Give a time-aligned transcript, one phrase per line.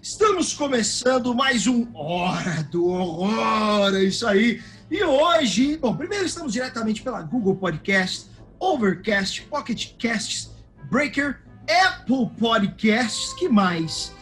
[0.00, 4.62] Estamos começando mais um Hora do Horror, é isso aí.
[4.88, 8.30] E hoje, bom, primeiro estamos diretamente pela Google Podcast,
[8.60, 10.52] Overcast, Pocket Casts,
[10.88, 11.40] Breaker,
[11.84, 14.12] Apple Podcasts, que mais?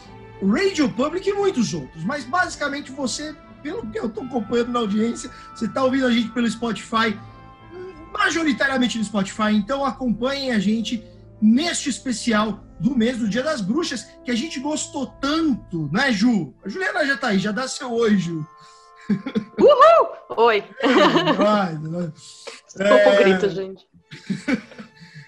[0.41, 2.03] Radio Public e muitos outros.
[2.05, 6.31] Mas basicamente você, pelo que eu estou acompanhando na audiência, você está ouvindo a gente
[6.31, 7.19] pelo Spotify,
[8.11, 11.05] majoritariamente no Spotify, então acompanhem a gente
[11.39, 16.55] neste especial do mês do Dia das Bruxas, que a gente gostou tanto, né, Ju?
[16.65, 18.47] A Juliana já tá aí, já dá seu oi, Ju.
[19.59, 20.37] Uhul!
[20.37, 20.65] Oi!
[21.37, 22.13] Vai, vai.
[22.89, 23.87] Pouco grito, gente.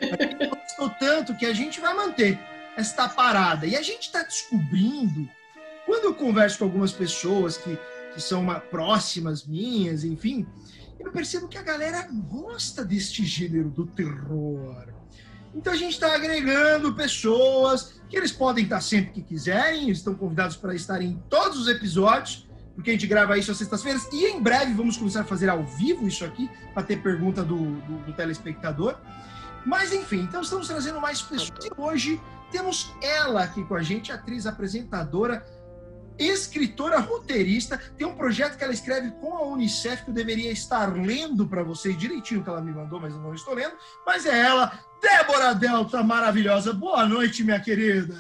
[0.01, 2.39] A gente gostou tanto que a gente vai manter
[2.77, 3.67] esta parada.
[3.67, 5.29] E a gente está descobrindo,
[5.85, 7.79] quando eu converso com algumas pessoas que,
[8.15, 10.47] que são uma, próximas minhas, enfim,
[10.99, 15.02] eu percebo que a galera gosta deste gênero do terror.
[15.55, 20.57] Então a gente está agregando pessoas que eles podem estar sempre que quiserem, estão convidados
[20.57, 24.41] para estar em todos os episódios, porque a gente grava isso às sextas-feiras e em
[24.41, 28.13] breve vamos começar a fazer ao vivo isso aqui, para ter pergunta do, do, do,
[28.13, 28.97] telespectador.
[29.65, 31.65] Mas enfim, então estamos trazendo mais pessoas.
[31.65, 35.45] E hoje temos ela aqui com a gente, atriz, apresentadora,
[36.19, 37.81] escritora, roteirista.
[37.97, 41.63] Tem um projeto que ela escreve com a Unicef que eu deveria estar lendo para
[41.63, 43.75] vocês direitinho que ela me mandou, mas eu não estou lendo.
[44.07, 46.73] Mas é ela, Débora Delta, maravilhosa.
[46.73, 48.15] Boa noite, minha querida.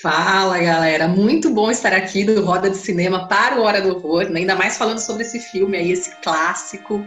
[0.00, 1.08] Fala, galera.
[1.08, 4.40] Muito bom estar aqui do Roda de Cinema para o Hora do Horror, né?
[4.40, 7.04] ainda mais falando sobre esse filme aí, esse clássico,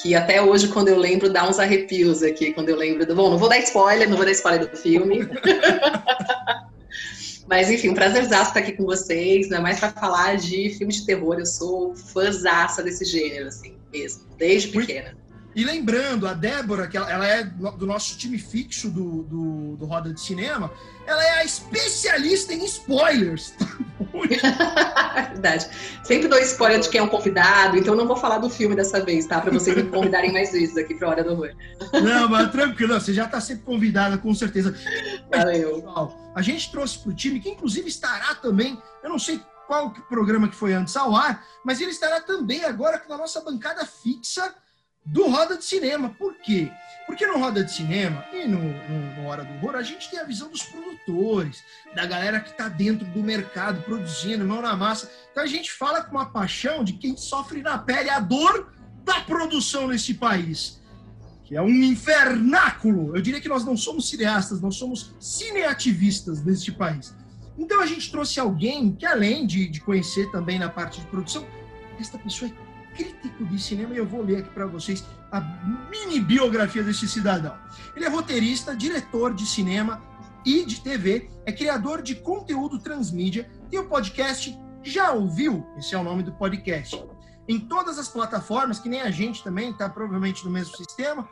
[0.00, 3.14] que até hoje, quando eu lembro, dá uns arrepios aqui, quando eu lembro do...
[3.14, 5.28] Bom, não vou dar spoiler, não vou dar spoiler do filme.
[7.48, 11.04] Mas, enfim, um prazer estar aqui com vocês, ainda mais para falar de filme de
[11.04, 11.38] terror.
[11.38, 15.16] Eu sou fãzaça desse gênero, assim, mesmo, desde pequena.
[15.54, 20.12] E lembrando, a Débora, que ela é do nosso time fixo do, do, do Roda
[20.12, 20.72] de Cinema,
[21.06, 23.54] ela é a especialista em spoilers.
[25.32, 25.68] Verdade.
[26.04, 29.04] Sempre dou spoiler de quem é um convidado, então não vou falar do filme dessa
[29.04, 29.40] vez, tá?
[29.40, 31.52] Para vocês me convidarem mais vezes aqui para Hora do Horror.
[32.02, 34.74] Não, mas tranquilo, você já está sempre convidada, com certeza.
[35.30, 35.76] Valeu.
[35.76, 39.90] Pessoal, a gente trouxe para o time, que inclusive estará também, eu não sei qual
[40.08, 43.84] programa que foi antes ao ar, mas ele estará também agora com a nossa bancada
[43.84, 44.54] fixa
[45.04, 46.10] do Roda de Cinema.
[46.10, 46.70] Por quê?
[47.06, 50.20] Porque no Roda de Cinema e no, no, no Hora do Horror, a gente tem
[50.20, 51.62] a visão dos produtores,
[51.94, 55.10] da galera que está dentro do mercado, produzindo, mão na massa.
[55.30, 58.72] Então a gente fala com uma paixão de quem sofre na pele a dor
[59.04, 60.80] da produção nesse país.
[61.44, 63.16] Que é um infernáculo.
[63.16, 67.14] Eu diria que nós não somos cineastas, nós somos cineativistas neste país.
[67.58, 71.46] Então a gente trouxe alguém que, além de, de conhecer também na parte de produção,
[71.98, 76.20] esta pessoa é crítico de cinema e eu vou ler aqui para vocês a mini
[76.20, 77.56] biografia desse cidadão.
[77.96, 80.02] Ele é roteirista, diretor de cinema
[80.44, 85.66] e de TV, é criador de conteúdo transmídia, tem o podcast Já Ouviu?
[85.78, 87.02] Esse é o nome do podcast.
[87.48, 91.28] Em todas as plataformas, que nem a gente também, está provavelmente no mesmo sistema.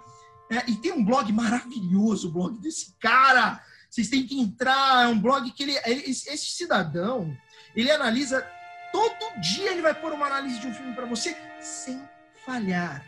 [0.50, 3.62] É, e tem um blog maravilhoso, o blog desse cara.
[3.88, 7.36] Vocês têm que entrar, é um blog que ele, ele esse cidadão,
[7.74, 8.44] ele analisa
[8.92, 12.00] Todo dia ele vai pôr uma análise de um filme para você sem
[12.44, 13.04] falhar.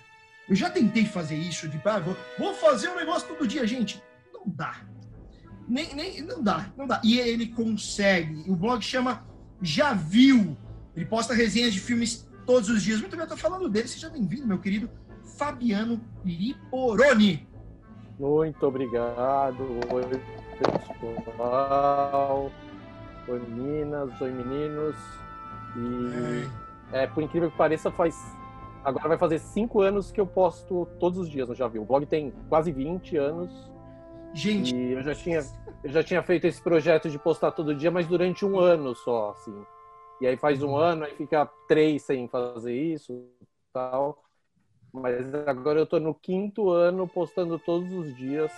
[0.48, 4.02] Eu já tentei fazer isso, de ah, vou, vou fazer um negócio todo dia, gente.
[4.32, 4.82] Não dá.
[5.68, 7.00] Nem, nem, não dá, não dá.
[7.04, 8.44] E ele consegue.
[8.50, 9.26] O blog chama
[9.60, 10.56] Já Viu.
[10.94, 13.00] Ele posta resenhas de filmes todos os dias.
[13.00, 13.88] Muito bem, eu tô falando dele.
[13.88, 14.90] Seja bem-vindo, meu querido
[15.38, 17.48] Fabiano Liporoni.
[18.18, 19.62] Muito obrigado.
[19.90, 20.02] Oi,
[20.58, 22.52] pessoal.
[23.28, 24.20] Oi, meninas.
[24.20, 24.96] Oi, meninos.
[25.76, 26.46] E
[26.92, 27.04] é.
[27.04, 28.14] é, por incrível que pareça, faz.
[28.84, 31.82] Agora vai fazer cinco anos que eu posto todos os dias no Já Viu.
[31.82, 33.70] O blog tem quase 20 anos.
[34.34, 34.74] Gente.
[34.74, 35.40] E eu já tinha,
[35.84, 39.30] eu já tinha feito esse projeto de postar todo dia, mas durante um ano só,
[39.30, 39.54] assim.
[40.20, 40.76] E aí faz um uhum.
[40.76, 43.24] ano, aí fica três sem fazer isso
[43.72, 44.22] tal.
[44.92, 48.52] Mas agora eu tô no quinto ano postando todos os dias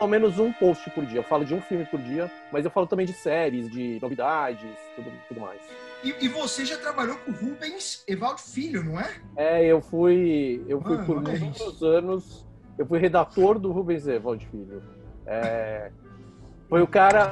[0.00, 1.18] ao menos um post por dia.
[1.18, 4.66] Eu falo de um filme por dia, mas eu falo também de séries, de novidades,
[4.96, 5.60] tudo, tudo mais.
[6.02, 9.20] E, e, você já trabalhou com o Rubens Evaldo Filho, não é?
[9.36, 12.46] É, eu fui, eu fui por muitos anos,
[12.78, 14.82] eu fui redator do Rubens Evaldo Filho.
[15.26, 15.90] É,
[16.70, 17.30] foi o cara,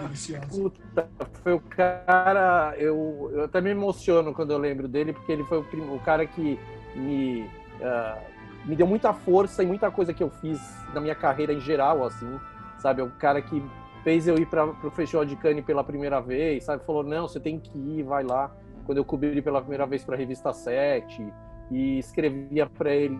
[0.51, 1.09] puta,
[1.43, 5.59] foi o cara, eu, eu até me emociono quando eu lembro dele, porque ele foi
[5.59, 6.61] o, o cara que
[6.95, 7.43] me,
[7.81, 8.21] uh,
[8.67, 10.61] me deu muita força e muita coisa que eu fiz
[10.93, 12.39] na minha carreira em geral, assim,
[12.79, 13.01] sabe?
[13.01, 13.63] É o cara que
[14.03, 16.85] fez eu ir para o Festival de Cannes pela primeira vez, sabe?
[16.85, 18.51] Falou, não, você tem que ir, vai lá.
[18.87, 21.23] Quando eu cobri pela primeira vez para a revista 7
[21.71, 23.19] e escrevia para ele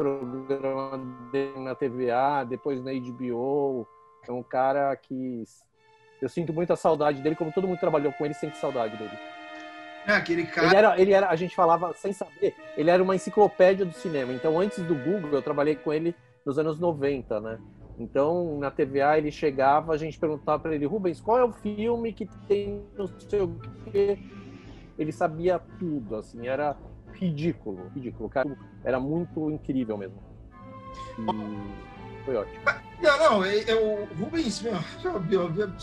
[0.00, 0.98] programa
[1.30, 3.86] dele na TVA, depois na HBO.
[4.26, 5.44] É um cara que
[6.22, 9.18] Eu sinto muita saudade dele, como todo mundo trabalhou com ele, sente saudade dele.
[10.06, 10.66] É, aquele cara.
[10.66, 14.32] Ele era, ele era, a gente falava sem saber, ele era uma enciclopédia do cinema.
[14.32, 16.14] Então, antes do Google, eu trabalhei com ele
[16.44, 17.58] nos anos 90, né?
[18.00, 22.14] Então, na TVA, ele chegava, a gente perguntava para ele, Rubens, qual é o filme
[22.14, 23.60] que tem não sei o
[23.92, 24.18] quê?
[24.98, 26.74] Ele sabia tudo, assim, era
[27.12, 28.30] ridículo, ridículo.
[28.30, 30.16] Cara era muito incrível mesmo.
[31.18, 32.58] E foi ótimo.
[33.02, 34.74] Não, não, o Rubens, meu,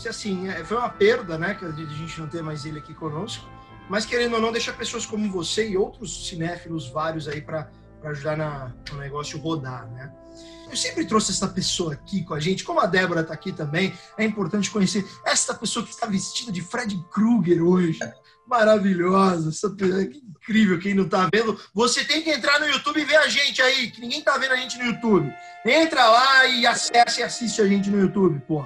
[0.08, 3.48] assim, é, foi uma perda, né, que a gente não ter mais ele aqui conosco,
[3.88, 7.70] mas querendo ou não, deixa pessoas como você e outros cinéfilos vários aí para
[8.02, 10.12] ajudar na, no negócio rodar, né?
[10.70, 13.92] Eu sempre trouxe essa pessoa aqui com a gente, como a Débora está aqui também,
[14.16, 17.98] é importante conhecer essa pessoa que está vestida de Fred Krueger hoje.
[18.46, 21.58] Maravilhosa, essa pessoa, que incrível, quem não está vendo.
[21.74, 24.52] Você tem que entrar no YouTube e ver a gente aí, que ninguém está vendo
[24.52, 25.32] a gente no YouTube.
[25.64, 28.64] Entra lá e acessa e assiste a gente no YouTube, pô.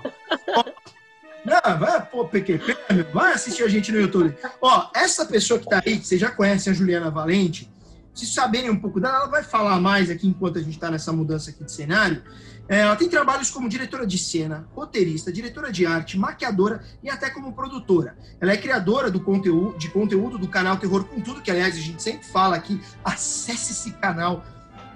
[1.44, 2.76] Não, vai, pô, PQP,
[3.12, 4.36] vai assistir a gente no YouTube.
[4.60, 7.71] Ó, essa pessoa que está aí, que vocês já conhecem, a Juliana Valente,
[8.14, 11.12] se saberem um pouco dela, ela vai falar mais aqui enquanto a gente está nessa
[11.12, 12.22] mudança aqui de cenário.
[12.68, 17.28] É, ela tem trabalhos como diretora de cena, roteirista, diretora de arte, maquiadora e até
[17.28, 18.16] como produtora.
[18.40, 21.80] Ela é criadora do conteúdo, de conteúdo do canal Terror com Tudo, que aliás a
[21.80, 22.80] gente sempre fala aqui.
[23.04, 24.44] Acesse esse canal.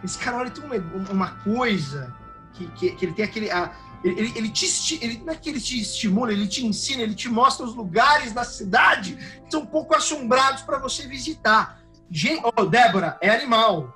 [0.05, 2.15] Esse canal ele tem uma, uma coisa
[2.55, 3.51] que, que, que, ele tem aquele.
[3.51, 3.73] A,
[4.05, 7.29] ele, ele, te ele, não é que ele te estimula, ele te ensina, ele te
[7.29, 11.81] mostra os lugares da cidade que são um pouco assombrados para você visitar.
[12.11, 13.94] Gente, oh, Débora, é animal.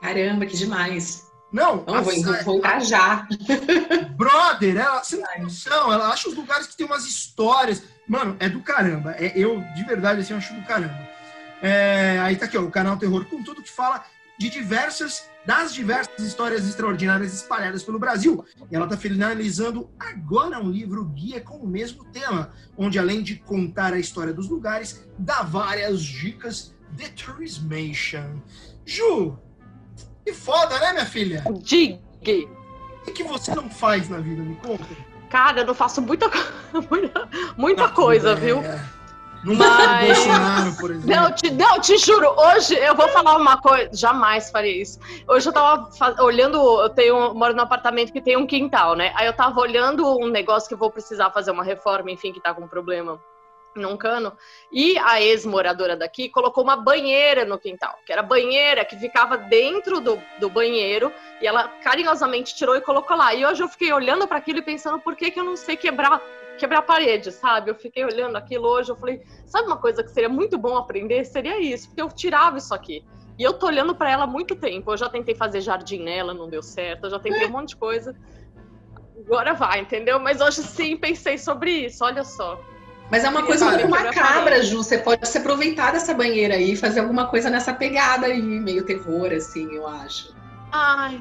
[0.00, 1.26] Caramba, que demais.
[1.52, 3.26] Não, Não vou, vou voltar já.
[4.16, 7.82] Brother, ela, sem noção, ela acha os lugares que tem umas histórias.
[8.08, 9.12] Mano, é do caramba.
[9.12, 11.08] É, eu, de verdade, assim, eu acho do caramba.
[11.62, 14.04] É, aí tá aqui, ó, o canal Terror com tudo que fala
[14.38, 18.44] de diversas, das diversas histórias extraordinárias espalhadas pelo Brasil.
[18.70, 23.36] E ela está finalizando agora um livro guia com o mesmo tema, onde além de
[23.36, 28.40] contar a história dos lugares, dá várias dicas The Tourismation.
[28.84, 29.38] Ju,
[30.24, 31.44] que foda, né, minha filha?
[31.62, 31.98] Diga.
[33.06, 34.84] O que você não faz na vida, me conta?
[35.30, 36.30] Cara, eu não faço muita,
[36.90, 38.34] muita, muita coisa, é...
[38.34, 38.62] viu?
[39.44, 40.06] Não Mas...
[40.06, 41.06] Bolsonaro, por exemplo.
[41.14, 44.98] Não te, não, te juro, hoje eu vou falar uma coisa, jamais faria isso.
[45.28, 46.18] Hoje eu tava faz...
[46.18, 49.12] olhando, eu tenho, moro num apartamento que tem um quintal, né?
[49.14, 52.40] Aí eu tava olhando um negócio que eu vou precisar fazer uma reforma, enfim, que
[52.40, 53.20] tá com problema
[53.78, 54.36] num cano,
[54.72, 60.00] e a ex-moradora daqui colocou uma banheira no quintal, que era banheira que ficava dentro
[60.00, 63.34] do, do banheiro, e ela carinhosamente tirou e colocou lá.
[63.34, 65.76] E hoje eu fiquei olhando para aquilo e pensando, por que, que eu não sei
[65.76, 66.20] quebrar
[66.56, 67.70] quebrar a parede, sabe?
[67.70, 71.22] Eu fiquei olhando aquilo hoje, eu falei, sabe uma coisa que seria muito bom aprender?
[71.24, 73.04] Seria isso, porque eu tirava isso aqui.
[73.38, 74.90] E eu tô olhando para ela há muito tempo.
[74.90, 77.04] Eu já tentei fazer jardim nela, não deu certo.
[77.04, 78.16] Eu já tentei um monte de coisa.
[79.26, 80.18] Agora vai, entendeu?
[80.18, 82.58] Mas hoje sim pensei sobre isso, olha só.
[83.10, 84.78] Mas é uma coisa muito macabra, Ju.
[84.78, 88.84] Você pode se aproveitar dessa banheira aí e fazer alguma coisa nessa pegada aí, meio
[88.84, 90.34] terror, assim, eu acho.
[90.72, 91.20] Ai.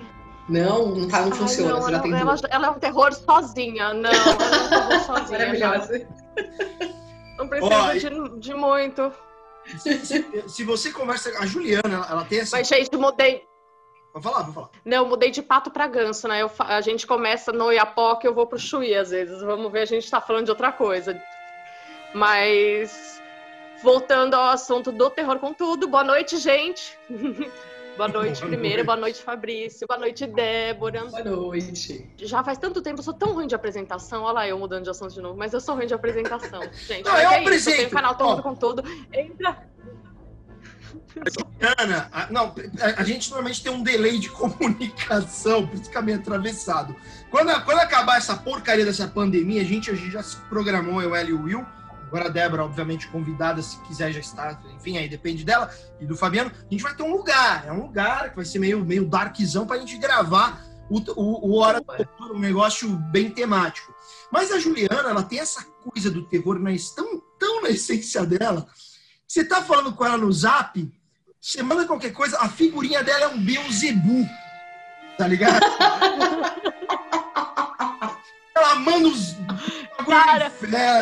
[0.50, 1.74] Não, não, tá, não Ai, funciona.
[1.74, 3.94] Não, você já ela, ela, ela, é um terror sozinha.
[3.94, 5.40] Não, ela é um terror sozinha.
[5.40, 6.08] Maravilhosa.
[7.38, 9.12] Não precisa de, de, muito.
[9.80, 11.32] Se, se, você conversa.
[11.40, 12.58] A Juliana, ela, ela tem essa.
[12.58, 13.44] Mas, gente, mudei.
[14.14, 14.70] Vou falar, vou falar.
[14.86, 16.42] Não, eu mudei de pato para ganso, né?
[16.42, 19.42] Eu, a gente começa no Iapoca, eu vou pro Chuí às vezes.
[19.42, 21.20] Vamos ver, a gente tá falando de outra coisa.
[22.16, 23.22] Mas
[23.84, 26.98] voltando ao assunto do terror com tudo, boa noite, gente.
[27.98, 28.86] boa noite, boa primeiro, noite.
[28.86, 31.04] boa noite, Fabrício, boa noite, Débora.
[31.08, 32.10] Boa noite.
[32.16, 34.24] Já faz tanto tempo, eu sou tão ruim de apresentação.
[34.24, 37.04] Olha lá, eu mudando de assunto de novo, mas eu sou ruim de apresentação, gente.
[37.04, 37.76] Não, eu é apresento.
[37.76, 38.82] eu tenho canal Terror com tudo.
[39.12, 39.70] Entra.
[41.78, 45.98] Ana, a, não, a, a, gente normalmente tem um delay de comunicação, por isso que
[45.98, 46.96] é meio atravessado.
[47.30, 51.14] Quando, quando acabar essa porcaria dessa pandemia, a gente, a gente já se programou, eu,
[51.14, 51.66] L e o Will,
[52.16, 55.70] Agora a Débora, obviamente, convidada, se quiser já está, enfim, aí depende dela
[56.00, 56.50] e do Fabiano.
[56.50, 59.68] A gente vai ter um lugar, é um lugar que vai ser meio, meio darkzão
[59.68, 63.94] para a gente gravar o, o, o Hora do um negócio bem temático.
[64.32, 68.66] Mas a Juliana, ela tem essa coisa do terror mas tão, tão na essência dela.
[69.28, 70.90] Você tá falando com ela no zap,
[71.42, 74.26] você manda qualquer coisa, a figurinha dela é um Beelzebub,
[75.18, 75.66] tá ligado?
[78.56, 79.36] ela manda os
[80.08, 80.52] Cara,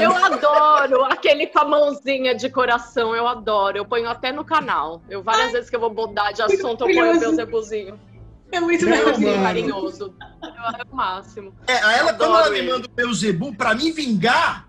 [0.02, 3.78] eu adoro aquele com a mãozinha de coração, eu adoro.
[3.78, 5.02] Eu ponho até no canal.
[5.10, 8.00] Eu várias Ai, vezes que eu vou mudar de assunto, eu ponho o meu zebuzinho.
[8.52, 10.16] É muito legal, carinhoso.
[10.42, 11.54] É o máximo.
[11.68, 14.68] É, ela, quando ela me manda o meu zebu, pra me vingar,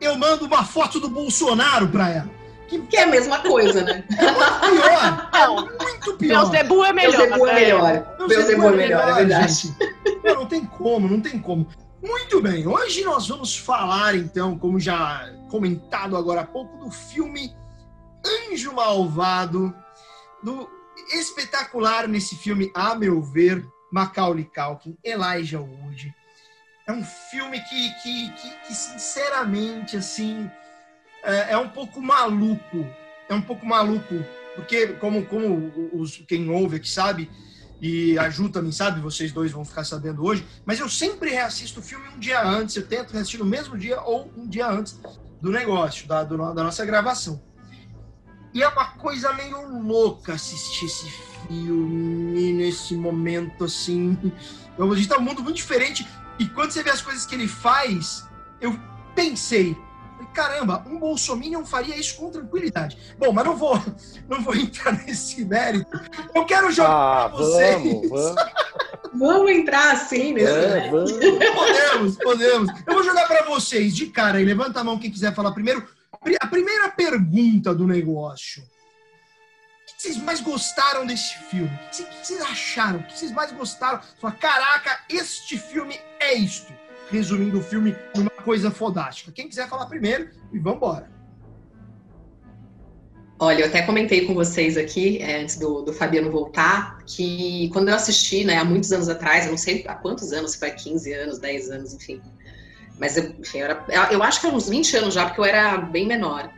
[0.00, 2.30] eu mando uma foto do Bolsonaro pra ela.
[2.68, 4.04] Que, que é a mesma coisa, né?
[4.14, 5.32] É muito pior.
[5.32, 6.38] É muito pior.
[6.38, 7.16] Meu zebu é melhor.
[7.16, 8.16] Meu zebu é melhor.
[8.18, 9.74] Meu zebu é melhor, é verdade.
[10.22, 11.66] Não, não tem como, não tem como.
[12.04, 17.56] Muito bem, hoje nós vamos falar então, como já comentado agora há pouco, do filme
[18.22, 19.74] Anjo Malvado,
[20.42, 20.68] do
[21.14, 26.14] espetacular nesse filme, a meu ver, Macaulay Culkin, Elijah Wood.
[26.86, 30.50] É um filme que, que, que, que sinceramente, assim,
[31.22, 32.86] é, é, um pouco maluco.
[33.30, 34.14] É um pouco maluco,
[34.54, 37.30] porque como, como os, quem ouve aqui sabe,
[37.80, 41.80] e a Ju também sabe, vocês dois vão ficar sabendo hoje, mas eu sempre reassisto
[41.80, 44.98] o filme um dia antes, eu tento reassistir no mesmo dia ou um dia antes
[45.40, 47.42] do negócio, da, do, da nossa gravação.
[48.54, 51.10] E é uma coisa meio louca assistir esse
[51.48, 54.16] filme nesse momento, assim.
[54.78, 56.06] A gente tá um mundo muito diferente.
[56.38, 58.24] E quando você vê as coisas que ele faz,
[58.60, 58.78] eu
[59.14, 59.76] pensei,
[60.34, 62.98] caramba, um bolsominion faria isso com tranquilidade.
[63.16, 63.80] Bom, mas não vou,
[64.28, 65.98] não vou entrar nesse mérito.
[66.34, 67.82] Eu quero jogar ah, pra vocês.
[67.82, 68.52] Vamos, vamos.
[69.14, 71.12] vamos entrar assim nesse é, vamos.
[71.12, 72.70] Podemos, podemos.
[72.86, 74.44] Eu vou jogar para vocês de cara aí.
[74.44, 75.86] Levanta a mão quem quiser falar primeiro.
[76.40, 78.62] A primeira pergunta do negócio.
[78.62, 81.70] O que vocês mais gostaram desse filme?
[81.70, 82.98] O que vocês acharam?
[82.98, 84.00] O que vocês mais gostaram?
[84.20, 86.72] Fala, caraca, este filme é isto.
[87.10, 89.32] Resumindo o filme numa coisa fodástica.
[89.32, 91.14] Quem quiser falar primeiro, e vamos embora.
[93.38, 97.88] Olha, eu até comentei com vocês aqui, é, antes do, do, Fabiano voltar, que quando
[97.88, 100.70] eu assisti, né, há muitos anos atrás, eu não sei há quantos anos, se foi
[100.70, 102.22] 15 anos, 10 anos, enfim,
[102.98, 105.44] mas eu, enfim, eu, era, eu acho que era uns 20 anos já, porque eu
[105.44, 106.50] era bem menor.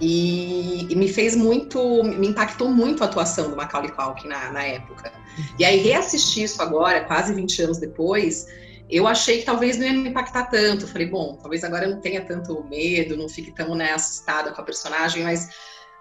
[0.00, 4.62] E, e, me fez muito, me impactou muito a atuação do Macaulay Culkin na, na
[4.64, 5.12] época.
[5.58, 8.46] E aí reassistir isso agora, quase 20 anos depois,
[8.90, 10.86] eu achei que talvez não ia me impactar tanto.
[10.86, 14.60] falei, bom, talvez agora eu não tenha tanto medo, não fique tão né, assustada com
[14.60, 15.48] a personagem, mas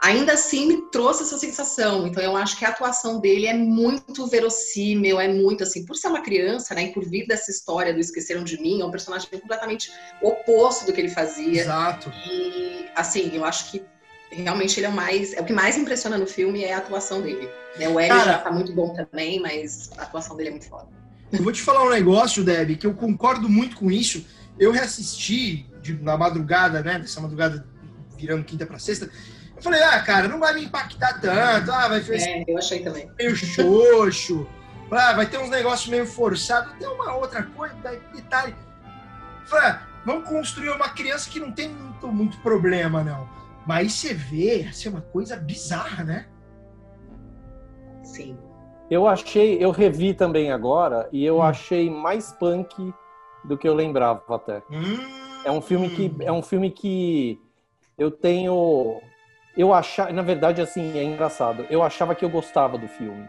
[0.02, 2.06] ainda assim me trouxe essa sensação.
[2.06, 6.10] Então eu acho que a atuação dele é muito verossímil, é muito assim, por ser
[6.10, 9.30] uma criança, né, e por vir dessa história do Esqueceram de Mim, é um personagem
[9.30, 11.62] completamente oposto do que ele fazia.
[11.62, 12.12] Exato.
[12.30, 13.82] E assim, eu acho que
[14.30, 17.22] realmente ele é o mais, é o que mais impressiona no filme é a atuação
[17.22, 17.50] dele.
[17.78, 17.88] Né?
[17.88, 21.03] O L já tá muito bom também, mas a atuação dele é muito foda.
[21.34, 24.24] Eu vou te falar um negócio, Deb, que eu concordo muito com isso.
[24.60, 27.66] Eu reassisti de, na madrugada, né, dessa madrugada
[28.16, 29.10] virando quinta para sexta,
[29.58, 31.72] eu falei, ah, cara, não vai me impactar tanto.
[31.72, 32.20] Ah, vai ser.
[32.20, 33.12] É, eu achei também.
[33.18, 34.48] Meio xoxo.
[34.92, 36.74] ah, vai ter uns negócios meio forçados.
[36.78, 37.76] Tem uma outra coisa,
[38.14, 38.56] detalhe.
[39.46, 43.28] Falei, ah, vamos construir uma criança que não tem muito, muito problema, não.
[43.66, 46.28] Mas você vê, assim, uma coisa bizarra, né?
[48.04, 48.38] Sim.
[48.90, 51.42] Eu achei, eu revi também agora e eu hum.
[51.42, 52.94] achei mais punk
[53.44, 54.62] do que eu lembrava até.
[54.70, 54.98] Hum.
[55.46, 57.40] É um filme que é um filme que
[57.98, 59.02] eu tenho
[59.56, 61.66] eu achava, na verdade, assim, é engraçado.
[61.70, 63.28] Eu achava que eu gostava do filme.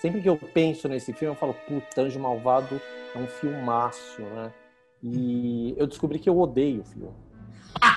[0.00, 2.78] Sempre que eu penso nesse filme, eu falo, puta, Anjo Malvado
[3.14, 4.52] é um filmaço, né?
[5.02, 7.12] E eu descobri que eu odeio o filme.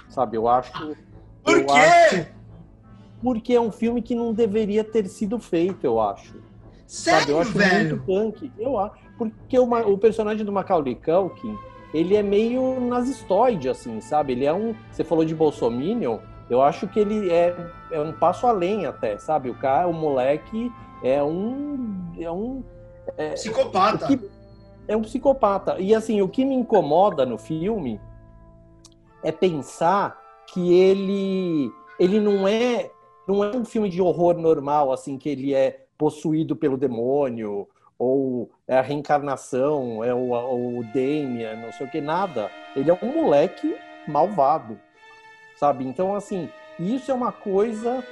[0.07, 0.95] Sabe, eu acho.
[1.43, 1.73] Por quê?
[1.73, 2.27] Acho,
[3.21, 6.41] porque é um filme que não deveria ter sido feito, eu acho.
[6.87, 7.89] Sério, Sabe, eu acho velho?
[7.89, 8.51] muito punk.
[8.57, 8.95] Eu acho.
[9.17, 11.55] Porque o, o personagem do Macaulay Culkin,
[11.93, 14.33] ele é meio nazistoide, assim, sabe?
[14.33, 14.73] Ele é um...
[14.91, 17.55] Você falou de Bolsominion eu acho que ele é,
[17.91, 19.49] é um passo além até, sabe?
[19.49, 20.71] O cara, o moleque
[21.03, 22.13] é um.
[22.17, 22.63] É um
[23.17, 24.07] é, psicopata.
[24.07, 24.29] Que,
[24.87, 25.77] é um psicopata.
[25.79, 27.99] E assim, o que me incomoda no filme
[29.23, 30.17] é pensar
[30.47, 32.89] que ele ele não é
[33.27, 38.51] não é um filme de horror normal assim que ele é possuído pelo demônio ou
[38.67, 43.23] é a reencarnação é o, o Damien não sei o que nada ele é um
[43.23, 43.75] moleque
[44.07, 44.79] malvado
[45.57, 45.85] sabe?
[45.85, 46.49] Então, assim,
[46.79, 48.03] isso é uma coisa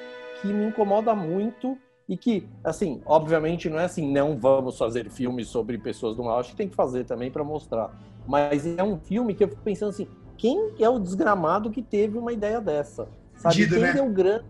[0.42, 1.77] que me incomoda muito
[2.08, 6.39] e que, assim, obviamente não é assim, não vamos fazer filmes sobre pessoas do mal,
[6.39, 7.92] acho que tem que fazer também para mostrar.
[8.27, 12.18] Mas é um filme que eu fico pensando assim, quem é o desgramado que teve
[12.18, 13.08] uma ideia dessa?
[13.36, 13.68] Sabe?
[13.68, 13.94] Quem né?
[13.94, 14.46] deu grana?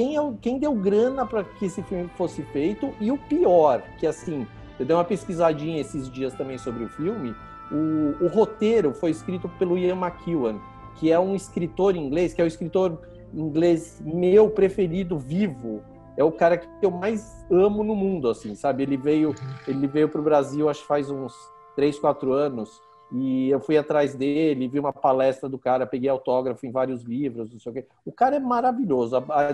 [0.00, 2.90] Quem, é quem deu grana para que esse filme fosse feito?
[2.98, 4.46] E o pior, que assim,
[4.78, 7.34] eu dei uma pesquisadinha esses dias também sobre o filme,
[7.70, 10.58] o, o roteiro foi escrito pelo Ian McEwan,
[10.94, 12.98] que é um escritor inglês, que é o escritor
[13.34, 15.82] inglês meu preferido vivo.
[16.16, 18.84] É o cara que eu mais amo no mundo, assim, sabe?
[18.84, 19.34] Ele veio,
[19.68, 21.34] ele veio para o Brasil, acho que faz uns
[21.76, 22.70] três, quatro anos,
[23.12, 27.50] e eu fui atrás dele, vi uma palestra do cara, peguei autógrafo em vários livros,
[27.50, 27.86] não sei o quê.
[28.04, 29.50] O cara é maravilhoso, a, a,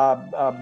[0.00, 0.54] a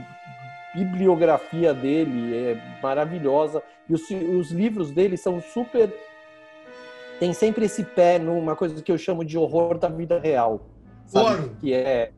[0.74, 5.92] bibliografia dele é maravilhosa, e os, os livros dele são super
[7.18, 10.60] tem sempre esse pé numa coisa que eu chamo de horror da vida real.
[11.06, 11.50] Sabe?
[11.60, 12.12] Que é.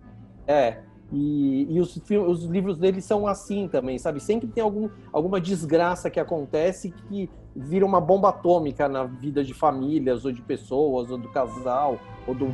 [0.47, 0.79] É.
[1.13, 4.19] E, e os, os livros dele são assim também, sabe?
[4.19, 9.55] Sempre tem algum, alguma desgraça que acontece que vira uma bomba atômica na vida de
[9.55, 12.53] famílias, ou de pessoas, ou do casal, ou do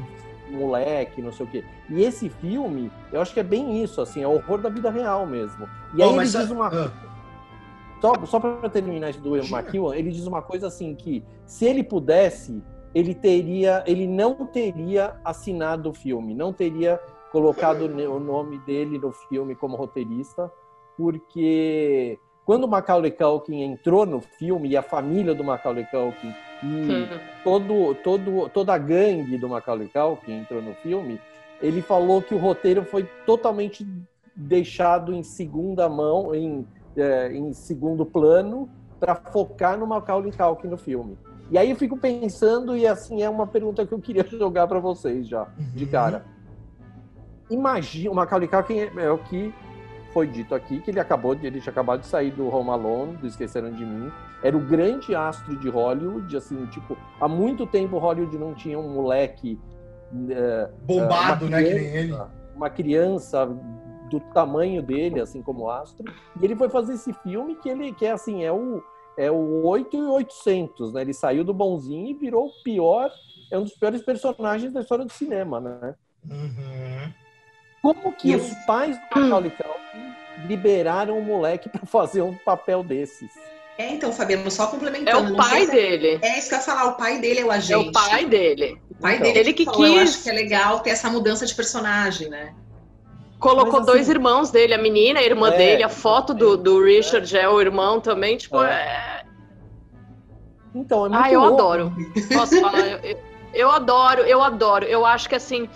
[0.51, 1.65] moleque, não sei o quê.
[1.89, 4.91] E esse filme, eu acho que é bem isso, assim, é o horror da vida
[4.91, 5.69] real mesmo.
[5.95, 6.69] E aí oh, ele diz uma.
[6.69, 6.91] Uh...
[8.01, 12.61] Só, só para terminar do McEwan, ele diz uma coisa assim que se ele pudesse,
[12.93, 19.13] ele teria, ele não teria assinado o filme, não teria colocado o nome dele no
[19.13, 20.53] filme como roteirista,
[20.97, 26.67] porque quando o Macaulay Culkin entrou no filme e a família do Macaulay Culkin e
[26.67, 27.19] hum.
[27.45, 31.21] todo, todo, toda a gangue do Macaulay Culkin entrou no filme,
[31.61, 33.87] ele falou que o roteiro foi totalmente
[34.35, 38.69] deixado em segunda mão, em, é, em segundo plano,
[38.99, 41.17] para focar no Macaulay Culkin no filme.
[41.51, 44.81] E aí eu fico pensando, e assim, é uma pergunta que eu queria jogar para
[44.81, 45.91] vocês já, de uhum.
[45.91, 46.25] cara.
[47.51, 49.55] Imagina, o Macaulay Culkin é, é o que
[50.13, 53.17] foi dito aqui que ele acabou de, ele tinha acabado de sair do Home Alone,
[53.17, 54.11] do Esqueceram de Mim.
[54.43, 58.93] Era o grande astro de Hollywood, assim, tipo, há muito tempo Hollywood não tinha um
[58.95, 59.59] moleque
[60.31, 62.19] é, bombado, criança, né, que nem ele.
[62.55, 63.47] Uma criança
[64.11, 66.05] do tamanho dele, assim como astro.
[66.41, 68.83] E ele foi fazer esse filme que ele que é assim, é o
[69.17, 71.03] é o 8 e 800, né?
[71.03, 73.11] Ele saiu do bonzinho e virou o pior,
[73.51, 75.95] é um dos piores personagens da história do cinema, né?
[76.31, 77.13] Uhum.
[77.83, 80.15] Como que os pais do Macaulay Culkin
[80.47, 83.33] liberaram o moleque para fazer um papel desses?
[83.77, 85.31] É, então, Fabiano, só complementando.
[85.31, 86.21] É o pai dele.
[86.23, 87.87] É isso que eu ia falar, o pai dele é o agente.
[87.87, 88.81] É o pai dele.
[88.89, 89.39] O pai então, dele.
[89.41, 89.97] Ele que falou, quis.
[89.97, 92.55] Eu acho que é legal ter essa mudança de personagem, né?
[93.41, 96.85] Colocou assim, dois irmãos dele, a menina, a irmã é, dele, a foto do, do
[96.85, 97.41] Richard é.
[97.41, 98.71] é o irmão também, tipo, é.
[98.71, 99.25] é...
[100.73, 101.55] Então, é muito Ah, eu louco.
[101.55, 101.93] adoro.
[102.33, 103.05] Posso falar?
[103.05, 103.19] eu,
[103.53, 104.85] eu adoro, eu adoro.
[104.85, 105.69] Eu acho que assim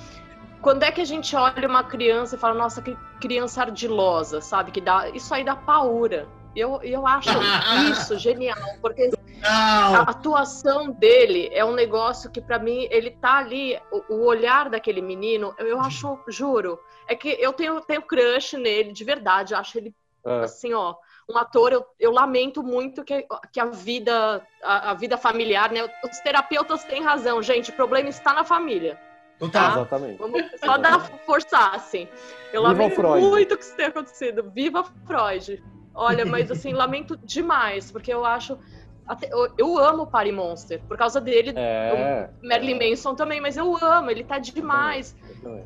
[0.66, 4.72] quando é que a gente olha uma criança e fala, nossa, que criança ardilosa, sabe?
[4.72, 6.26] Que dá, isso aí dá paura.
[6.56, 7.30] Eu, eu acho
[7.92, 9.12] isso genial, porque
[9.44, 14.68] a atuação dele é um negócio que, para mim, ele tá ali, o, o, olhar
[14.68, 19.54] daquele menino, eu, eu acho, juro, é que eu tenho, tenho crush nele, de verdade,
[19.54, 19.94] eu acho ele,
[20.26, 20.40] é.
[20.40, 20.96] assim, ó,
[21.28, 25.88] um ator, eu, eu lamento muito que, que a vida, a, a vida familiar, né,
[26.02, 29.05] os terapeutas têm razão, gente, o problema está na família.
[29.38, 29.62] Total.
[29.62, 29.80] Tá?
[29.80, 30.18] Exatamente.
[30.18, 32.08] Vamos só dar forçar, assim.
[32.52, 34.50] Eu Viva lamento muito que isso tenha acontecido.
[34.50, 35.62] Viva Freud!
[35.94, 38.58] Olha, mas assim, lamento demais, porque eu acho.
[39.06, 41.52] Até, eu, eu, amo Party Monster, por causa dele.
[41.54, 45.14] É, eu, Marilyn Manson também, mas eu amo, ele tá demais.
[45.28, 45.64] Eu também,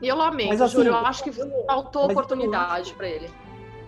[0.00, 1.32] E eu lamento, mas, assim, juro, eu acho que
[1.66, 3.28] faltou oportunidade para ele.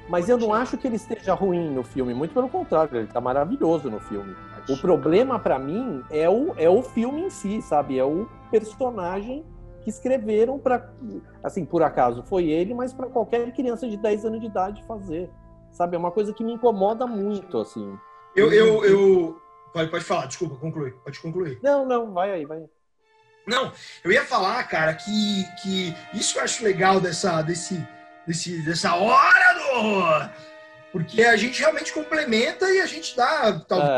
[0.08, 3.20] Mas eu não acho que ele esteja ruim no filme, muito pelo contrário, ele tá
[3.20, 4.34] maravilhoso no filme.
[4.68, 7.96] O problema para mim é o, é o filme em si, sabe?
[7.96, 9.44] É o personagem
[9.82, 10.92] que escreveram para
[11.42, 15.30] assim, por acaso foi ele, mas para qualquer criança de 10 anos de idade fazer.
[15.72, 15.96] Sabe?
[15.96, 17.96] É uma coisa que me incomoda muito, assim.
[18.34, 19.40] Eu eu, eu...
[19.72, 20.90] Pode, pode falar, desculpa, conclui.
[20.90, 21.60] Pode concluir.
[21.62, 22.64] Não, não, vai aí, vai.
[23.46, 23.72] Não,
[24.04, 27.86] eu ia falar, cara, que, que isso eu acho legal dessa, desse,
[28.26, 30.30] desse, dessa hora do horror
[30.92, 33.90] porque a gente realmente complementa e a gente dá talvez,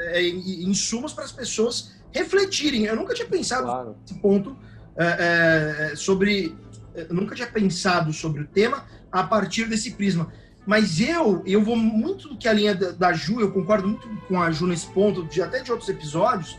[0.00, 0.18] é.
[0.18, 2.84] é, insumos para as pessoas refletirem.
[2.84, 3.96] Eu nunca tinha pensado claro.
[4.00, 4.56] nesse ponto
[4.96, 6.56] é, é, sobre.
[6.94, 10.32] Eu nunca tinha pensado sobre o tema a partir desse prisma.
[10.66, 14.06] Mas eu, eu vou muito do que a linha da, da Ju, eu concordo muito
[14.28, 16.58] com a Ju nesse ponto, de, até de outros episódios,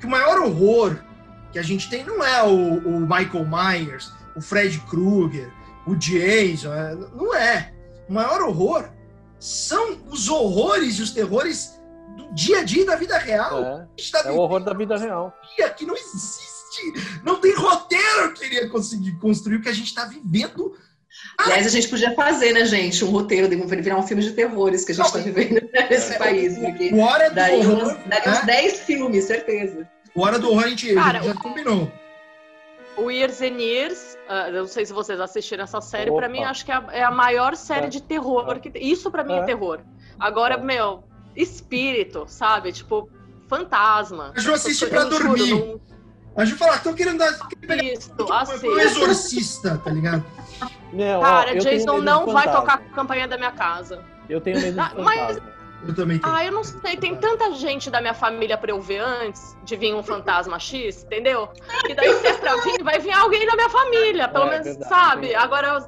[0.00, 0.98] que o maior horror
[1.52, 5.52] que a gente tem não é o, o Michael Myers, o Fred Krueger,
[5.86, 7.72] o Jason, é, não é.
[8.08, 8.88] O maior horror
[9.38, 11.73] são os horrores e os terrores
[12.34, 13.62] dia a dia da vida real.
[13.62, 15.32] É, tá é o horror da vida real.
[15.76, 16.52] Que não existe.
[17.22, 20.76] Não tem roteiro que iria conseguir construir o que a gente está vivendo.
[21.38, 24.84] Aliás, a gente podia fazer, né, gente, um roteiro de virar um filme de terrores
[24.84, 26.58] que a gente está vivendo nesse é, país.
[26.58, 28.78] Porque hora do daria horror, uns, daria uns 10 né?
[28.84, 29.88] filmes, certeza.
[30.14, 31.90] O Hora do Horror a gente, Cara, já combinou.
[32.96, 36.64] O Years and Years, uh, não sei se vocês assistiram essa série, para mim acho
[36.64, 37.88] que é a, é a maior série é.
[37.88, 38.60] de terror.
[38.60, 39.38] Que, isso para mim é.
[39.38, 39.42] é.
[39.42, 39.80] terror.
[40.20, 40.58] Agora, é.
[40.58, 41.02] meu,
[41.36, 42.72] espírito, sabe?
[42.72, 43.08] Tipo,
[43.48, 44.32] fantasma.
[44.36, 45.50] A Ju assiste pra dormir.
[45.50, 45.80] Não...
[46.36, 47.30] A Ju fala, tô querendo dar.
[47.82, 48.68] Isso, tipo, assim.
[48.68, 50.24] Um exorcista, tá ligado?
[50.92, 54.04] Não, Cara, ó, Jason não vai tocar a campanha da minha casa.
[54.28, 55.40] Eu tenho medo de ah, Mas
[55.86, 56.34] eu também tenho.
[56.34, 56.96] Ah, eu não sei.
[56.96, 61.04] Tem tanta gente da minha família pra eu ver antes de vir um fantasma X,
[61.04, 61.48] entendeu?
[61.88, 64.66] E daí, se é pra vir, vai vir alguém da minha família, pelo é, menos,
[64.66, 65.34] verdade, sabe?
[65.34, 65.86] Agora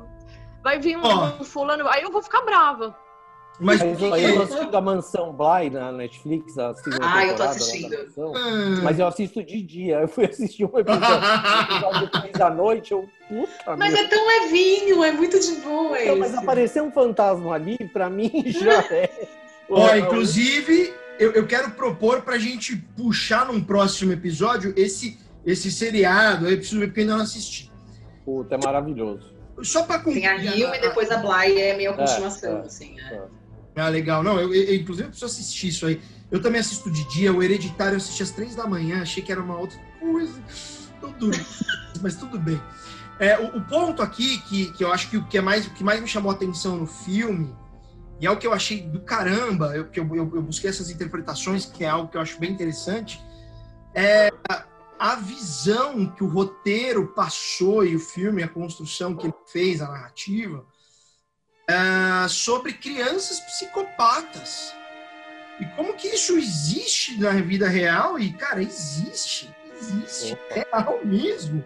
[0.63, 1.41] vai vir um, oh.
[1.41, 2.95] um, fulano, aí eu vou ficar brava.
[3.59, 7.97] Mas, eu, eu assistindo a Mansão Bly na Netflix, a segunda ah, eu tô assistindo.
[8.19, 8.83] Hum.
[8.83, 10.01] Mas eu assisto de dia.
[10.01, 13.09] Eu fui assistir um episódio depois da noite, eu.
[13.29, 16.01] Puta mas é tão levinho, é muito de boa.
[16.01, 19.11] Então, mas aparecer um fantasma ali, pra mim já é.
[19.69, 25.73] Ó, inclusive, eu, eu quero propor para a gente puxar num próximo episódio esse, esse
[25.73, 26.49] seriado.
[26.49, 27.73] Eu preciso ver porque ainda não assisti.
[28.25, 29.35] Puta, é maravilhoso.
[29.63, 32.61] Só para Tem a Rio e depois a Bly é meio a é, continuação, é,
[32.61, 33.01] assim.
[33.01, 33.23] É.
[33.77, 34.23] Ah, legal.
[34.23, 36.01] Não, eu, eu, inclusive eu preciso assistir isso aí.
[36.31, 39.31] Eu também assisto de dia, o Hereditário eu assisti às três da manhã, achei que
[39.31, 40.43] era uma outra coisa.
[41.01, 41.31] Tudo,
[42.03, 42.61] mas tudo bem.
[43.21, 45.71] É, o, o, ponto aqui que, que eu acho que o que, é mais, o
[45.71, 47.55] que mais me chamou a atenção no filme,
[48.21, 50.91] e é o que eu achei do caramba, eu, que eu, eu, eu busquei essas
[50.91, 53.23] interpretações, que é algo que eu acho bem interessante,
[53.95, 54.65] é a,
[54.99, 59.89] a visão que o roteiro passou e o filme, a construção que ele fez, a
[59.89, 60.65] narrativa,
[61.69, 64.75] é, sobre crianças psicopatas.
[65.61, 68.19] E como que isso existe na vida real?
[68.19, 69.51] E, cara, existe.
[69.81, 70.39] Existe.
[70.51, 71.65] É real mesmo.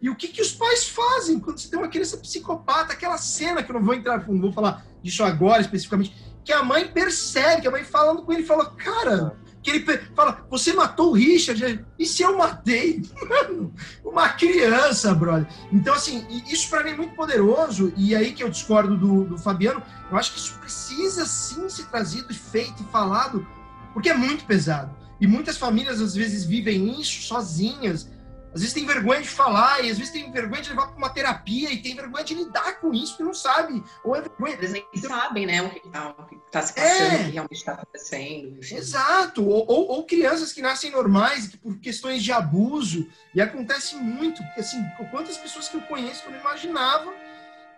[0.00, 2.92] E o que, que os pais fazem quando você tem uma criança psicopata?
[2.92, 6.62] Aquela cena que eu não vou entrar, não vou falar disso agora especificamente, que a
[6.62, 11.10] mãe percebe, que a mãe falando com ele fala, cara, que ele fala, você matou
[11.10, 11.84] o Richard?
[11.98, 13.02] E se eu matei?
[13.28, 15.46] Mano, uma criança, brother.
[15.72, 19.38] Então, assim, isso para mim é muito poderoso, e aí que eu discordo do, do
[19.38, 23.46] Fabiano, eu acho que isso precisa sim ser trazido, feito e falado,
[23.92, 24.94] porque é muito pesado.
[25.20, 28.08] E muitas famílias, às vezes, vivem isso sozinhas,
[28.52, 31.10] às vezes tem vergonha de falar, e às vezes tem vergonha de levar para uma
[31.10, 33.82] terapia, e tem vergonha de lidar com isso, e não sabe.
[34.04, 34.54] Ou é vergonha.
[34.54, 36.12] Eles nem então, sabem, né, o que está
[36.50, 38.58] tá se passando, é, o que realmente está acontecendo.
[38.58, 38.76] Enfim.
[38.76, 39.46] Exato.
[39.46, 44.42] Ou, ou, ou, crianças que nascem normais, que por questões de abuso, e acontece muito,
[44.42, 47.12] porque assim, quantas pessoas que eu conheço que eu não imaginava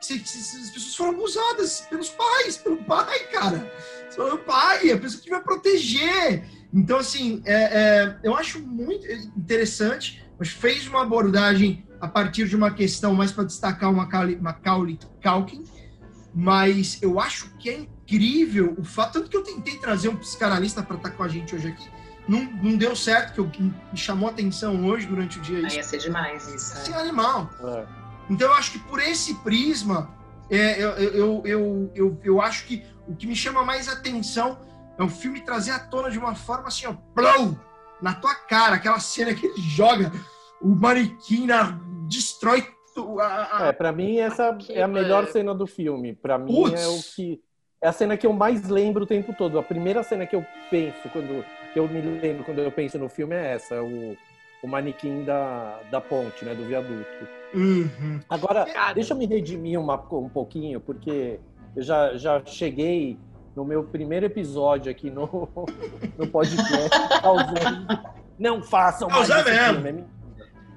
[0.01, 3.73] que as pessoas foram abusadas pelos pais, pelo pai, cara.
[4.15, 6.45] Pelo pai, a pessoa que vai proteger.
[6.75, 12.57] Então, assim, é, é, eu acho muito interessante mas fez uma abordagem a partir de
[12.57, 15.63] uma questão mais para destacar o Macaulay, Macaulay Culkin,
[16.35, 20.83] mas eu acho que é incrível o fato, tanto que eu tentei trazer um psicanalista
[20.83, 21.89] para estar com a gente hoje aqui,
[22.27, 25.65] não, não deu certo, que, eu, me chamou a atenção hoje durante o dia.
[25.65, 25.77] Isso.
[25.77, 26.77] ia ser demais isso.
[26.77, 27.49] Ia ser animal.
[27.63, 27.87] É.
[28.29, 30.11] Então eu acho que por esse prisma,
[30.51, 34.59] é, eu, eu, eu, eu, eu acho que o que me chama mais atenção
[34.99, 37.57] é o filme trazer à tona de uma forma assim, ó, blow,
[38.01, 40.11] na tua cara, aquela cena que ele joga
[40.62, 42.64] o manequim na, destrói
[43.20, 43.66] a, a...
[43.68, 46.14] É, para mim essa é a melhor cena do filme.
[46.14, 46.83] Para mim Puts.
[46.83, 47.40] é o que
[47.81, 49.59] é a cena que eu mais lembro o tempo todo.
[49.59, 53.09] A primeira cena que eu penso quando que eu me lembro quando eu penso no
[53.09, 54.16] filme é essa, é o,
[54.62, 57.09] o manequim da, da ponte, né, do viaduto.
[57.55, 58.20] Uhum.
[58.29, 58.92] Agora, Cara.
[58.92, 61.40] deixa eu me redimir uma, um pouquinho, porque
[61.75, 63.18] eu já, já cheguei
[63.57, 65.48] no meu primeiro episódio aqui no,
[66.16, 68.12] no podcast causando.
[68.38, 70.05] Não façam mais esse filme.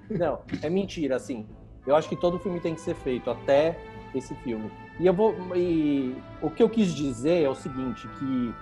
[0.10, 1.48] Não, é mentira, assim.
[1.86, 3.78] Eu acho que todo filme tem que ser feito, até
[4.14, 4.72] esse filme.
[5.00, 5.36] E eu vou.
[5.56, 8.54] E o que eu quis dizer é o seguinte: que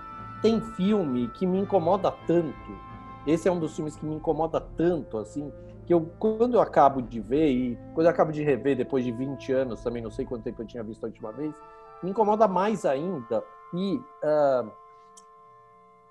[0.42, 2.94] tem filme que me incomoda tanto.
[3.26, 5.52] Esse é um dos filmes que me incomoda tanto, assim,
[5.86, 9.14] que eu, quando eu acabo de ver, e quando eu acabo de rever depois de
[9.14, 11.56] 20 anos, também não sei quanto tempo eu tinha visto a última vez,
[12.02, 13.42] me incomoda mais ainda.
[13.74, 14.70] E uh,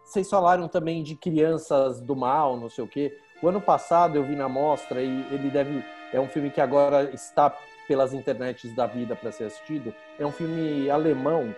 [0.02, 3.16] vocês falaram também de crianças do mal, não sei o quê.
[3.42, 7.10] O ano passado eu vi na mostra e ele deve é um filme que agora
[7.12, 7.52] está
[7.88, 9.92] pelas internets da vida para ser assistido.
[10.18, 11.52] É um filme alemão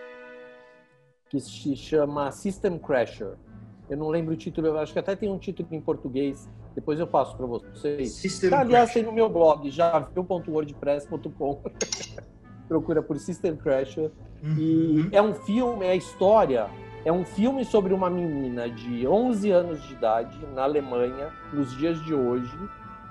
[1.29, 3.35] que se chama System Crasher.
[3.87, 6.49] Eu não lembro o título, eu acho que até tem um título em português.
[6.73, 8.13] Depois eu passo para vocês.
[8.13, 11.61] System tá, aliás, tem no meu blog, javiu.wordpress.com.
[12.67, 14.11] Procura por System Crasher.
[14.43, 14.55] Uhum.
[14.57, 16.67] E é um filme, é a história
[17.05, 22.03] é um filme sobre uma menina de 11 anos de idade na Alemanha, nos dias
[22.03, 22.57] de hoje.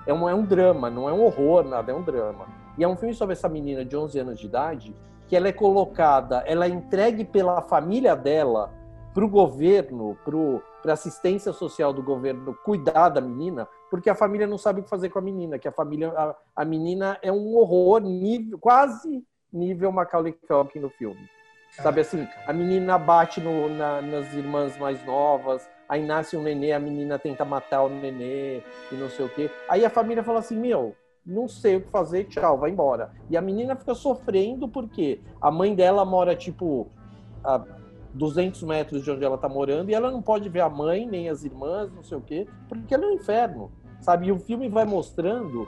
[0.05, 2.47] É um, é um drama, não é um horror, nada, é um drama.
[2.77, 4.95] E é um filme sobre essa menina de 11 anos de idade
[5.29, 8.71] que ela é colocada, ela é entregue pela família dela
[9.15, 10.19] para o governo,
[10.83, 14.83] para a assistência social do governo cuidar da menina, porque a família não sabe o
[14.83, 18.59] que fazer com a menina, que a família, a, a menina é um horror, nível,
[18.59, 21.31] quase nível Macaulay Culkin no filme.
[21.77, 26.73] Sabe assim, a menina bate no, na, nas irmãs mais novas, aí nasce um nenê,
[26.73, 29.51] a menina tenta matar o nenê e não sei o quê.
[29.69, 30.95] Aí a família fala assim: Meu,
[31.27, 33.11] não sei o que fazer, tchau, vai embora.
[33.29, 36.87] E a menina fica sofrendo porque a mãe dela mora, tipo,
[37.43, 37.65] a
[38.15, 41.29] 200 metros de onde ela tá morando e ela não pode ver a mãe, nem
[41.29, 44.29] as irmãs, não sei o quê, porque ela é um inferno, sabe?
[44.29, 45.67] E o filme vai mostrando,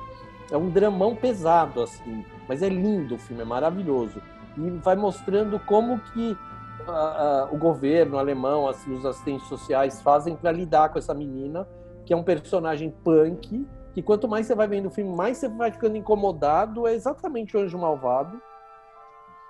[0.53, 4.23] é um dramão pesado, assim, mas é lindo o filme, é maravilhoso
[4.57, 10.37] e vai mostrando como que uh, uh, o governo alemão, as, os assistentes sociais fazem
[10.37, 11.69] para lidar com essa menina,
[12.05, 15.49] que é um personagem punk, que quanto mais você vai vendo o filme, mais você
[15.49, 18.41] vai ficando incomodado, é exatamente o Anjo Malvado.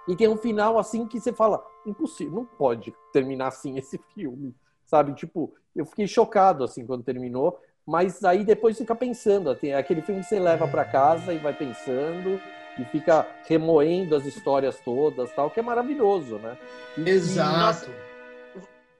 [0.08, 4.54] E tem um final assim que você fala, impossível, não pode terminar assim esse filme,
[4.84, 5.14] sabe?
[5.14, 10.20] Tipo, eu fiquei chocado assim quando terminou, mas aí depois fica pensando, tem aquele filme
[10.20, 12.40] que você leva para casa e vai pensando
[12.78, 16.56] e fica remoendo as histórias todas, tal, que é maravilhoso, né?
[16.96, 17.90] E, Exato.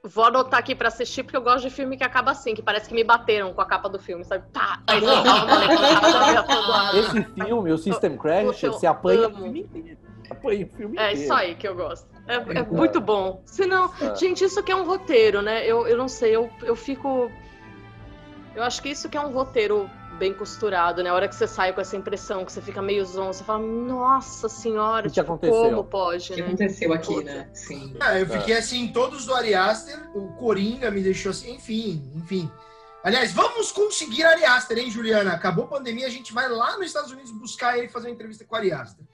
[0.03, 2.87] Vou anotar aqui para assistir, porque eu gosto de filme que acaba assim, que parece
[2.87, 4.45] que me bateram com a capa do filme, sabe?
[4.53, 5.01] Tá, aí
[6.99, 9.97] Esse filme, o System Crash, você apanha o filme inteiro.
[10.29, 11.21] Apanha o filme é inteiro.
[11.21, 12.07] isso aí que eu gosto.
[12.27, 13.41] É, é muito bom.
[13.45, 14.15] Senão, é.
[14.15, 15.65] gente, isso aqui é um roteiro, né?
[15.65, 17.31] Eu, eu não sei, eu, eu fico.
[18.55, 21.09] Eu acho que isso que é um roteiro bem costurado, né?
[21.09, 23.59] A hora que você sai com essa impressão, que você fica meio zonzo, você fala,
[23.59, 25.69] nossa senhora, o que tipo, aconteceu?
[25.69, 26.47] como pode, O que né?
[26.47, 27.23] aconteceu aqui, Puta.
[27.33, 27.49] né?
[27.53, 27.95] Sim.
[28.01, 32.51] É, eu fiquei assim, todos do Ari Aster, o Coringa me deixou assim, enfim, enfim.
[33.03, 35.31] Aliás, vamos conseguir Ari Aster, hein, Juliana?
[35.31, 38.13] Acabou a pandemia, a gente vai lá nos Estados Unidos buscar ele e fazer uma
[38.13, 39.05] entrevista com o Ari Aster.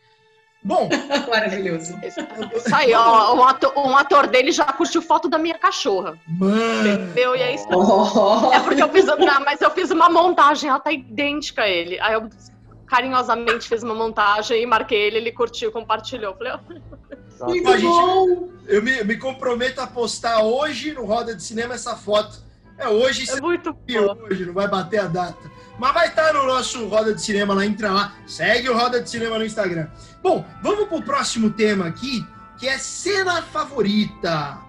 [0.64, 0.88] Bom.
[1.30, 2.00] Maravilhoso.
[2.04, 3.36] Isso aí, ó.
[3.36, 6.18] Um ator, um ator, dele já curtiu foto da minha cachorra.
[6.28, 6.88] Mano.
[6.88, 7.36] Entendeu?
[7.36, 7.68] E é isso.
[7.70, 8.54] Oh.
[8.54, 9.06] É porque eu fiz.
[9.06, 12.00] Não, mas eu fiz uma montagem, ela tá idêntica a ele.
[12.00, 12.30] Aí eu
[12.88, 16.36] carinhosamente fiz uma montagem e marquei ele, ele curtiu, compartilhou.
[16.36, 16.94] Falei, oh.
[17.46, 21.96] Muito a gente, eu me, me, comprometo a postar hoje no Roda de Cinema essa
[21.96, 22.42] foto.
[22.78, 23.76] É hoje, é muito
[24.30, 25.53] hoje, não vai bater a data.
[25.78, 29.10] Mas vai estar no nosso Roda de Cinema lá, entra lá, segue o Roda de
[29.10, 29.88] Cinema no Instagram.
[30.22, 32.26] Bom, vamos para o próximo tema aqui,
[32.58, 34.60] que é cena favorita.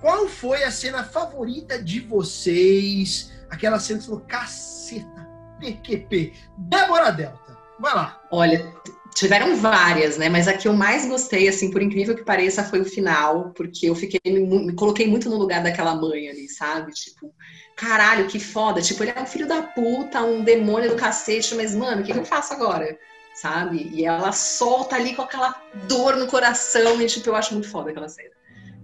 [0.00, 3.32] Qual foi a cena favorita de vocês?
[3.50, 5.28] Aquela cena que você falou, caceta,
[5.60, 6.32] PQP.
[6.56, 8.20] Débora Delta, vai lá.
[8.30, 8.72] Olha,
[9.14, 10.28] tiveram várias, né?
[10.28, 13.88] Mas a que eu mais gostei, assim, por incrível que pareça, foi o final, porque
[13.88, 16.92] eu fiquei, me, me coloquei muito no lugar daquela mãe ali, sabe?
[16.92, 17.34] Tipo,
[17.78, 18.82] caralho, que foda.
[18.82, 22.12] Tipo, ele é um filho da puta, um demônio do cacete, mas, mano, o que,
[22.12, 22.98] que eu faço agora?
[23.34, 23.88] Sabe?
[23.92, 25.54] E ela solta ali com aquela
[25.86, 28.36] dor no coração, e, tipo, eu acho muito foda aquela cena.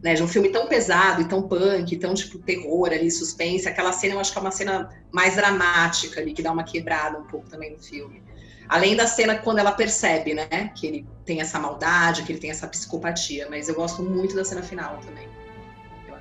[0.02, 3.90] Né, de um filme tão pesado e tão punk, tão tipo terror ali, suspense, aquela
[3.90, 7.24] cena eu acho que é uma cena mais dramática ali, que dá uma quebrada um
[7.24, 8.22] pouco também no filme.
[8.68, 12.50] Além da cena quando ela percebe, né, que ele tem essa maldade, que ele tem
[12.50, 15.26] essa psicopatia, mas eu gosto muito da cena final também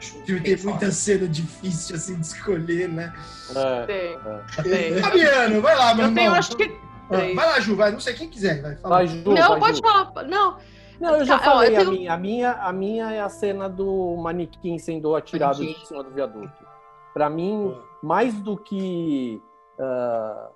[0.04, 0.42] acho.
[0.42, 3.14] tem muita cena difícil assim de escolher, né?
[3.56, 4.94] É, tem.
[4.96, 5.02] É.
[5.02, 6.64] Fabiano, vai lá, meu Eu tenho, acho que.
[7.10, 7.92] Ah, vai lá, Ju, vai.
[7.92, 8.62] Não sei quem quiser.
[8.62, 8.96] Vai, fala.
[8.96, 9.82] vai Ju, não, vai, pode Ju.
[9.84, 10.24] falar.
[10.24, 10.58] Não.
[11.00, 11.90] Não, eu já tá, falei ó, eu tenho...
[11.90, 12.14] a minha.
[12.14, 12.52] A minha.
[12.52, 16.66] A minha é a cena do manequim sendo atirado de cima do viaduto.
[17.14, 19.42] Para mim, mais do que.
[19.78, 20.50] Uh, ah,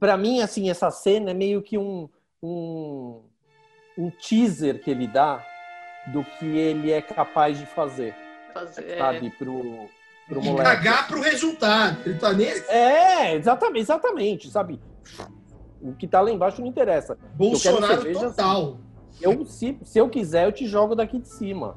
[0.00, 2.08] para mim, assim, essa cena é meio que um,
[2.42, 3.22] um,
[3.96, 5.44] um teaser que ele dá
[6.12, 8.14] do que ele é capaz de fazer.
[8.52, 8.96] Fazer.
[8.98, 9.30] Sabe, é.
[9.30, 9.88] pro,
[10.28, 10.62] pro moleque.
[10.62, 11.98] Cagar pro resultado.
[12.06, 12.70] Ele tá nesse.
[12.70, 14.80] É, exatamente, exatamente, sabe?
[15.80, 17.16] O que tá lá embaixo não interessa.
[17.34, 18.62] Bolsonaro eu total.
[18.62, 18.78] Assim,
[19.20, 21.76] eu, se, se eu quiser, eu te jogo daqui de cima.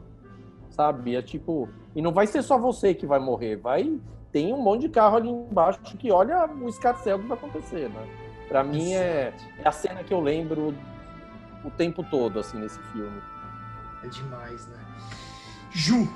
[0.70, 1.16] Sabe?
[1.16, 1.70] É tipo.
[1.96, 3.58] E não vai ser só você que vai morrer.
[3.58, 4.00] Vai.
[4.32, 8.08] Tem um monte de carro ali embaixo que olha o escarcel que vai acontecer, né?
[8.48, 10.74] Pra mim é, é a cena que eu lembro
[11.64, 13.22] o tempo todo, assim, nesse filme.
[14.04, 14.80] É demais, né?
[15.72, 16.08] Ju.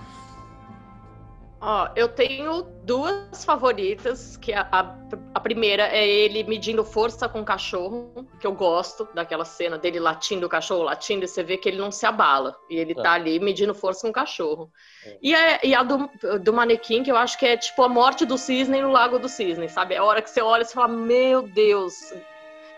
[1.68, 4.96] Ó, eu tenho duas favoritas, que a, a,
[5.34, 10.00] a, primeira é ele medindo força com o cachorro, que eu gosto daquela cena dele
[10.00, 12.56] latindo o cachorro, latindo, e você vê que ele não se abala.
[12.70, 13.02] E ele é.
[13.02, 14.70] tá ali medindo força com o cachorro.
[15.06, 15.18] É.
[15.22, 16.08] E, a, e a do,
[16.40, 19.28] do manequim, que eu acho que é tipo a morte do cisne no Lago do
[19.28, 19.96] Cisne, sabe?
[19.96, 22.14] É a hora que você olha e fala, meu Deus.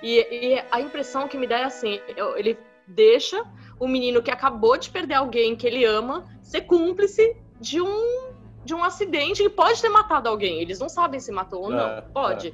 [0.02, 2.00] E, e a impressão que me dá é assim,
[2.38, 3.43] ele deixa
[3.80, 8.74] o menino que acabou de perder alguém que ele ama ser cúmplice de um de
[8.74, 10.60] um acidente que pode ter matado alguém.
[10.62, 11.88] Eles não sabem se matou ou não.
[11.88, 12.50] É, pode.
[12.50, 12.54] É.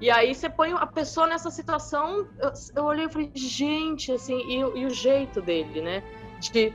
[0.00, 2.26] E aí você põe a pessoa nessa situação.
[2.38, 6.02] Eu, eu olhei e falei, gente, assim, e, e, o jeito dele, né?
[6.40, 6.72] De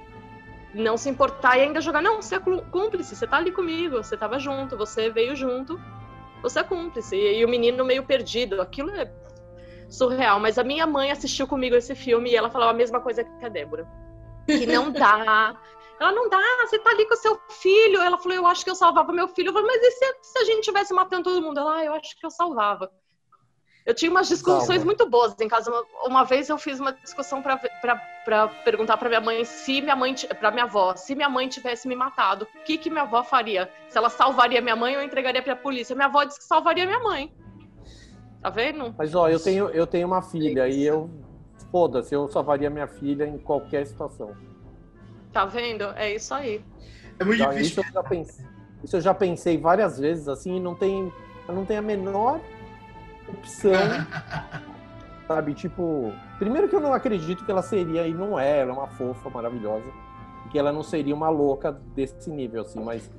[0.71, 2.03] não se importar e ainda jogar.
[2.03, 5.81] Não, você é cúmplice, você tá ali comigo, você tava junto, você veio junto,
[6.43, 7.15] você é cúmplice.
[7.15, 8.61] E, e o menino meio perdido.
[8.61, 9.11] Aquilo é
[9.95, 10.39] surreal.
[10.39, 13.45] Mas a minha mãe assistiu comigo esse filme e ela falava a mesma coisa que
[13.45, 13.87] a Débora.
[14.45, 15.55] Que não dá.
[15.97, 18.01] Ela não dá, você tá ali com o seu filho.
[18.01, 19.47] Ela falou, eu acho que eu salvava meu filho.
[19.47, 21.57] Eu falei, mas e se, se a gente tivesse matando todo mundo?
[21.57, 22.91] Ela, ah, eu acho que eu salvava.
[23.85, 24.85] Eu tinha umas discussões Salva.
[24.85, 25.69] muito boas em casa.
[25.69, 27.57] Uma, uma, vez eu fiz uma discussão para
[28.65, 31.95] perguntar para minha mãe se minha mãe, para minha avó, se minha mãe tivesse me
[31.95, 33.71] matado, o que que minha avó faria?
[33.87, 35.95] Se ela salvaria minha mãe ou entregaria para a polícia?
[35.95, 37.31] Minha avó disse que salvaria minha mãe.
[38.45, 38.93] Tá vendo?
[38.95, 41.09] Mas ó, eu tenho, eu tenho uma filha e eu.
[41.71, 44.35] Foda-se, eu salvaria minha filha em qualquer situação.
[45.33, 45.85] Tá vendo?
[45.95, 46.63] É isso aí.
[47.17, 47.81] É muito então, difícil.
[47.81, 48.45] Isso eu, já pensei,
[48.83, 51.11] isso eu já pensei várias vezes, assim, e não tem,
[51.49, 52.39] não tem a menor
[53.27, 53.71] opção.
[55.27, 55.55] sabe?
[55.55, 58.87] Tipo, primeiro que eu não acredito que ela seria, e não é, ela é uma
[58.89, 59.91] fofa maravilhosa,
[60.51, 63.09] que ela não seria uma louca desse nível, assim, mas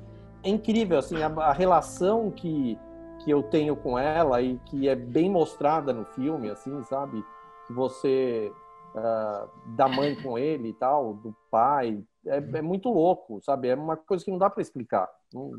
[0.41, 2.79] é incrível, assim, a, a, relação que,
[3.27, 7.21] que eu tenho com ela e que é bem mostrada no filme, assim, sabe?
[7.67, 8.49] Que você
[8.95, 13.67] uh, da mãe com ele e tal, do pai, é, é, muito louco, sabe?
[13.67, 15.09] É uma coisa que não dá para explicar.
[15.33, 15.51] Não,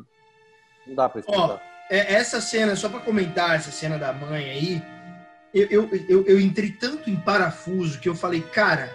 [0.87, 1.57] não dá para explicar.
[1.57, 4.83] Oh, essa cena, só para comentar essa cena da mãe aí,
[5.52, 8.88] eu, eu, eu, eu entrei tanto em parafuso que eu falei, cara,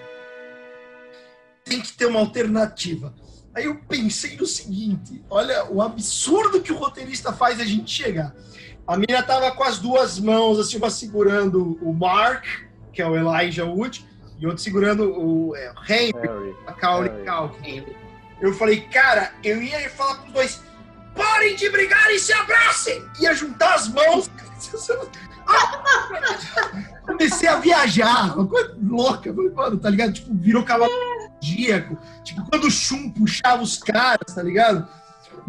[1.64, 3.14] tem que ter uma alternativa.
[3.56, 8.34] Aí eu pensei no seguinte: olha o absurdo que o roteirista faz a gente chegar.
[8.88, 12.46] A menina tava com as duas mãos, assim, uma segurando o Mark,
[12.92, 14.06] que é o Elijah Wood,
[14.40, 17.86] e outro segurando o é, Henry, a Culkin.
[18.42, 20.62] Eu falei, cara, eu ia falar pros dois,
[21.16, 23.02] parem de brigar e se abracem!
[23.22, 24.30] Ia juntar as mãos.
[27.08, 30.14] Comecei a viajar, uma coisa louca, mano, tá ligado?
[30.14, 30.92] Tipo, virou cavalo
[31.44, 31.98] zodíaco.
[32.24, 34.88] Tipo, quando o Shun puxava os caras, tá ligado?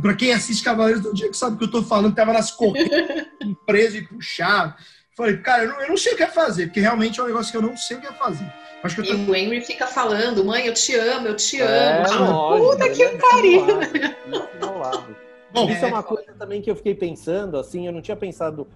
[0.01, 2.91] Pra quem assiste Cavaleiros do Zodíaco sabe o que eu tô falando, tava nas correntes,
[3.65, 4.77] preso e puxava.
[5.17, 7.27] Falei, cara, eu não, eu não sei o que é fazer, porque realmente é um
[7.27, 8.53] negócio que eu não sei o que é fazer.
[8.83, 9.15] Acho que tô...
[9.15, 12.33] E o Henry fica falando, mãe, eu te amo, eu te é, amo.
[12.33, 13.67] Lógico, Puta que é pariu!
[15.53, 18.67] Bom, isso é uma coisa também que eu fiquei pensando, assim, eu não tinha pensado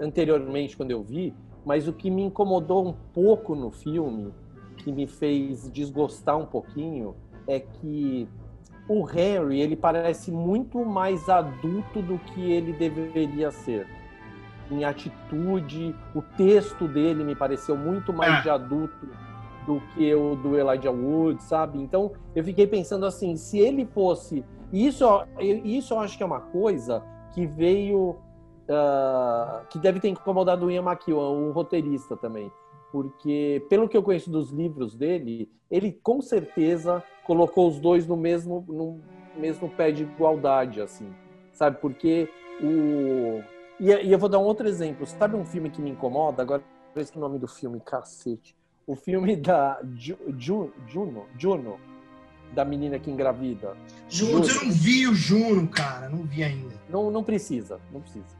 [0.00, 1.34] anteriormente quando eu vi,
[1.66, 4.32] mas o que me incomodou um pouco no filme
[4.84, 7.16] que me fez desgostar um pouquinho
[7.48, 8.28] é que
[8.86, 13.86] o Henry ele parece muito mais adulto do que ele deveria ser.
[14.70, 19.08] Em atitude o texto dele me pareceu muito mais de adulto
[19.66, 21.78] do que o do Elijah Wood sabe?
[21.78, 25.06] Então eu fiquei pensando assim se ele fosse isso
[25.40, 28.16] isso eu acho que é uma coisa que veio
[28.68, 32.50] uh, que deve ter incomodado o Ian McEwan o roteirista também
[32.94, 38.16] porque pelo que eu conheço dos livros dele, ele com certeza colocou os dois no
[38.16, 39.00] mesmo no
[39.36, 41.12] mesmo pé de igualdade, assim,
[41.50, 41.78] sabe?
[41.80, 42.28] Porque
[42.62, 43.42] o
[43.80, 45.04] e, e eu vou dar um outro exemplo.
[45.08, 46.40] Sabe um filme que me incomoda?
[46.40, 46.62] Agora
[46.94, 48.54] veja o nome do filme, cacete.
[48.86, 51.80] O filme da Ju, Ju, Juno, Juno,
[52.52, 53.76] da menina que engravida.
[54.08, 56.80] Juno, eu não vi o Juno, cara, não vi ainda.
[56.88, 58.36] Não, não precisa, não precisa.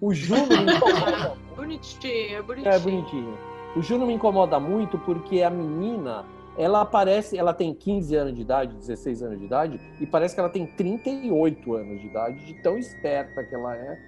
[0.00, 1.36] O Juno me incomoda.
[1.56, 2.72] bonitinho, bonitinho.
[2.72, 3.49] É bonitinho.
[3.76, 6.24] O Juno me incomoda muito porque a menina,
[6.58, 10.40] ela parece, ela tem 15 anos de idade, 16 anos de idade, e parece que
[10.40, 13.98] ela tem 38 anos de idade, de tão esperta que ela é,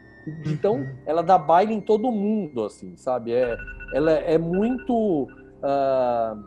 [0.43, 0.97] de tão, uhum.
[1.07, 3.33] ela dá baile em todo mundo, assim, sabe?
[3.33, 3.57] É,
[3.95, 6.43] ela é muito, uh,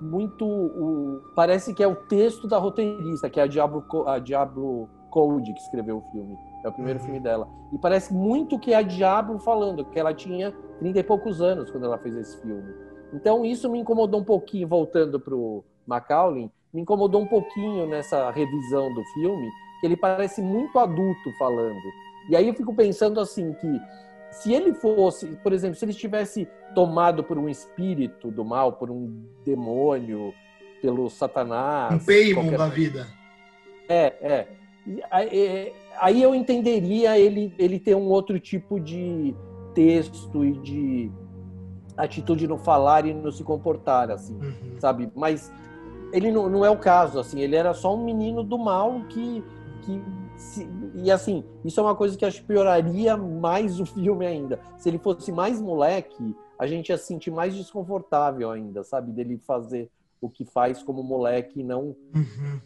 [0.00, 4.88] muito, uh, parece que é o texto da roteirista, que é a Diablo, a Diablo
[5.10, 6.36] Code que escreveu o filme.
[6.64, 7.04] É o primeiro uhum.
[7.04, 7.48] filme dela.
[7.72, 11.70] E parece muito que é a Diablo falando, que ela tinha 30 e poucos anos
[11.70, 12.74] quando ela fez esse filme.
[13.12, 18.30] Então isso me incomodou um pouquinho, voltando para o Macaulay, me incomodou um pouquinho nessa
[18.30, 19.48] revisão do filme,
[19.80, 21.80] que ele parece muito adulto falando.
[22.28, 23.80] E aí eu fico pensando assim que
[24.30, 28.90] se ele fosse, por exemplo, se ele estivesse tomado por um espírito do mal, por
[28.90, 30.34] um demônio,
[30.82, 33.06] pelo Satanás, um Paimon da vida.
[33.88, 34.48] É, é.
[36.00, 39.34] Aí, eu entenderia ele ele ter um outro tipo de
[39.74, 41.12] texto e de
[41.96, 44.78] atitude no falar e no se comportar, assim, uhum.
[44.78, 45.10] sabe?
[45.14, 45.52] Mas
[46.12, 49.44] ele não, não, é o caso, assim, ele era só um menino do mal que.
[49.82, 50.02] que
[50.36, 54.60] se, e assim, isso é uma coisa que acho que pioraria mais o filme ainda.
[54.78, 59.10] Se ele fosse mais moleque, a gente ia se sentir mais desconfortável ainda, sabe?
[59.10, 62.60] Dele fazer o que faz como moleque e não uhum.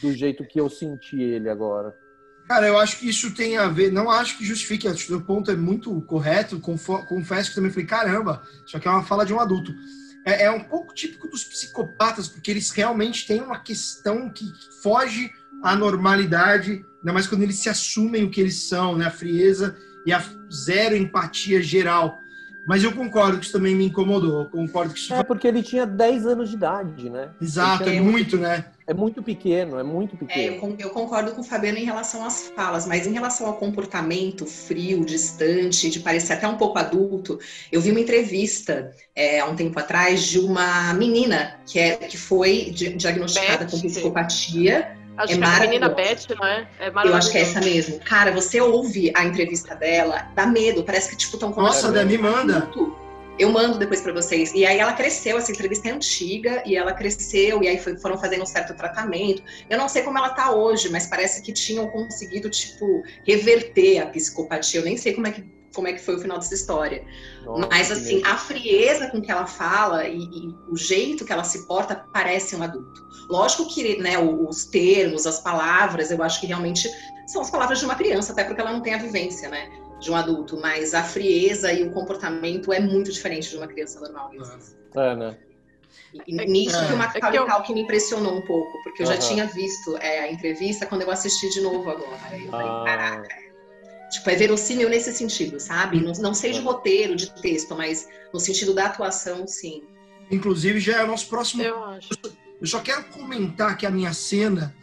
[0.00, 1.94] do jeito que eu senti ele agora.
[2.52, 5.56] Cara, eu acho que isso tem a ver, não acho que justifique, o ponto é
[5.56, 9.74] muito correto, confesso que também falei, caramba, isso aqui é uma fala de um adulto.
[10.22, 15.32] É, é, um pouco típico dos psicopatas, porque eles realmente têm uma questão que foge
[15.62, 19.06] à normalidade, ainda mais quando eles se assumem o que eles são, né?
[19.06, 19.74] A frieza
[20.04, 20.22] e a
[20.52, 22.21] zero empatia geral.
[22.66, 24.42] Mas eu concordo que isso também me incomodou.
[24.42, 25.14] Eu concordo que isso...
[25.14, 27.30] É porque ele tinha 10 anos de idade, né?
[27.40, 28.66] Exato, é muito, né?
[28.86, 30.54] É muito pequeno, é muito pequeno.
[30.54, 34.44] É, eu, concordo com o Fabiano em relação às falas, mas em relação ao comportamento
[34.44, 37.38] frio, distante, de parecer até um pouco adulto,
[37.70, 42.16] eu vi uma entrevista é, há um tempo atrás de uma menina que, é, que
[42.16, 43.70] foi diagnosticada Beth.
[43.70, 45.01] com psicopatia.
[45.22, 46.68] Acho é que é a menina Beth, não é?
[46.80, 48.00] é eu acho que é essa mesmo.
[48.00, 51.94] Cara, você ouve a entrevista dela, dá medo, parece que tipo estão conversando.
[51.94, 52.68] Nossa, me manda.
[53.38, 54.52] Eu mando depois para vocês.
[54.52, 58.18] E aí ela cresceu, essa entrevista é antiga, e ela cresceu, e aí foi, foram
[58.18, 59.42] fazendo um certo tratamento.
[59.70, 64.06] Eu não sei como ela tá hoje, mas parece que tinham conseguido, tipo, reverter a
[64.06, 64.80] psicopatia.
[64.80, 65.44] Eu nem sei como é que
[65.74, 67.04] como é que foi o final dessa história.
[67.44, 71.44] Nossa, Mas, assim, a frieza com que ela fala e, e, o jeito que ela
[71.44, 73.02] se porta parece um adulto.
[73.28, 76.88] Lógico que né, os termos, as palavras, eu acho que realmente
[77.26, 79.70] são as palavras de uma criança, até porque ela não tem a vivência, né?
[80.00, 84.00] De um adulto, mas a frieza e o comportamento é muito diferente de uma criança
[84.00, 84.32] normal.
[84.94, 85.38] É, né?
[86.26, 86.86] E nisso é.
[86.86, 87.62] que o Macaulay é eu...
[87.62, 89.12] que me impressionou um pouco, porque eu uhum.
[89.12, 92.10] já tinha visto é, a entrevista quando eu assisti de novo agora.
[92.10, 92.82] Eu falei, ah.
[92.84, 93.51] caraca.
[94.12, 95.98] Tipo, é verossímil nesse sentido, sabe?
[95.98, 99.82] Não, não sei de roteiro, de texto, mas no sentido da atuação, sim.
[100.30, 101.62] Inclusive, já é o nosso próximo.
[101.62, 102.10] Eu acho.
[102.60, 104.74] Eu só quero comentar que a minha cena,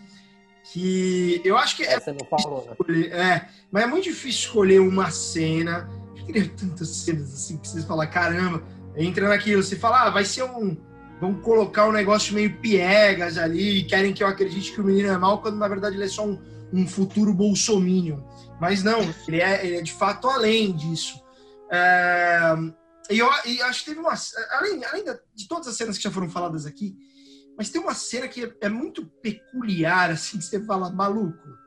[0.71, 1.99] que eu acho que é.
[1.99, 2.71] Você não falou, né?
[2.71, 5.87] Escolher, é, mas é muito difícil escolher uma cena.
[6.17, 8.63] Eu queria tantas cenas assim que vocês falam, caramba,
[8.97, 10.75] entra naquilo, você fala, ah, vai ser um
[11.19, 15.09] vão colocar um negócio meio piegas ali e querem que eu acredite que o menino
[15.09, 16.39] é mal, quando na verdade ele é só um,
[16.71, 18.19] um futuro bolsominion.
[18.59, 21.21] Mas não, ele é, ele é de fato além disso.
[21.71, 22.55] É,
[23.09, 24.13] e eu e acho que teve uma.
[24.51, 25.03] Além, além
[25.33, 26.95] de todas as cenas que já foram faladas aqui,
[27.57, 31.57] mas tem uma cena que é, é muito peculiar, assim, que você fala, maluco.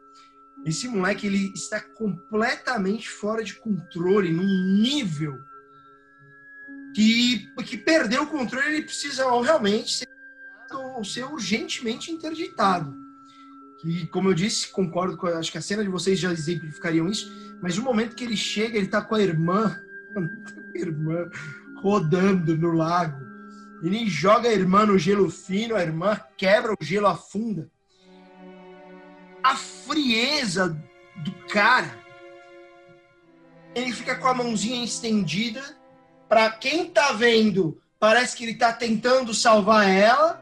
[0.64, 5.36] Esse moleque ele está completamente fora de controle, num nível
[6.94, 10.08] que, que perdeu o controle, ele precisa realmente ser,
[10.72, 13.01] ou ser urgentemente interditado.
[13.84, 17.32] E, como eu disse, concordo com acho que a cena de vocês já exemplificariam isso,
[17.60, 19.76] mas no momento que ele chega, ele tá com a irmã,
[20.16, 21.28] a irmã
[21.82, 23.20] rodando no lago.
[23.82, 27.68] Ele joga a irmã no gelo fino, a irmã quebra o gelo, afunda.
[29.42, 30.80] A frieza
[31.16, 31.98] do cara.
[33.74, 35.62] Ele fica com a mãozinha estendida
[36.28, 40.41] para quem tá vendo, parece que ele tá tentando salvar ela.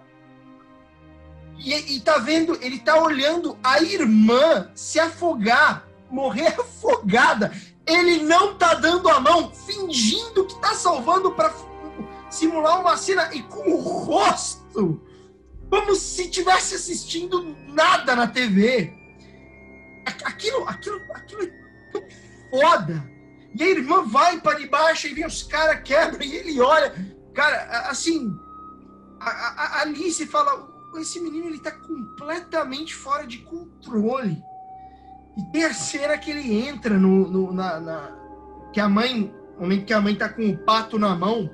[1.60, 7.52] E, e tá vendo, ele tá olhando a irmã se afogar, morrer afogada.
[7.86, 11.52] Ele não tá dando a mão, fingindo que tá salvando para
[12.30, 15.00] simular uma cena e com o rosto
[15.70, 18.92] como se tivesse assistindo nada na TV.
[20.24, 21.52] Aquilo, aquilo, aquilo é
[21.92, 22.02] tão
[22.50, 23.10] foda.
[23.54, 26.92] E a irmã vai para debaixo e vem os caras, quebra e ele olha.
[27.32, 28.36] Cara, assim,
[29.20, 30.68] a, a, a Alice fala:
[30.98, 34.42] esse menino ele tá completamente fora de controle.
[35.36, 38.20] E tem a cena que ele entra no, no na, na,
[38.72, 41.50] que a mãe, no momento que a mãe tá com o pato na mão,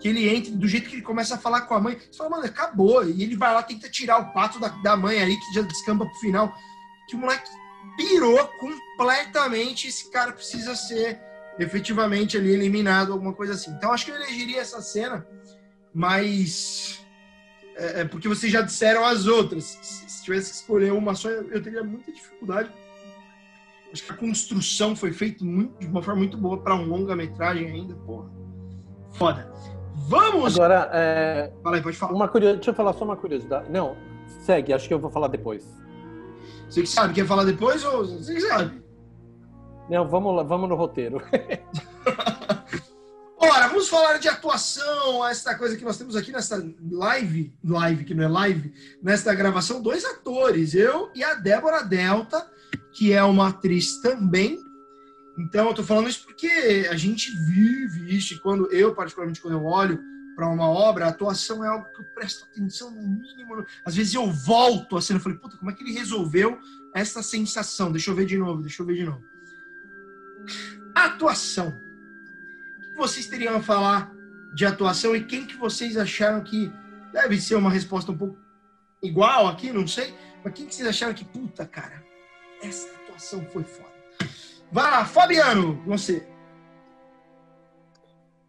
[0.00, 2.30] que ele entra, do jeito que ele começa a falar com a mãe, você fala,
[2.30, 3.04] mano, acabou.
[3.04, 6.06] E ele vai lá, tenta tirar o pato da, da mãe aí, que já descamba
[6.06, 6.54] pro final.
[7.08, 7.50] Que o moleque
[7.96, 9.88] pirou completamente.
[9.88, 11.20] Esse cara precisa ser
[11.58, 13.72] efetivamente ali eliminado, alguma coisa assim.
[13.72, 15.26] Então acho que eu elegeria essa cena,
[15.92, 17.04] mas
[17.78, 19.64] é, é porque vocês já disseram as outras.
[19.64, 22.70] Se, se tivesse que escolher uma só, eu teria muita dificuldade.
[23.92, 27.70] Acho que a construção foi feita muito, de uma forma muito boa para um longa-metragem
[27.70, 28.28] ainda, porra.
[29.12, 29.50] Foda.
[30.08, 30.58] Vamos!
[30.58, 31.52] Agora, é...
[31.62, 32.12] Fala aí, pode falar.
[32.12, 32.56] Uma curios...
[32.56, 33.70] Deixa eu falar só uma curiosidade.
[33.70, 33.96] Não,
[34.40, 35.64] segue, acho que eu vou falar depois.
[36.68, 38.82] Você que sabe, quer falar depois ou você que sabe?
[39.88, 41.22] Não, vamos lá, vamos no roteiro.
[43.40, 46.56] Ora, vamos falar de atuação, essa coisa que nós temos aqui nessa
[46.90, 52.44] live, live que não é live, nesta gravação, dois atores, eu e a Débora Delta,
[52.92, 54.58] que é uma atriz também.
[55.38, 59.54] Então, eu tô falando isso porque a gente vive isso, e quando eu, particularmente, quando
[59.54, 60.00] eu olho
[60.34, 63.64] para uma obra, a atuação é algo que eu presto atenção no mínimo.
[63.84, 66.58] Às vezes eu volto a cena e falei, puta, como é que ele resolveu
[66.92, 67.92] essa sensação?
[67.92, 69.22] Deixa eu ver de novo, deixa eu ver de novo.
[70.92, 71.72] Atuação.
[72.98, 74.12] Vocês teriam a falar
[74.54, 76.70] de atuação e quem que vocês acharam que
[77.12, 78.36] deve ser uma resposta um pouco
[79.00, 80.12] igual aqui, não sei,
[80.44, 82.02] mas quem que vocês acharam que, puta, cara,
[82.60, 83.88] essa atuação foi foda.
[84.72, 86.26] Vai lá, Fabiano, você.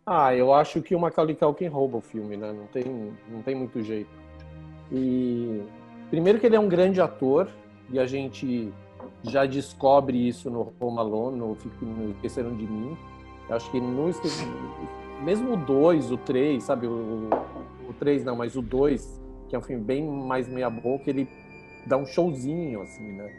[0.04, 2.52] Ah, eu acho que o Macaulay Culkin rouba o filme, né?
[2.52, 4.10] Não tem, não tem muito jeito.
[4.91, 5.62] E
[6.10, 7.47] primeiro que ele é um grande ator
[7.91, 8.74] e a gente
[9.24, 11.58] já descobre isso no Home Alone, no
[12.16, 12.97] Esqueceram de Mim.
[13.50, 14.10] Eu acho que no
[15.22, 16.88] mesmo o 2, o 3, sabe?
[16.88, 17.30] O,
[18.00, 21.28] 3 não, mas o 2, que é um filme bem mais meia-boca, ele
[21.86, 23.30] dá um showzinho, assim, né?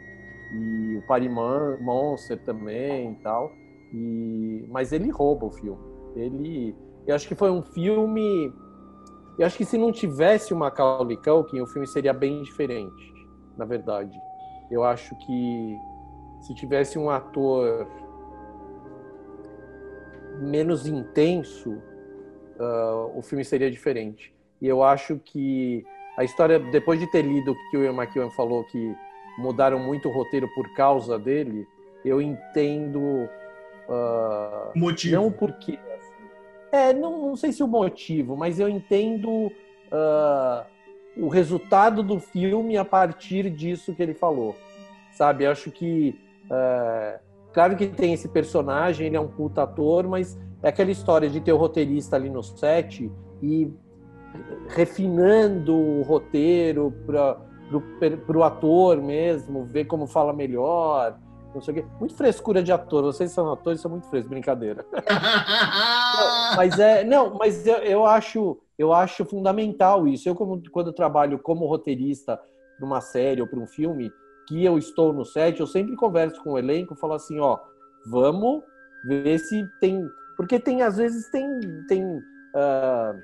[0.53, 3.51] E o Pariman, Monster também e tal.
[3.93, 5.79] E, mas ele rouba o filme.
[6.15, 6.75] Ele,
[7.07, 8.53] eu acho que foi um filme.
[9.39, 13.13] Eu acho que se não tivesse o Macaulay Culkin, o filme seria bem diferente,
[13.57, 14.15] na verdade.
[14.69, 15.77] Eu acho que
[16.41, 17.87] se tivesse um ator
[20.39, 21.71] menos intenso,
[22.59, 24.33] uh, o filme seria diferente.
[24.61, 25.85] E eu acho que
[26.17, 28.95] a história, depois de ter lido o que o Ian McEwan falou, que
[29.37, 31.67] mudaram muito o roteiro por causa dele,
[32.05, 32.99] eu entendo.
[33.87, 35.15] Uh, motivo.
[35.15, 35.79] Não porque.
[36.71, 40.65] É, não, não sei se o motivo, mas eu entendo uh,
[41.17, 44.55] o resultado do filme a partir disso que ele falou.
[45.11, 45.45] Sabe?
[45.45, 46.17] Acho que
[46.51, 47.19] É,
[47.53, 51.39] claro que tem esse personagem, ele é um puta ator, mas é aquela história de
[51.39, 53.71] ter o roteirista ali no set e
[54.69, 61.17] refinando o roteiro para o ator mesmo, ver como fala melhor,
[61.53, 61.85] não sei o quê.
[61.99, 64.85] Muito frescura de ator, vocês são atores, são muito frescos, brincadeira.
[64.93, 70.27] não, mas é, não, mas eu, eu, acho, eu acho fundamental isso.
[70.27, 72.39] Eu como, quando trabalho como roteirista
[72.77, 74.11] para uma série ou para um filme,
[74.47, 77.59] que eu estou no set, eu sempre converso com o elenco, falo assim, ó,
[78.05, 78.63] vamos
[79.03, 83.19] ver se tem, porque tem às vezes tem tem uh,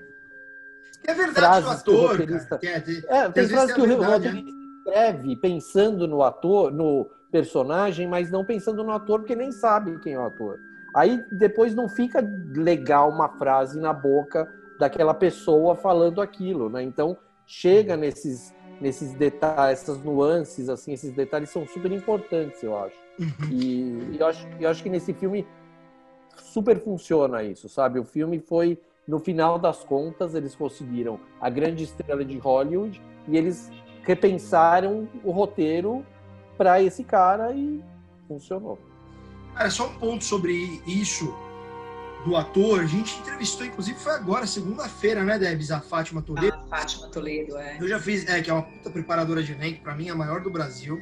[1.05, 2.57] é verdade o ator, roteirista...
[2.57, 4.43] cara, é, é, tem frases que o roteirista né?
[4.87, 10.13] escreve pensando no ator, no personagem, mas não pensando no ator, porque nem sabe quem
[10.13, 10.57] é o ator.
[10.95, 16.81] Aí depois não fica legal uma frase na boca daquela pessoa falando aquilo, né?
[16.81, 22.95] Então chega nesses nesses detalhes, essas nuances, assim, esses detalhes são super importantes, eu acho.
[23.19, 23.49] Uhum.
[23.51, 25.45] E, e eu acho, eu acho que nesse filme
[26.35, 27.99] super funciona isso, sabe?
[27.99, 33.37] O filme foi, no final das contas, eles conseguiram a grande estrela de Hollywood e
[33.37, 33.71] eles
[34.03, 36.05] repensaram o roteiro
[36.57, 37.83] para esse cara e
[38.27, 38.77] funcionou.
[39.53, 41.33] Cara, só um ponto sobre isso
[42.27, 42.81] do ator.
[42.81, 45.71] A gente entrevistou, inclusive, foi agora, segunda-feira, né, Debs?
[45.71, 46.55] A Fátima Toledo.
[46.55, 47.77] A Fátima Toledo, é.
[47.79, 50.41] Eu já fiz, é, que é uma puta preparadora de elenco, para mim, a maior
[50.41, 51.01] do Brasil.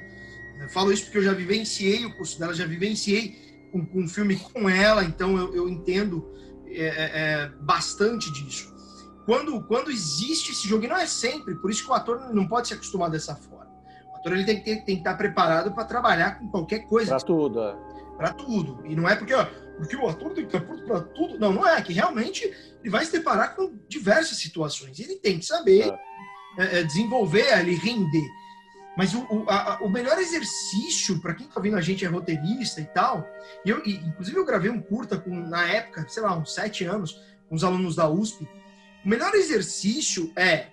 [0.60, 4.38] Eu falo isso porque eu já vivenciei o curso dela, já vivenciei um, um filme
[4.38, 6.26] com ela, então eu, eu entendo
[6.68, 8.74] é, é, é, bastante disso.
[9.26, 12.48] Quando, quando existe esse jogo, e não é sempre, por isso que o ator não
[12.48, 13.56] pode se acostumar dessa forma
[14.26, 17.16] ator ele tem que, ter, tem que estar preparado para trabalhar com qualquer coisa.
[17.16, 17.76] Para tudo, é.
[18.18, 18.82] Para tudo.
[18.86, 19.46] E não é porque, ó,
[19.78, 21.38] porque o ator tem que estar pronto para tudo.
[21.40, 21.82] Não, não é.
[21.82, 22.46] Que realmente
[22.82, 25.00] ele vai se deparar com diversas situações.
[25.00, 25.94] Ele tem que saber
[26.58, 26.64] é.
[26.64, 28.28] É, é desenvolver ali, render.
[28.98, 32.80] Mas o, o, a, o melhor exercício, para quem está vendo a gente é roteirista
[32.80, 33.28] e tal,
[33.66, 36.86] e eu, e, inclusive eu gravei um curta com, na época, sei lá, uns sete
[36.86, 38.48] anos, com os alunos da USP.
[39.04, 40.68] O melhor exercício é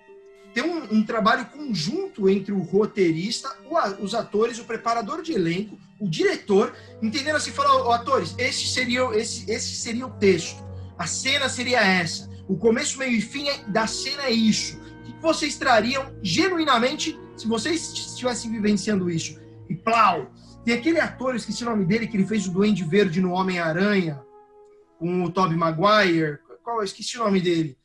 [0.53, 5.77] ter um, um, trabalho conjunto entre o roteirista, o, os atores, o preparador de elenco,
[5.99, 10.63] o diretor, entendendo assim, falar, oh, atores, esse seria, esse, esse seria o texto,
[10.97, 14.77] a cena seria essa, o começo, meio e fim é, da cena é isso.
[14.77, 19.39] O que vocês trariam genuinamente se vocês estivessem vivenciando isso?
[19.69, 20.31] E plau!
[20.63, 23.31] Tem aquele ator, eu esqueci o nome dele, que ele fez o Duende Verde no
[23.31, 24.21] Homem-Aranha,
[24.97, 26.39] com o Tobey Maguire.
[26.63, 26.77] Qual?
[26.77, 27.77] Eu esqueci o nome dele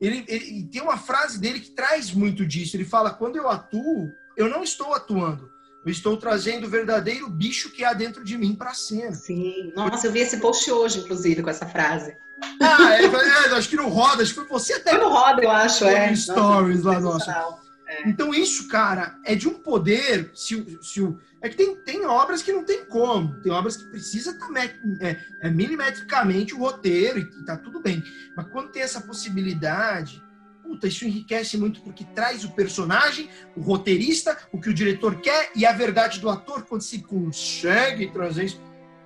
[0.00, 2.76] ele, ele tem uma frase dele que traz muito disso.
[2.76, 5.50] Ele fala: quando eu atuo, eu não estou atuando.
[5.84, 9.12] Eu estou trazendo o verdadeiro bicho que há dentro de mim para a cena.
[9.12, 9.72] Sim.
[9.74, 12.16] Nossa, eu vi esse post hoje, inclusive, com essa frase.
[12.60, 14.90] Ah, é, é, acho que não roda, acho que foi você até.
[14.90, 16.14] Foi no roda, eu acho, é.
[16.14, 17.58] Stories lá, nossa.
[17.86, 18.08] É.
[18.08, 20.30] Então, isso, cara, é de um poder.
[20.34, 23.40] Se, se o, é que tem, tem obras que não tem como.
[23.40, 24.64] Tem obras que precisa estar tá,
[25.00, 28.02] é, é, milimetricamente o roteiro e, e tá tudo bem.
[28.36, 30.22] Mas quando tem essa possibilidade,
[30.62, 35.50] puta, isso enriquece muito porque traz o personagem, o roteirista, o que o diretor quer
[35.54, 38.60] e a verdade do ator quando se consegue trazer isso.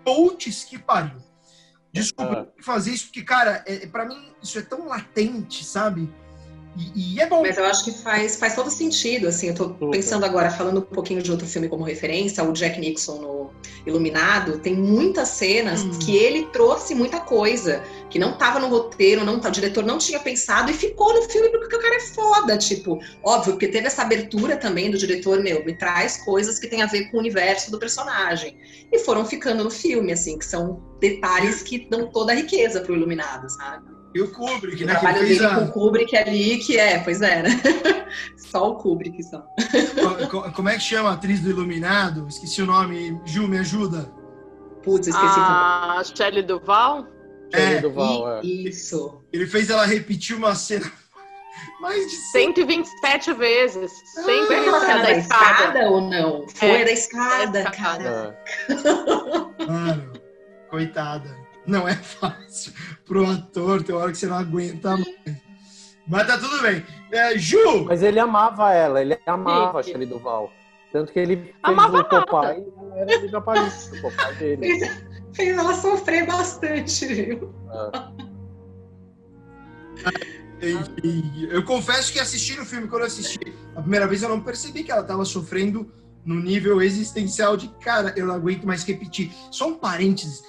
[0.04, 1.22] Putz, que pariu.
[1.92, 2.46] Descobri ah.
[2.60, 6.12] fazer isso porque, cara, é, para mim isso é tão latente, sabe?
[6.76, 7.42] E, e, é bom.
[7.42, 10.82] Mas eu acho que faz, faz todo sentido, assim, eu tô pensando agora, falando um
[10.82, 13.50] pouquinho de outro filme como referência, o Jack Nixon no
[13.86, 15.90] Iluminado, tem muitas cenas hum.
[16.00, 20.18] que ele trouxe muita coisa, que não tava no roteiro, não, o diretor não tinha
[20.18, 24.02] pensado e ficou no filme porque o cara é foda, tipo, óbvio, porque teve essa
[24.02, 27.70] abertura também do diretor, meu, me traz coisas que tem a ver com o universo
[27.70, 28.58] do personagem.
[28.92, 32.94] E foram ficando no filme, assim, que são detalhes que dão toda a riqueza pro
[32.94, 34.03] Iluminado, sabe?
[34.14, 34.92] E o Kubrick, o né?
[34.92, 35.54] O trabalho dele a...
[35.56, 37.50] com o Kubrick ali, que é, pois é, né?
[38.36, 39.44] Só o Kubrick só.
[40.54, 42.28] Como é que chama a atriz do Iluminado?
[42.28, 43.20] Esqueci o nome.
[43.24, 44.08] Ju, me ajuda.
[44.84, 45.40] Putz, esqueci.
[45.40, 47.08] A ah, Shelley Duval?
[47.52, 48.46] É, Shelley Duval, é.
[48.46, 49.20] Isso.
[49.32, 50.88] Ele fez ela repetir uma cena
[51.80, 53.90] mais de 127 vezes.
[54.14, 55.50] Sempre ah, cena da escada.
[55.50, 56.48] escada ou não?
[56.54, 58.38] Foi é, da escada, é cara.
[59.66, 60.12] Mano,
[60.70, 62.72] coitada não é fácil
[63.04, 65.44] pro ator, tem hora que você não aguenta mais.
[66.06, 66.84] Mas tá tudo bem.
[67.10, 67.86] É, Ju!
[67.86, 70.52] Mas ele amava ela, ele amava a Shelley Duval.
[70.92, 74.90] Tanto que ele fez amava o Popeye e não era de Paris, o Popeye dele.
[75.32, 77.54] Fez ela sofrer bastante, viu?
[80.60, 80.70] É.
[81.50, 83.40] Eu confesso que assistindo o filme, quando eu assisti
[83.74, 85.90] a primeira vez, eu não percebi que ela estava sofrendo
[86.24, 89.32] no nível existencial de cara, eu não aguento mais repetir.
[89.50, 90.42] Só um parênteses.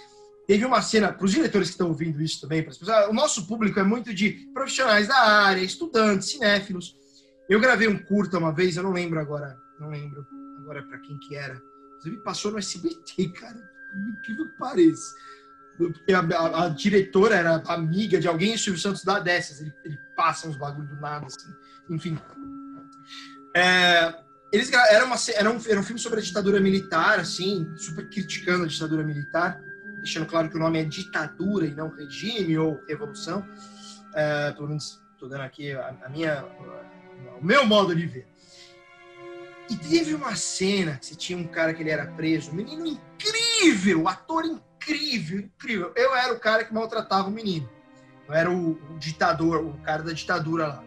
[0.47, 3.13] Teve uma cena, para os diretores que estão ouvindo isso também, para as pessoas, o
[3.13, 6.95] nosso público é muito de profissionais da área, estudantes, cinéfilos.
[7.49, 10.25] Eu gravei um curta uma vez, eu não lembro agora, não lembro
[10.59, 11.59] agora para quem que era.
[11.97, 13.75] Inclusive passou no SBT, cara.
[14.19, 15.15] Incrível que pareça.
[16.13, 19.61] A, a, a, diretora era amiga de alguém o Silvio Santos dá dessas.
[19.61, 21.51] Ele, ele passa uns bagulho do nada, assim.
[21.89, 22.17] Enfim.
[23.55, 24.13] É,
[24.51, 28.65] eles era, uma, era, um, era um filme sobre a ditadura militar, assim, super criticando
[28.65, 29.61] a ditadura militar,
[30.05, 33.45] deixando claro que o nome é ditadura e não regime ou revolução.
[34.13, 36.45] É, pelo menos estou dando aqui a, a minha,
[37.41, 38.27] o meu modo de ver.
[39.67, 42.85] E teve uma cena que você tinha um cara que ele era preso, um menino
[42.85, 45.91] incrível, ator incrível, incrível.
[45.95, 47.67] Eu era o cara que maltratava o menino.
[48.27, 50.83] Eu era o, o ditador, o cara da ditadura lá.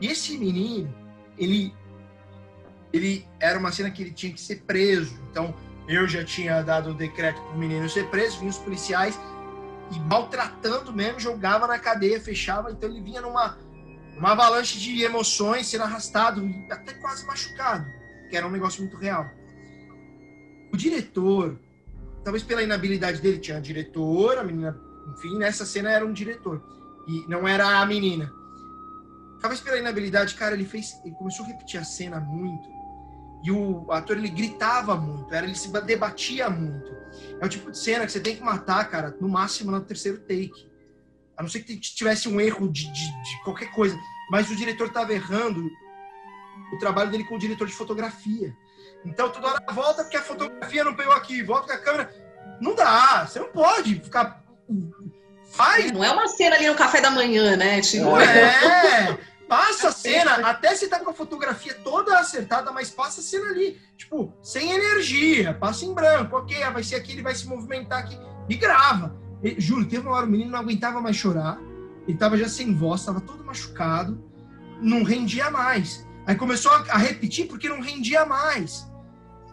[0.00, 0.94] E esse menino,
[1.38, 1.74] ele
[2.92, 5.18] ele era uma cena que ele tinha que ser preso.
[5.30, 5.54] Então,
[5.94, 9.18] eu já tinha dado o decreto para o menino ser preso, vinham os policiais
[9.90, 12.70] e maltratando mesmo, jogava na cadeia, fechava.
[12.70, 13.58] Então, ele vinha numa
[14.16, 17.86] uma avalanche de emoções, sendo arrastado, até quase machucado,
[18.28, 19.26] que era um negócio muito real.
[20.70, 21.58] O diretor,
[22.22, 24.78] talvez pela inabilidade dele, tinha a diretora, a menina,
[25.16, 26.62] enfim, nessa cena era um diretor,
[27.08, 28.30] e não era a menina.
[29.40, 32.68] Talvez pela inabilidade, cara, ele fez, ele começou a repetir a cena muito,
[33.42, 36.94] e o ator ele gritava muito, era, ele se debatia muito.
[37.40, 40.18] É o tipo de cena que você tem que matar, cara, no máximo no terceiro
[40.18, 40.70] take.
[41.36, 43.98] A não ser que tivesse um erro de, de, de qualquer coisa.
[44.30, 45.68] Mas o diretor estava errando
[46.72, 48.54] o trabalho dele com o diretor de fotografia.
[49.04, 52.14] Então toda hora volta porque a fotografia não pegou aqui, volta com a câmera.
[52.60, 54.44] Não dá, você não pode ficar.
[55.50, 55.90] Faz.
[55.90, 57.80] Não é uma cena ali no café da manhã, né?
[57.80, 58.16] Tipo...
[58.20, 59.18] É,
[59.50, 63.50] passa a cena, até se tá com a fotografia toda acertada, mas passa a cena
[63.50, 67.98] ali, tipo, sem energia, passa em branco, ok, vai ser aqui, ele vai se movimentar
[67.98, 68.16] aqui
[68.48, 69.18] e grava.
[69.42, 71.58] E, juro, teve uma hora o menino não aguentava mais chorar,
[72.06, 74.22] ele tava já sem voz, tava todo machucado,
[74.80, 76.06] não rendia mais.
[76.28, 78.88] Aí começou a, repetir porque não rendia mais.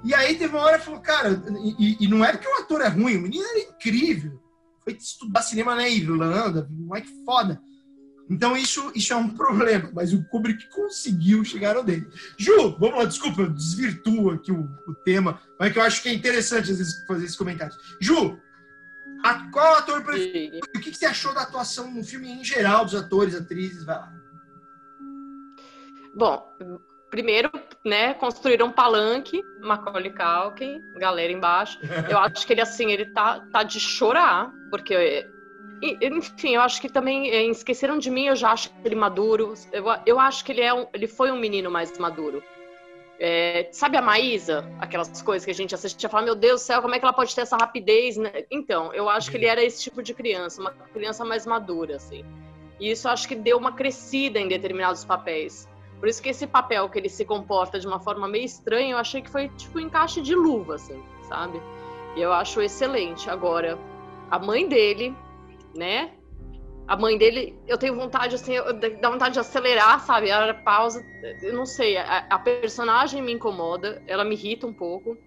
[0.03, 1.41] E aí teve uma hora que falou, cara,
[1.79, 4.39] e, e, não é porque o ator é ruim, o menino era incrível.
[4.83, 7.59] Foi estudar cinema na Irlanda, moleque foda.
[8.30, 12.09] Então isso, isso é um problema, mas o Kubrick conseguiu chegar ao dele.
[12.38, 16.09] Ju, vamos lá, desculpa, eu desvirtuo aqui o, o tema, mas que eu acho que
[16.09, 17.78] é interessante às vezes fazer esses comentários.
[18.01, 18.38] Ju,
[19.23, 20.57] a, qual ator preferido?
[20.57, 23.84] O que, que, você achou da atuação no filme em geral dos atores, atrizes?
[23.84, 24.13] Vai lá.
[26.13, 26.51] Bom,
[27.09, 27.49] primeiro,
[27.86, 31.80] né, construíram um palanque, Macaulay Culkin, galera embaixo.
[32.09, 35.28] Eu acho que ele, assim, ele tá, tá de chorar, porque
[35.82, 39.53] enfim, eu acho que também é, esqueceram de mim, eu já acho ele maduro.
[39.71, 42.43] Eu, eu acho que ele, é um, ele foi um menino mais maduro.
[43.19, 44.69] É, sabe a Maísa?
[44.80, 47.05] Aquelas coisas que a gente assistia e fala, meu Deus do céu, como é que
[47.05, 48.17] ela pode ter essa rapidez?
[48.17, 48.45] Né?
[48.51, 52.23] Então, eu acho que ele era esse tipo de criança, uma criança mais madura, assim.
[52.80, 55.67] E isso acho que deu uma crescida em determinados papéis.
[55.99, 58.97] Por isso que esse papel que ele se comporta de uma forma meio estranha, eu
[58.97, 61.59] achei que foi tipo um encaixe de luva, assim, sabe?
[62.15, 63.30] E eu acho excelente.
[63.30, 63.80] Agora,
[64.30, 65.15] a mãe dele,
[65.76, 66.11] né?
[66.88, 68.53] A mãe dele, eu tenho vontade, assim,
[69.01, 70.32] dá vontade de acelerar, sabe?
[70.32, 71.05] A pausa,
[71.41, 75.18] eu não sei, a, a, personagem me incomoda, ela me irrita um pouco.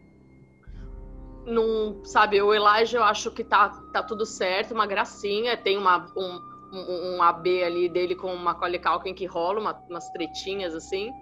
[1.44, 6.06] Não, sabe, o Elijah eu acho que tá, tá tudo certo, uma gracinha, tem uma,
[6.16, 6.40] um,
[6.72, 8.80] um, um AB ali dele com uma Macaulay
[9.14, 11.12] que rola, uma, umas tretinhas assim.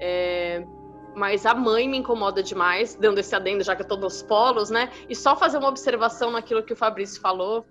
[0.00, 0.64] É,
[1.16, 4.70] mas a mãe me incomoda demais, dando esse adendo, já que eu tô nos polos,
[4.70, 4.92] né?
[5.08, 7.66] E só fazer uma observação naquilo que o Fabrício falou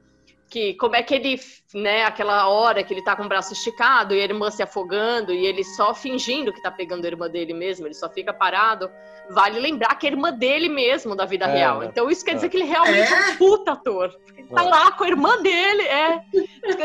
[0.49, 1.39] que como é que ele,
[1.73, 5.31] né, aquela hora que ele tá com o braço esticado e a irmã se afogando
[5.31, 8.89] e ele só fingindo que tá pegando a irmã dele mesmo, ele só fica parado,
[9.29, 11.83] vale lembrar que é a irmã dele mesmo da vida é, real.
[11.83, 12.35] Então isso quer é.
[12.35, 14.11] dizer que ele realmente é, é um puta ator.
[14.35, 14.67] Ele tá é.
[14.67, 16.23] lá com a irmã dele, é.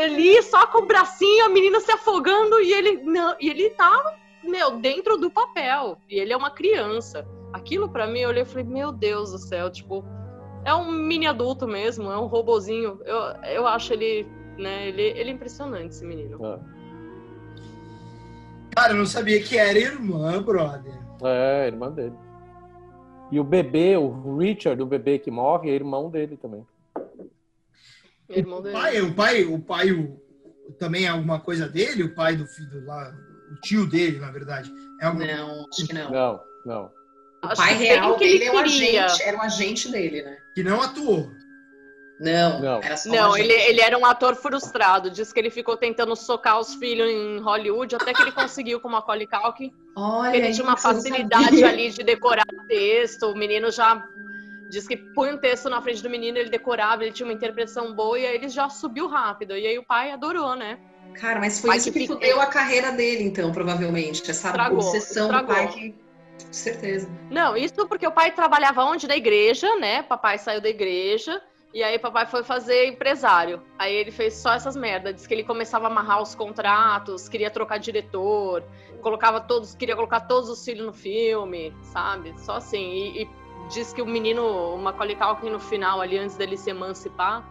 [0.03, 4.15] Ali só com o bracinho, a menina se afogando e ele não, e ele tá,
[4.43, 5.97] meu, dentro do papel.
[6.07, 7.25] E ele é uma criança.
[7.51, 10.05] Aquilo para mim, eu olhei e falei, meu Deus do céu, tipo,
[10.65, 12.99] é um mini adulto mesmo, é um robozinho.
[13.05, 16.43] Eu, eu acho ele, né, ele, ele é impressionante, esse menino.
[16.43, 16.59] É.
[18.75, 20.99] Cara, eu não sabia que era irmã, brother.
[21.23, 22.15] É, irmã dele.
[23.31, 26.65] E o bebê, o Richard, o bebê que morre, é irmão dele também.
[28.27, 28.75] É irmão dele.
[28.75, 30.19] O pai, o pai, o pai o,
[30.79, 32.03] também é alguma coisa dele?
[32.03, 33.15] O pai do filho lá,
[33.51, 34.71] o tio dele, na verdade.
[34.99, 35.19] É algum...
[35.19, 36.11] Não, acho que não.
[36.11, 36.91] Não, não.
[37.53, 40.37] O pai real dele é um agente, era um agente dele, né?
[40.53, 41.31] Que não atuou.
[42.17, 45.09] Não, não, não ele, ele era um ator frustrado.
[45.09, 48.87] Diz que ele ficou tentando socar os filhos em Hollywood até que ele conseguiu com
[48.87, 49.73] uma Macaulay Culkin.
[49.97, 53.23] Olha, ele tinha uma facilidade ali de decorar texto.
[53.27, 54.01] O menino já
[54.69, 57.93] diz que põe um texto na frente do menino, ele decorava, ele tinha uma interpretação
[57.93, 59.57] boa e aí ele já subiu rápido.
[59.57, 60.79] E aí o pai adorou, né?
[61.19, 64.21] Cara, mas foi pai isso que, que fudeu a carreira dele, então, provavelmente.
[64.29, 65.47] Essa estragou, obsessão estragou.
[65.47, 66.04] do pai que
[66.51, 67.09] certeza.
[67.29, 69.07] Não, isso porque o pai trabalhava onde?
[69.07, 70.03] Na igreja, né?
[70.03, 71.41] Papai saiu da igreja.
[71.75, 73.61] E aí papai foi fazer empresário.
[73.77, 75.15] Aí ele fez só essas merdas.
[75.15, 78.63] Diz que ele começava a amarrar os contratos, queria trocar diretor,
[79.01, 82.33] colocava todos, queria colocar todos os filhos no filme, sabe?
[82.39, 82.79] Só assim.
[82.79, 83.29] E, e
[83.69, 87.43] diz que o menino, o Macaulay Culkin no final ali, antes dele se emancipar,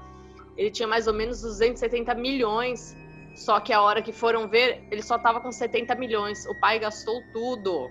[0.56, 2.96] ele tinha mais ou menos 270 milhões.
[3.36, 6.46] Só que a hora que foram ver, ele só tava com 70 milhões.
[6.46, 7.90] O pai gastou tudo.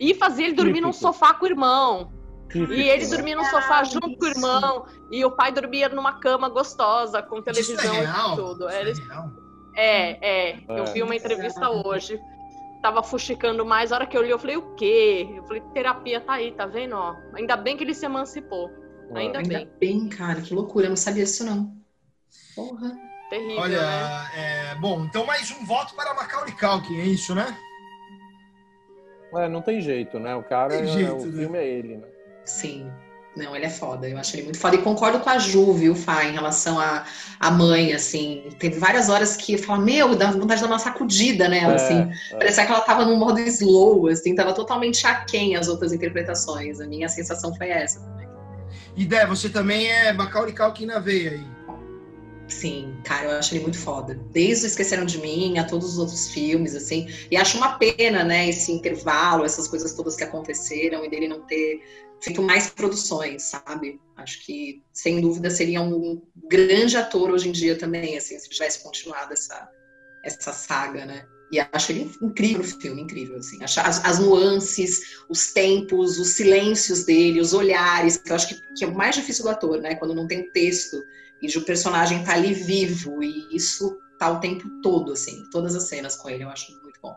[0.00, 2.12] E fazia ele dormir num sofá com o irmão.
[2.54, 4.86] E ele dormia no sofá junto com o irmão.
[5.10, 8.68] E o pai dormia numa cama gostosa, com televisão é e tudo.
[8.68, 8.92] É,
[9.74, 12.20] é, é, Eu vi uma entrevista hoje.
[12.82, 13.92] Tava fuxicando mais.
[13.92, 15.28] A hora que eu li, eu falei, o quê?
[15.36, 16.96] Eu falei, terapia tá aí, tá vendo?
[16.96, 18.70] Ó, ainda bem que ele se emancipou.
[19.14, 19.70] Ainda, ainda bem.
[19.78, 20.40] bem, cara.
[20.40, 20.86] Que loucura.
[20.86, 21.74] Eu não sabia isso, não.
[22.54, 22.92] Porra.
[23.32, 24.30] Terrível, Olha, né?
[24.34, 27.56] é, bom, então mais um voto para Macaulay Culkin, é isso, né?
[29.34, 30.34] É, não tem jeito, né?
[30.34, 31.38] O cara, Tem jeito, o né?
[31.38, 32.06] filme é ele, né?
[32.44, 32.90] Sim.
[33.34, 34.06] Não, ele é foda.
[34.06, 34.76] Eu acho ele muito foda.
[34.76, 37.04] E concordo com a Ju, viu, Fá, em relação à,
[37.40, 38.50] à mãe, assim.
[38.58, 41.76] Teve várias horas que eu falo, meu, dá vontade de dar uma sacudida nela, É,
[41.76, 42.10] assim.
[42.32, 42.36] é.
[42.36, 46.78] Parecia que ela tava num modo slow, assim, tava totalmente aquém as outras interpretações.
[46.78, 48.28] A minha sensação foi essa também.
[48.94, 51.51] E Dé, você também é Macaulay Culkin na veia aí.
[52.52, 54.14] Sim, cara, eu acho ele muito foda.
[54.30, 57.08] Desde o Esqueceram de Mim a todos os outros filmes, assim.
[57.30, 61.40] E acho uma pena, né, esse intervalo, essas coisas todas que aconteceram e dele não
[61.46, 61.80] ter
[62.22, 63.98] feito mais produções, sabe?
[64.16, 68.82] Acho que, sem dúvida, seria um grande ator hoje em dia também, assim, se tivesse
[68.82, 69.68] continuado essa,
[70.22, 71.24] essa saga, né?
[71.50, 73.62] E acho ele incrível o filme, incrível, assim.
[73.64, 78.60] Acho as, as nuances, os tempos, os silêncios dele, os olhares, que eu acho que,
[78.76, 79.94] que é o mais difícil do ator, né?
[79.94, 81.02] Quando não tem texto
[81.42, 85.88] e o personagem tá ali vivo, e isso tá o tempo todo, assim, todas as
[85.88, 87.16] cenas com ele, eu acho muito bom.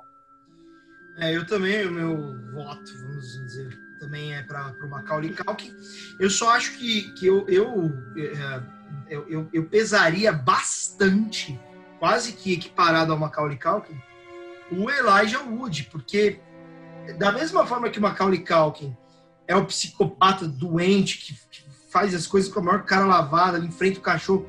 [1.20, 2.18] É, eu também, o meu
[2.52, 5.74] voto, vamos dizer, também é para o Macaulay Culkin.
[6.20, 8.64] Eu só acho que, que eu, eu, é,
[9.10, 11.60] eu, eu, eu pesaria bastante,
[12.00, 13.98] quase que equiparado ao Macaulay Culkin,
[14.72, 16.40] o Elijah Wood, porque
[17.20, 18.98] da mesma forma que o Macaulay Culkin
[19.48, 21.65] é o psicopata doente que, que
[21.96, 24.46] faz as coisas com a maior cara lavada, ele enfrenta o cachorro,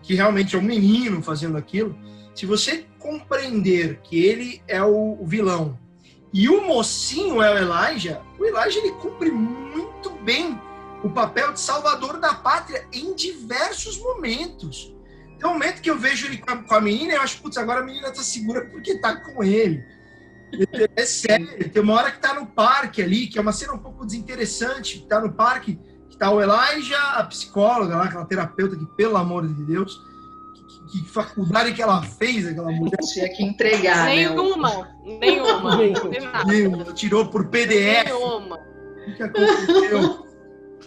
[0.00, 1.98] que realmente é um menino fazendo aquilo,
[2.36, 5.76] se você compreender que ele é o, vilão
[6.32, 10.56] e o mocinho é o Elijah, o Elijah ele cumpre muito bem
[11.02, 14.94] o papel de salvador da pátria em diversos momentos.
[15.36, 17.80] Tem um momento que eu vejo ele com a, menina e eu acho, putz, agora
[17.80, 19.84] a menina tá segura porque tá com ele.
[20.94, 23.78] É sério, tem uma hora que tá no parque ali, que é uma cena um
[23.78, 25.76] pouco desinteressante, tá no parque,
[26.14, 30.00] que tá o Elijah, a psicóloga lá, aquela terapeuta que, pelo amor de Deus,
[30.54, 32.96] que, que faculdade que ela fez, aquela mulher.
[33.12, 34.28] Tinha que entregar, né?
[34.28, 35.76] Nenhuma, nenhuma.
[36.46, 36.84] Nenhuma.
[36.92, 38.04] Tirou por PDF.
[38.04, 38.60] Nenhuma.
[39.08, 40.26] O que aconteceu?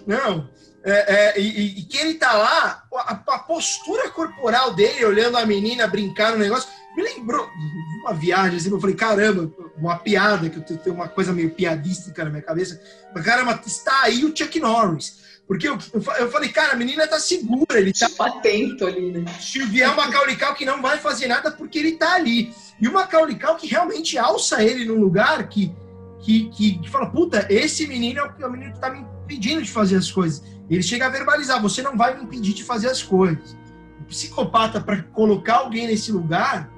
[0.07, 0.49] Não.
[0.85, 5.45] É, é, e, e que ele tá lá, a, a postura corporal dele, olhando a
[5.45, 10.49] menina brincar no negócio, me lembrou de uma viagem, assim, eu falei, caramba, uma piada,
[10.49, 12.81] que eu tenho uma coisa meio piadística na minha cabeça.
[13.13, 15.25] Mas, caramba, está aí o Chuck Norris.
[15.47, 19.11] Porque eu, eu, fa- eu falei, cara, a menina tá segura, ele tá atento ali,
[19.11, 19.23] né?
[19.39, 22.53] se vier o Macaulay Culkin não vai fazer nada porque ele tá ali.
[22.81, 25.73] E o Macaulay Culkin realmente alça ele num lugar que,
[26.19, 28.99] que, que, que fala, puta, esse menino é o, é o menino que tá me
[29.23, 30.43] impedindo de fazer as coisas.
[30.69, 33.55] Ele chega a verbalizar, você não vai me impedir de fazer as coisas.
[34.01, 36.69] O psicopata, para colocar alguém nesse lugar,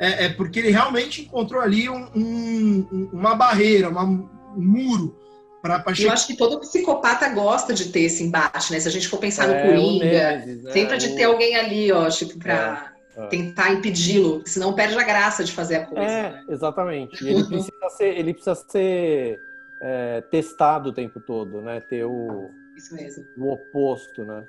[0.00, 5.14] é, é porque ele realmente encontrou ali um- um- um- uma barreira, uma- um muro
[5.62, 6.14] para Eu chegar.
[6.14, 8.80] acho que todo psicopata gosta de ter esse embate, né?
[8.80, 10.72] Se a gente for pensar É, no o Coringa, Nêmesis, né?
[10.72, 13.26] sempre de O- ter alguém ali, ó, tipo, pra É, é.
[13.26, 16.02] tentar impedi-lo, senão perde a graça de fazer a coisa.
[16.10, 16.44] É, né?
[16.48, 17.22] exatamente.
[17.22, 19.38] E ele precisa ser, ele precisa ser
[19.82, 21.80] é, testado o tempo todo, né?
[21.80, 23.24] Ter o, Isso mesmo.
[23.38, 24.44] o oposto, né?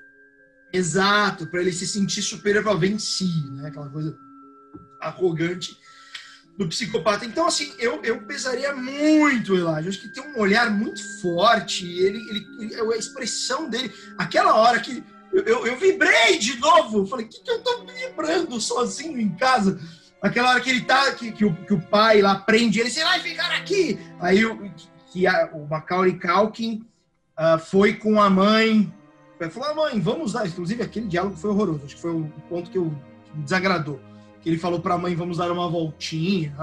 [0.73, 3.67] Exato, para ele se sentir superior ao venci, né?
[3.67, 4.15] Aquela coisa
[5.01, 5.77] arrogante
[6.57, 7.25] do psicopata.
[7.25, 9.89] Então, assim, eu, eu pesaria muito o Elijah.
[9.89, 11.85] Acho que tem um olhar muito forte.
[11.85, 17.05] Ele, ele, ele- a expressão dele, aquela hora que eu, eu, eu vibrei de novo.
[17.07, 19.79] Falei, o que, que eu tô vibrando sozinho em casa?
[20.21, 23.03] Aquela hora que ele tá, que, que, o, que o pai lá prende ele, você
[23.03, 23.99] vai ficar aqui.
[24.19, 24.71] Aí o,
[25.11, 26.85] que a, o Macaulay Culkin
[27.35, 28.93] ah, foi com a mãe
[29.49, 30.45] falou, ah, mãe, vamos dar.
[30.45, 31.85] Inclusive, aquele diálogo foi horroroso.
[31.85, 32.93] Acho que foi o ponto que, eu,
[33.25, 33.99] que me desagradou.
[34.41, 36.55] Que ele falou pra mãe, vamos dar uma voltinha.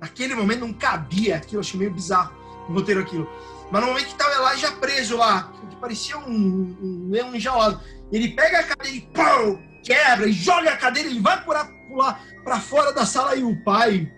[0.00, 2.34] Naquele momento não cabia aquilo, eu achei meio bizarro
[2.68, 3.28] no roteiro aquilo.
[3.70, 7.80] Mas no momento que tava lá já preso lá, que parecia um, um leão enjaulado,
[8.12, 12.24] ele pega a cadeira e pau, quebra e joga a cadeira, ele vai pular, pular
[12.44, 14.10] pra fora da sala e o pai,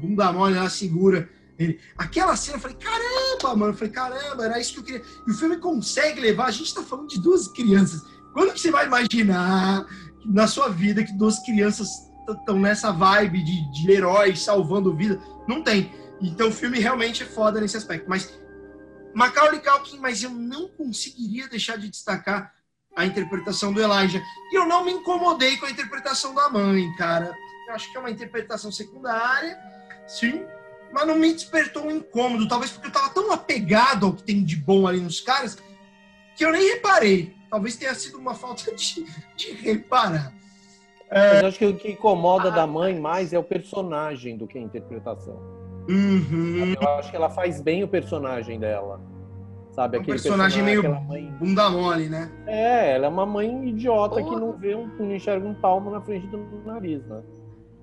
[0.00, 1.28] bunda mole lá, segura
[1.58, 3.72] Ele, aquela cena, eu falei, caramba, mano.
[3.72, 5.02] Eu falei, caramba, era isso que eu queria.
[5.26, 6.46] E o filme consegue levar.
[6.46, 8.02] A gente tá falando de duas crianças.
[8.32, 9.86] Quando que você vai imaginar
[10.24, 15.20] na sua vida que duas crianças estão nessa vibe de, de heróis salvando vida?
[15.48, 15.92] Não tem.
[16.20, 18.08] Então o filme realmente é foda nesse aspecto.
[18.08, 18.38] Mas
[19.14, 22.54] Macaulay Culkin, mas eu não conseguiria deixar de destacar
[22.96, 24.22] a interpretação do Elijah.
[24.52, 27.34] E eu não me incomodei com a interpretação da mãe, cara.
[27.66, 29.58] Eu acho que é uma interpretação secundária,
[30.06, 30.44] sim,
[30.92, 32.48] mas não me despertou um incômodo.
[32.48, 35.56] Talvez porque eu tava tão apegado ao que tem de bom ali nos caras
[36.36, 37.36] que eu nem reparei.
[37.50, 39.04] Talvez tenha sido uma falta de,
[39.36, 40.32] de reparar.
[41.10, 41.42] É...
[41.42, 44.56] Eu acho que o que incomoda ah, da mãe mais é o personagem do que
[44.56, 45.34] a interpretação.
[45.88, 46.74] Uhum.
[46.80, 49.00] Eu acho que ela faz bem o personagem dela.
[49.72, 49.96] Sabe?
[49.96, 51.32] É um personagem, meio mãe...
[51.38, 52.30] bunda mole, né?
[52.46, 54.34] É, ela é uma mãe idiota Porra.
[54.34, 57.20] que não vê um, não enxerga um palmo na frente do nariz, né?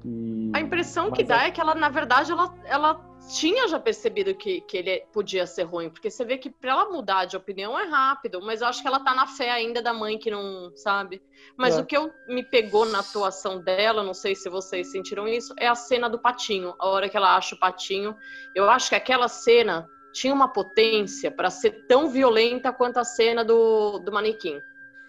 [0.05, 0.51] E...
[0.53, 1.47] A impressão Mas que dá é...
[1.47, 5.63] é que ela, na verdade, ela, ela tinha já percebido que, que ele podia ser
[5.63, 8.81] ruim, porque você vê que para ela mudar de opinião é rápido, mas eu acho
[8.81, 11.21] que ela tá na fé ainda da mãe que não sabe.
[11.57, 11.81] Mas é.
[11.81, 15.67] o que eu, me pegou na atuação dela, não sei se vocês sentiram isso, é
[15.67, 16.73] a cena do patinho.
[16.79, 18.15] A hora que ela acha o patinho,
[18.55, 23.43] eu acho que aquela cena tinha uma potência para ser tão violenta quanto a cena
[23.43, 24.55] do, do manequim.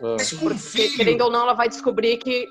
[0.01, 0.17] É.
[0.17, 2.49] Mas Porque, querendo ou não, ela vai descobrir que,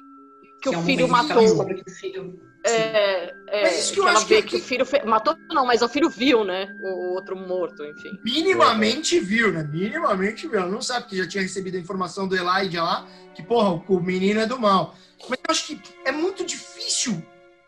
[0.61, 1.43] que, que o é filho matou.
[1.43, 5.01] O filho é, é, mas que, que ela vê que, que, o filho fe...
[5.05, 6.75] matou, não, mas o filho viu, né?
[6.81, 8.19] O outro morto, enfim.
[8.23, 9.63] Minimamente viu, né?
[9.63, 10.59] Minimamente viu.
[10.59, 13.99] Ela não sabe que já tinha recebido a informação do Elijah lá, que, porra, o
[14.01, 14.95] menino é do mal.
[15.29, 17.23] Mas eu acho que é muito difícil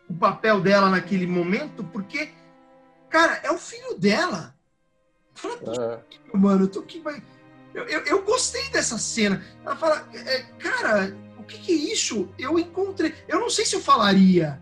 [0.08, 2.30] o papel dela naquele momento, porque,
[3.08, 4.54] cara, é o filho dela.
[5.34, 6.36] Fala, é.
[6.36, 7.22] mano, eu tô aqui, vai.
[7.72, 9.42] Eu, eu, eu, gostei dessa cena.
[9.64, 12.28] Ela fala, é, cara, o que, que é isso?
[12.38, 13.14] Eu encontrei.
[13.26, 14.60] Eu não sei se eu falaria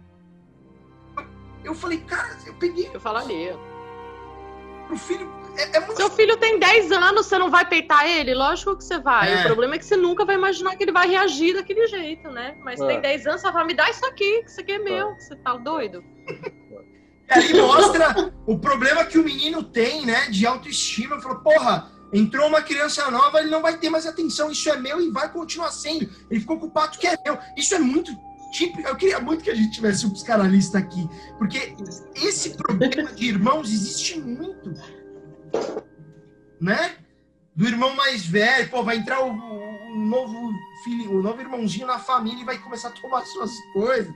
[1.69, 2.91] eu falei, cara, eu peguei.
[2.93, 3.57] Eu falaria.
[4.87, 5.31] Pro filho.
[5.57, 5.97] É, é muito...
[5.97, 8.35] Seu filho tem 10 anos, você não vai peitar ele?
[8.35, 9.33] Lógico que você vai.
[9.33, 9.41] É.
[9.41, 12.57] O problema é que você nunca vai imaginar que ele vai reagir daquele jeito, né?
[12.65, 12.87] Mas é.
[12.87, 15.15] tem 10 anos, você vai me dar isso aqui, que isso aqui é meu.
[15.15, 16.03] Você tá doido?
[17.31, 20.31] Aí mostra o problema que o menino tem, né?
[20.31, 21.21] De autoestima.
[21.21, 24.51] Falou, porra, entrou uma criança nova, ele não vai ter mais atenção.
[24.51, 26.09] Isso é meu e vai continuar sendo.
[26.31, 27.39] Ele ficou com o pato que é meu.
[27.57, 28.13] Isso é muito
[28.51, 31.75] tipo, eu queria muito que a gente tivesse um psicanalista aqui, porque
[32.15, 34.73] esse problema de irmãos existe muito,
[36.61, 36.97] né?
[37.55, 40.53] Do irmão mais velho, pô, vai entrar o, o novo
[40.85, 44.13] filho, o novo irmãozinho na família e vai começar a tomar suas coisas.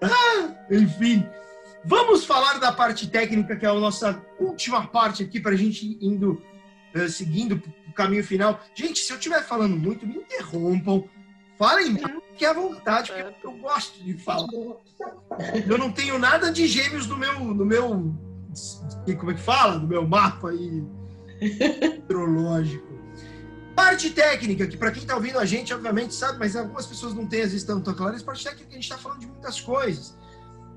[0.00, 1.26] Ah, enfim,
[1.84, 5.98] vamos falar da parte técnica, que é a nossa última parte aqui, para a gente
[6.00, 6.40] indo,
[6.94, 8.60] uh, seguindo o caminho final.
[8.74, 11.04] Gente, se eu estiver falando muito, me interrompam
[11.58, 11.96] Falem
[12.36, 14.48] que à vontade, porque eu gosto de falar.
[15.66, 18.12] Eu não tenho nada de gêmeos no meu, no meu,
[19.18, 20.84] como é que fala, no meu mapa aí
[22.00, 22.92] astrológico.
[23.76, 27.26] Parte técnica, que para quem está ouvindo a gente, obviamente sabe, mas algumas pessoas não
[27.26, 28.22] têm às vezes tanto claras.
[28.22, 30.16] Parte técnica, a gente está falando de muitas coisas.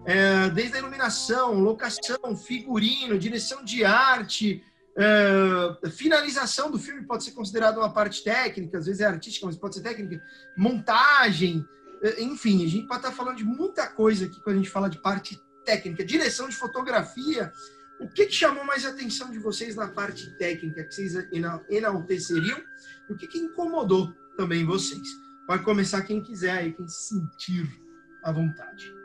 [0.06, 4.64] É, desde a iluminação, locação, figurino, direção de arte,
[4.98, 9.56] Uh, finalização do filme pode ser considerada uma parte técnica, às vezes é artística, mas
[9.56, 10.24] pode ser técnica.
[10.58, 14.72] Montagem, uh, enfim, a gente pode estar falando de muita coisa aqui quando a gente
[14.72, 16.04] fala de parte técnica.
[16.04, 17.52] Direção de fotografia.
[18.00, 21.14] O que, que chamou mais atenção de vocês na parte técnica que vocês
[21.70, 22.60] enalteceriam?
[23.10, 25.08] E o que, que incomodou também vocês?
[25.46, 27.68] Pode começar quem quiser aí, quem se sentir
[28.24, 28.97] à vontade.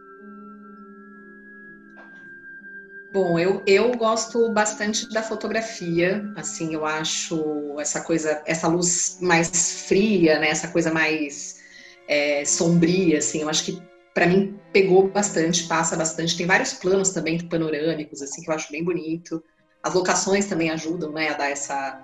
[3.12, 9.84] Bom, eu, eu gosto bastante da fotografia, assim, eu acho essa coisa, essa luz mais
[9.86, 11.60] fria, né, essa coisa mais
[12.08, 13.82] é, sombria, assim, eu acho que
[14.14, 16.36] para mim pegou bastante, passa bastante.
[16.38, 19.42] Tem vários planos também panorâmicos, assim, que eu acho bem bonito.
[19.82, 22.02] As locações também ajudam, né, a dar essa,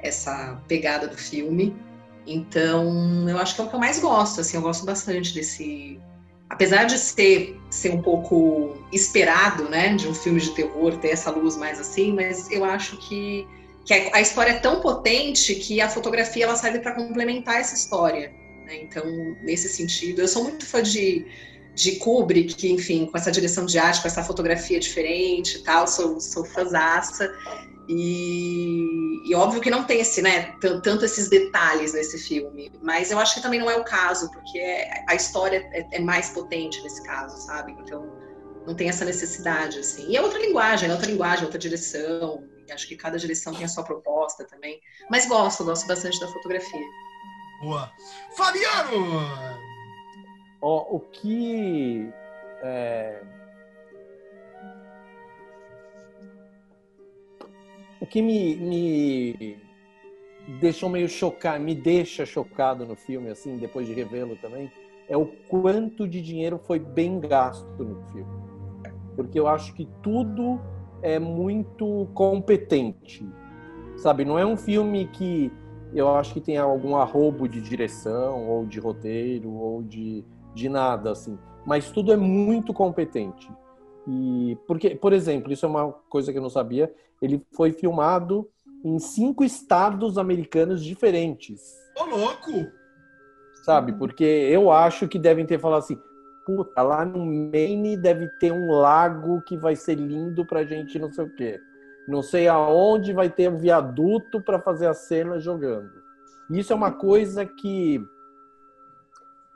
[0.00, 1.76] essa pegada do filme.
[2.26, 6.00] Então, eu acho que é o que eu mais gosto, assim, eu gosto bastante desse,
[6.48, 11.30] apesar de ser, ser um pouco esperado, né, de um filme de terror ter essa
[11.30, 13.46] luz mais assim, mas eu acho que,
[13.84, 18.32] que a história é tão potente que a fotografia ela serve para complementar essa história.
[18.64, 18.82] Né?
[18.82, 19.04] Então,
[19.42, 21.26] nesse sentido, eu sou muito fã de,
[21.74, 26.20] de Kubrick, enfim, com essa direção de arte, com essa fotografia diferente e tal, sou,
[26.20, 27.32] sou fãzaça.
[27.88, 33.18] E, e, óbvio que não tem esse, né, tanto esses detalhes nesse filme, mas eu
[33.18, 36.82] acho que também não é o caso, porque é, a história é, é, mais potente
[36.82, 37.72] nesse caso, sabe?
[37.80, 38.04] Então
[38.66, 40.10] não tem essa necessidade, assim.
[40.10, 42.42] E é outra linguagem, é outra linguagem, outra direção.
[42.72, 44.80] Acho que cada direção tem a sua proposta também.
[45.08, 46.86] Mas gosto, gosto bastante da fotografia.
[47.60, 47.92] Boa.
[48.36, 49.20] Fabiano!
[50.60, 52.10] Ó, o que.
[52.62, 53.35] É
[58.00, 59.56] o que me, me
[60.60, 64.70] deixou meio chocado, me deixa chocado no filme, assim, depois de revê-lo também,
[65.08, 68.46] é o quanto de dinheiro foi bem gasto no filme.
[69.14, 70.60] Porque eu acho que tudo
[71.02, 73.26] é muito competente,
[73.96, 74.24] sabe?
[74.24, 75.50] Não é um filme que
[75.94, 80.24] eu acho que tem algum arrobo de direção, ou de roteiro, ou de,
[80.54, 81.38] de nada, assim.
[81.64, 83.50] Mas tudo é muito competente.
[84.06, 88.48] E porque, por exemplo, isso é uma coisa que eu não sabia, ele foi filmado
[88.84, 91.60] em cinco estados americanos diferentes.
[91.98, 92.70] Ô, louco!
[93.64, 93.92] Sabe?
[93.92, 95.98] Porque eu acho que devem ter falado assim:
[96.44, 101.10] puta, lá no Maine deve ter um lago que vai ser lindo pra gente não
[101.10, 101.60] sei o quê.
[102.06, 105.90] Não sei aonde vai ter um viaduto para fazer a cena jogando.
[106.48, 107.98] Isso é uma coisa que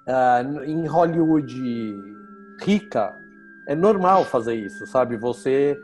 [0.09, 1.97] uh, em Hollywood
[2.61, 3.15] rica
[3.69, 5.17] é normal fazer isso, sabe?
[5.17, 5.81] Você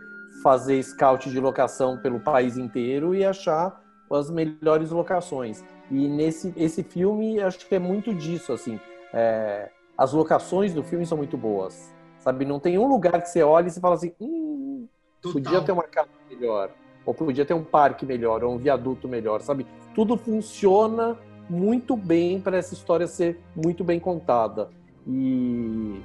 [0.46, 3.82] fazer scout de locação pelo país inteiro e achar
[4.12, 5.64] as melhores locações.
[5.90, 8.78] E nesse esse filme, acho que é muito disso, assim.
[9.12, 9.68] É,
[9.98, 12.44] as locações do filme são muito boas, sabe?
[12.44, 14.86] Não tem um lugar que você olha e você fala assim, hum,
[15.20, 16.70] podia ter uma casa melhor,
[17.04, 19.66] ou podia ter um parque melhor, ou um viaduto melhor, sabe?
[19.96, 21.18] Tudo funciona
[21.50, 24.70] muito bem para essa história ser muito bem contada.
[25.08, 26.00] E,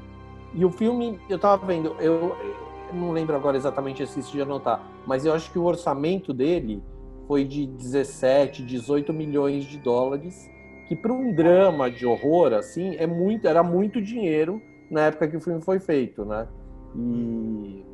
[0.55, 2.35] e o filme, eu tava vendo, eu,
[2.93, 6.83] não lembro agora exatamente se de anotar, mas eu acho que o orçamento dele
[7.27, 10.49] foi de 17, 18 milhões de dólares,
[10.87, 15.37] que para um drama de horror assim é muito, era muito dinheiro na época que
[15.37, 16.47] o filme foi feito, né?
[16.95, 17.85] E,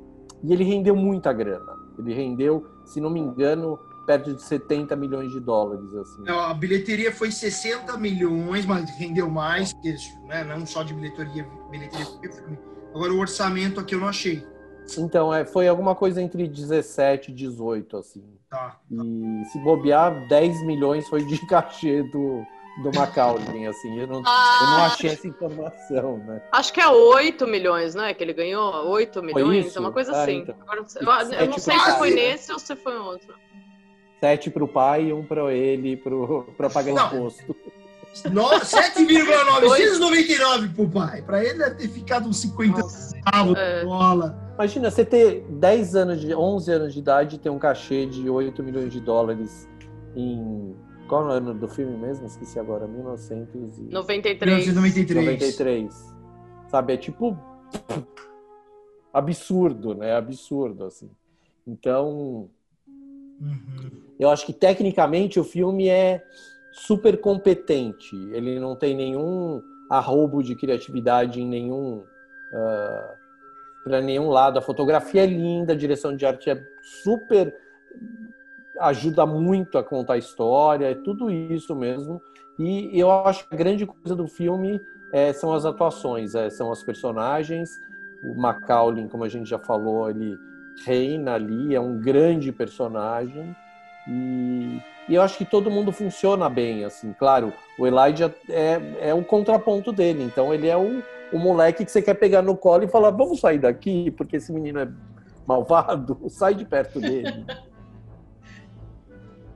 [0.43, 1.77] e ele rendeu muita grana.
[1.99, 3.77] Ele rendeu, se não me engano,
[4.07, 5.93] perto de 70 milhões de dólares.
[5.93, 6.23] Assim.
[6.27, 9.73] A bilheteria foi 60 milhões, mas rendeu mais,
[10.27, 12.07] né, não só de bilheteria, bilheteria
[12.95, 14.43] Agora o orçamento aqui eu não achei.
[14.97, 18.23] Então, é, foi alguma coisa entre 17 e 18, assim.
[18.49, 18.79] Tá, tá.
[18.91, 22.45] E se bobear, 10 milhões foi de cachê do,
[22.83, 23.99] do Macaulay, assim.
[23.99, 26.41] Eu não, ah, eu não achei essa informação, né?
[26.51, 28.13] Acho que é 8 milhões, né?
[28.13, 30.37] Que ele ganhou 8 milhões, é uma coisa ah, assim.
[30.39, 30.55] Então.
[30.61, 33.33] Agora, eu, eu não sei se foi nesse ou se foi outro.
[34.19, 35.95] Sete para o pai e um para ele
[36.57, 37.07] para pagar não.
[37.07, 37.55] imposto.
[38.13, 41.21] 7,999 pro pai.
[41.21, 43.83] Para ele deve ter ficado uns 50 centavos é.
[43.83, 44.35] dólar.
[44.55, 48.29] Imagina, você ter 10 anos de 11 anos de idade e ter um cachê de
[48.29, 49.69] 8 milhões de dólares
[50.15, 50.75] em
[51.07, 52.25] qual é o ano do filme mesmo?
[52.25, 53.91] Esqueci agora, 1993.
[54.67, 55.15] 1993.
[55.15, 56.15] 93.
[56.67, 57.37] Sabe, é tipo
[59.13, 60.15] absurdo, né?
[60.15, 61.09] Absurdo assim.
[61.65, 62.49] Então,
[63.39, 63.91] uhum.
[64.19, 66.23] eu acho que tecnicamente o filme é
[66.77, 68.15] super competente.
[68.31, 72.03] Ele não tem nenhum arrobo de criatividade em nenhum
[72.51, 73.17] uh,
[73.83, 74.59] para nenhum lado.
[74.59, 76.61] A fotografia é linda, a direção de arte é
[77.03, 77.55] super
[78.79, 82.21] ajuda muito a contar a história, é tudo isso mesmo.
[82.59, 84.79] E eu acho que a grande coisa do filme
[85.11, 87.71] é, são as atuações, é, são os personagens.
[88.23, 90.37] O Macaulay, como a gente já falou, ele
[90.85, 93.55] reina ali, é um grande personagem.
[94.07, 97.13] E, e, eu acho que todo mundo funciona bem, assim.
[97.13, 101.91] Claro, o Elijah é, é o contraponto dele, então ele é o, o moleque que
[101.91, 104.89] você quer pegar no colo e falar: vamos sair daqui, porque esse menino é
[105.45, 107.45] malvado, sai de perto dele.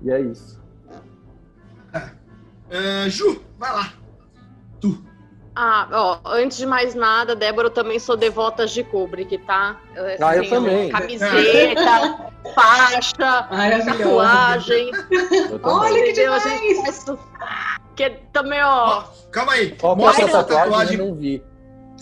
[0.01, 0.61] e é isso.
[1.93, 3.93] Uh, Ju, vai lá.
[4.79, 5.10] Tu.
[5.53, 9.77] Ah, ó, antes de mais nada, Débora, eu também sou devota de Kubrick, tá?
[9.95, 10.89] Assim, ah, eu também.
[10.89, 13.47] Camiseta, faixa,
[13.85, 14.91] tatuagem.
[15.61, 16.43] Olha que demais!
[16.43, 17.19] Gente,
[17.95, 19.03] que também, ó.
[19.31, 19.75] Calma aí.
[19.83, 20.99] Ó, mostra a tatuagem, tatuagem.
[20.99, 21.43] Eu não vi.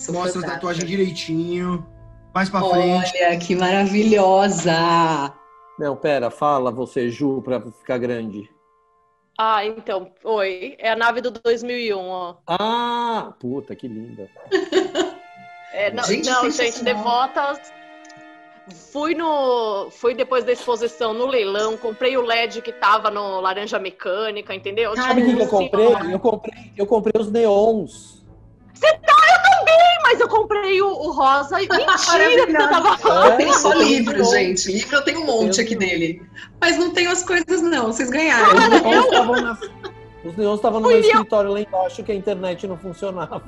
[0.10, 1.86] Mostra a tatuagem direitinho.
[2.34, 3.24] Mais pra Olha, frente.
[3.24, 5.34] Olha, que maravilhosa!
[5.80, 8.50] Não, pera, fala você, Ju, pra ficar grande.
[9.42, 10.76] Ah, então, oi.
[10.78, 12.36] É a nave do 2001, ó.
[12.46, 14.30] Ah, puta, que linda.
[15.72, 17.72] É, não, gente, não, gente devotas.
[18.92, 23.78] Fui no, fui depois da exposição no leilão, comprei o LED que tava no laranja
[23.78, 24.96] mecânica, entendeu?
[24.96, 25.88] Sabe o que eu comprei?
[26.12, 28.26] Eu comprei, eu comprei os neons.
[28.74, 29.19] Você tá,
[30.10, 31.58] mas eu comprei o, o rosa.
[31.62, 33.32] Mentira que eu tava falando.
[33.32, 34.72] Eu tenho só livro, gente.
[34.72, 36.24] Livro eu tenho um monte aqui dele.
[36.60, 37.88] Mas não tenho as coisas, não.
[37.88, 38.56] Vocês ganharam.
[38.56, 39.58] Os neons estavam na,
[40.24, 43.44] os neons estavam no meu escritório lá embaixo que a internet não funcionava.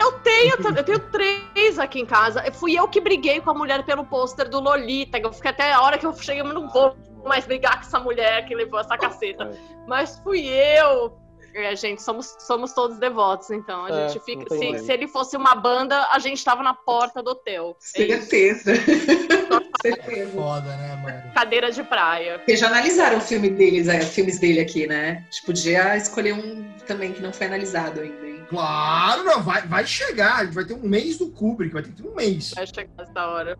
[0.00, 2.40] Eu tenho, eu tenho três aqui em casa.
[2.52, 5.18] Fui eu que briguei com a mulher pelo pôster do Lolita.
[5.18, 7.98] Eu fiquei até a hora que eu cheguei, eu não vou mais brigar com essa
[7.98, 9.50] mulher que levou essa caceta.
[9.88, 11.18] Mas fui eu.
[11.54, 13.84] É, gente, somos, somos todos devotos, então.
[13.86, 14.54] A é, gente fica.
[14.54, 17.76] Se, se, ele fosse uma banda, a gente tava na porta do hotel.
[17.96, 18.72] É Certeza.
[19.82, 20.30] certeza.
[20.32, 21.34] Foda, né, mano?
[21.34, 22.38] Cadeira de praia.
[22.38, 25.24] Porque já analisaram o filme deles, é, filmes dele aqui, né?
[25.28, 28.26] A gente podia escolher um também que não foi analisado ainda.
[28.26, 28.46] Hein?
[28.48, 30.36] Claro, não, vai, vai chegar.
[30.36, 32.52] A gente vai ter um mês do Kubrick, vai ter que ter um mês.
[32.54, 33.58] Vai chegar essa hora.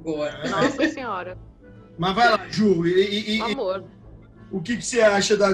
[0.00, 0.30] Boa.
[0.48, 1.38] Nossa senhora.
[1.98, 2.86] Mas vai lá, Ju.
[2.86, 3.84] E, e- e- Amor.
[4.50, 5.48] O que, que você acha da.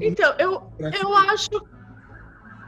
[0.00, 1.50] Então, eu, eu acho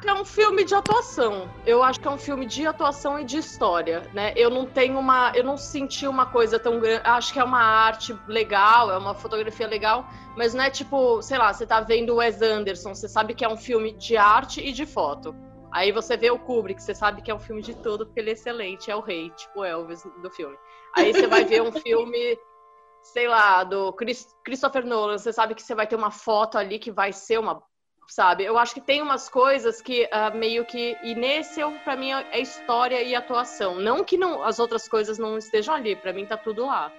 [0.02, 1.48] que é um filme de atuação.
[1.64, 4.32] Eu acho que é um filme de atuação e de história, né?
[4.36, 7.02] Eu não tenho uma, eu não senti uma coisa tão grande.
[7.04, 10.06] Acho que é uma arte legal, é uma fotografia legal,
[10.36, 13.44] mas não é tipo, sei lá, você tá vendo o Wes Anderson, você sabe que
[13.44, 15.34] é um filme de arte e de foto.
[15.70, 18.30] Aí você vê o Kubrick, você sabe que é um filme de tudo, porque ele
[18.30, 20.56] é excelente, é o rei, tipo o Elvis do filme.
[20.94, 22.38] Aí você vai ver um filme,
[23.02, 26.78] sei lá, do Chris- Christopher Nolan, você sabe que você vai ter uma foto ali
[26.78, 27.62] que vai ser uma
[28.08, 28.44] sabe?
[28.44, 32.12] Eu acho que tem umas coisas que ah, meio que e nesse eu para mim
[32.12, 36.26] é história e atuação, não que não as outras coisas não estejam ali, para mim
[36.26, 36.92] tá tudo lá.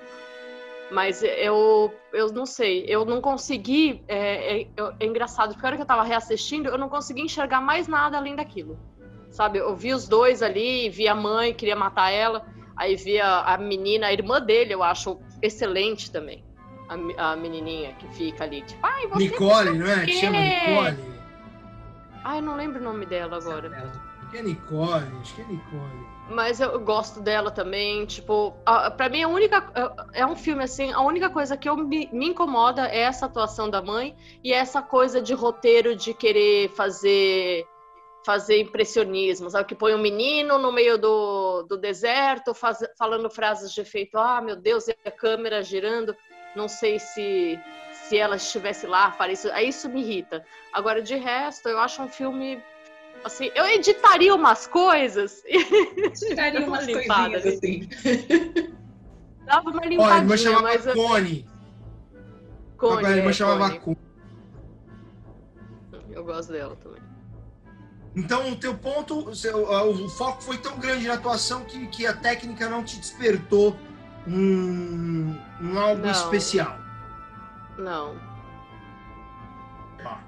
[0.91, 4.67] Mas eu eu não sei, eu não consegui é, é,
[4.99, 8.17] é engraçado porque a hora que eu tava reassistindo, eu não consegui enxergar mais nada
[8.17, 8.77] além daquilo.
[9.31, 9.57] Sabe?
[9.57, 12.45] Eu vi os dois ali, vi a mãe, queria matar ela,
[12.75, 16.43] aí vi a, menina, a irmã dele, eu acho excelente também.
[17.17, 20.05] A, a menininha que fica ali, tipo, ai, você Nicole, não é?
[20.05, 21.13] Que chama Nicole.
[22.23, 23.69] Ai, eu não lembro o nome dela agora.
[24.21, 26.13] Acho que é Nicole, acho que é Nicole.
[26.29, 28.05] Mas eu gosto dela também.
[28.05, 29.69] Tipo, a- pra mim, a única.
[30.13, 33.69] É um filme assim, a única coisa que eu me, me incomoda é essa atuação
[33.69, 37.65] da mãe e essa coisa de roteiro de querer fazer.
[38.25, 39.67] Fazer impressionismo, sabe?
[39.67, 44.17] Que põe um menino no meio do, do deserto faz- falando frases de efeito.
[44.17, 46.15] Ah, meu Deus, e a câmera girando.
[46.55, 47.59] Não sei se,
[47.91, 49.49] se ela estivesse lá, faria isso.
[49.51, 50.45] Aí isso me irrita.
[50.71, 52.61] Agora, de resto, eu acho um filme.
[53.25, 55.57] Assim, eu editaria umas coisas e
[56.59, 58.73] uma umas limpada coisinhas assim.
[59.45, 61.45] dava uma Olha, limpadinha, chamava mas eu- Cone.
[62.77, 63.79] Cone, a irmã é, chamava Cone.
[63.79, 63.97] Cone.
[66.11, 67.01] Eu gosto dela também.
[68.15, 72.05] Então, o teu ponto, o, seu- o foco foi tão grande na atuação que, que
[72.05, 73.75] a técnica não te despertou
[74.27, 76.11] um, um algo Não.
[76.11, 76.77] especial.
[77.77, 78.15] Não.
[80.01, 80.21] Tá.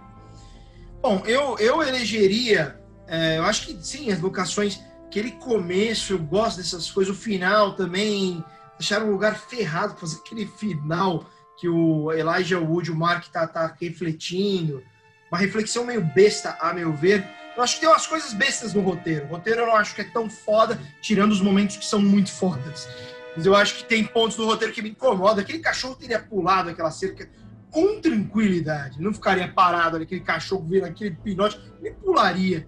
[1.01, 6.57] Bom, eu, eu elegeria, é, eu acho que sim, as locações, aquele começo, eu gosto
[6.57, 8.43] dessas coisas, o final também,
[8.79, 11.23] deixaram um lugar ferrado pra fazer aquele final
[11.59, 14.83] que o Elijah Wood, o Mark, tá, tá refletindo.
[15.31, 17.25] Uma reflexão meio besta, a meu ver.
[17.55, 19.25] Eu acho que tem umas coisas bestas no roteiro.
[19.25, 22.31] O roteiro eu não acho que é tão foda, tirando os momentos que são muito
[22.31, 22.87] fodas.
[23.35, 25.39] Mas eu acho que tem pontos do roteiro que me incomodam.
[25.39, 27.29] Aquele cachorro teria pulado aquela cerca
[27.71, 29.01] com tranquilidade.
[29.01, 31.59] Não ficaria parado ali, aquele cachorro vendo aquele pinote.
[31.81, 32.67] Ele pularia.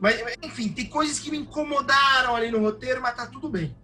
[0.00, 3.76] Mas, enfim, tem coisas que me incomodaram ali no roteiro, mas tá tudo bem.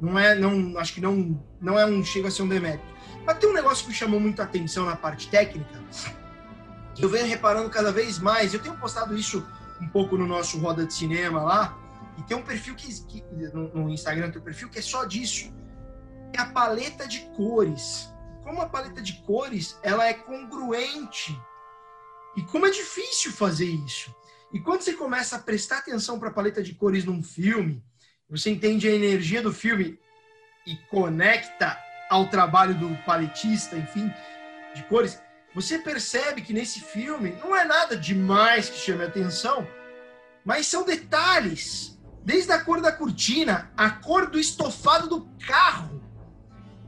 [0.00, 2.84] Não é, não, acho que não, não é um, chega a ser um demérito.
[3.26, 5.78] Mas tem um negócio que me chamou muita atenção na parte técnica,
[6.98, 8.52] eu venho reparando cada vez mais.
[8.52, 9.46] Eu tenho postado isso
[9.80, 11.78] um pouco no nosso Roda de Cinema lá,
[12.18, 13.22] e tem um perfil que, que
[13.52, 15.54] no, no Instagram tem um perfil que é só disso.
[16.36, 18.12] É a paleta de cores.
[18.42, 21.40] Como a paleta de cores, ela é congruente.
[22.36, 24.14] E como é difícil fazer isso.
[24.52, 27.82] E quando você começa a prestar atenção para a paleta de cores num filme,
[28.28, 29.98] você entende a energia do filme
[30.66, 31.78] e conecta
[32.10, 34.12] ao trabalho do paletista, enfim,
[34.74, 35.20] de cores,
[35.54, 39.66] você percebe que nesse filme não é nada demais que chame a atenção,
[40.44, 41.98] mas são detalhes.
[42.24, 46.02] Desde a cor da cortina, a cor do estofado do carro.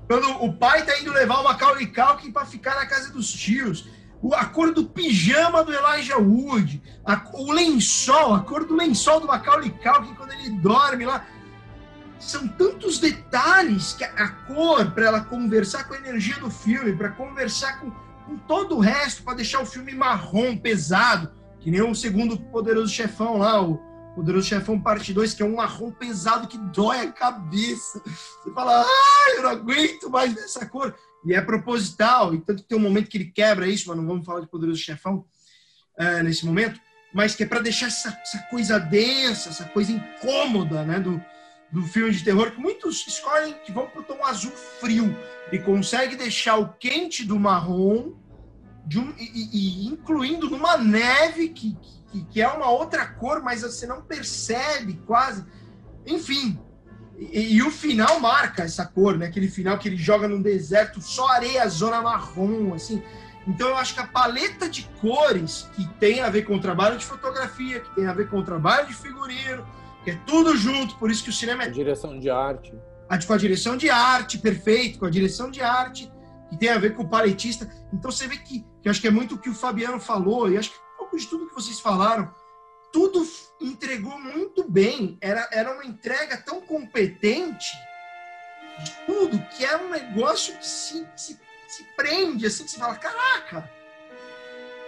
[0.07, 3.89] Quando o pai tá indo levar o Macaulay Culkin para ficar na casa dos tios,
[4.35, 9.27] a cor do pijama do Elijah Wood, a- o lençol, a cor do lençol do
[9.29, 11.25] Macaulay Culkin quando ele dorme lá.
[12.19, 17.09] São tantos detalhes que a cor, para ela conversar com a energia do filme, para
[17.11, 17.91] conversar com,
[18.27, 22.93] com todo o resto, para deixar o filme marrom, pesado, que nem o segundo Poderoso
[22.93, 23.79] Chefão lá, o
[24.15, 28.03] Poderoso Chefão Parte 2, que é um marrom pesado que dói a cabeça.
[28.05, 30.95] Você fala, ai, eu não aguento mais dessa cor.
[31.25, 34.07] E é proposital, e tanto que tem um momento que ele quebra isso, mas não
[34.07, 35.25] vamos falar de Poderoso Chefão
[35.99, 36.81] eh, nesse momento,
[37.13, 41.23] mas que é para deixar essa, essa coisa densa, essa coisa incômoda, né, do,
[41.73, 45.17] do filme de terror, que muitos escolhem que vão pro tom azul frio.
[45.51, 48.13] Ele consegue deixar o quente do marrom
[48.99, 51.77] um, e- e incluindo numa neve que,
[52.11, 55.45] que, que é uma outra cor, mas você não percebe quase.
[56.05, 56.59] Enfim,
[57.17, 59.27] e, e o final marca essa cor, né?
[59.27, 63.03] Aquele final que ele joga num deserto, só areia, zona marrom, assim.
[63.47, 66.99] Então eu acho que a paleta de cores que tem a ver com o trabalho
[66.99, 69.65] de fotografia, que tem a ver com o trabalho de figurino,
[70.05, 72.73] que é tudo junto, por isso que o cinema A é direção de arte.
[73.27, 76.11] com a direção de arte, perfeito, com a direção de arte,
[76.49, 77.71] que tem a ver com o paletista.
[77.93, 80.51] Então você vê que, que eu acho que é muito o que o Fabiano falou,
[80.51, 82.33] e acho que um pouco de tudo que vocês falaram,
[82.93, 83.27] tudo
[83.61, 85.19] entregou muito bem.
[85.21, 87.71] Era, era uma entrega tão competente
[88.83, 92.97] de tudo, que é um negócio que se, se, se prende, assim, que você fala,
[92.97, 93.80] caraca!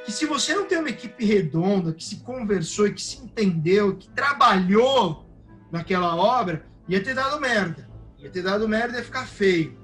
[0.05, 3.97] Que se você não tem uma equipe redonda, que se conversou e que se entendeu,
[3.97, 5.27] que trabalhou
[5.71, 7.89] naquela obra, ia ter dado merda.
[8.19, 9.79] Ia ter dado merda e ficar feio.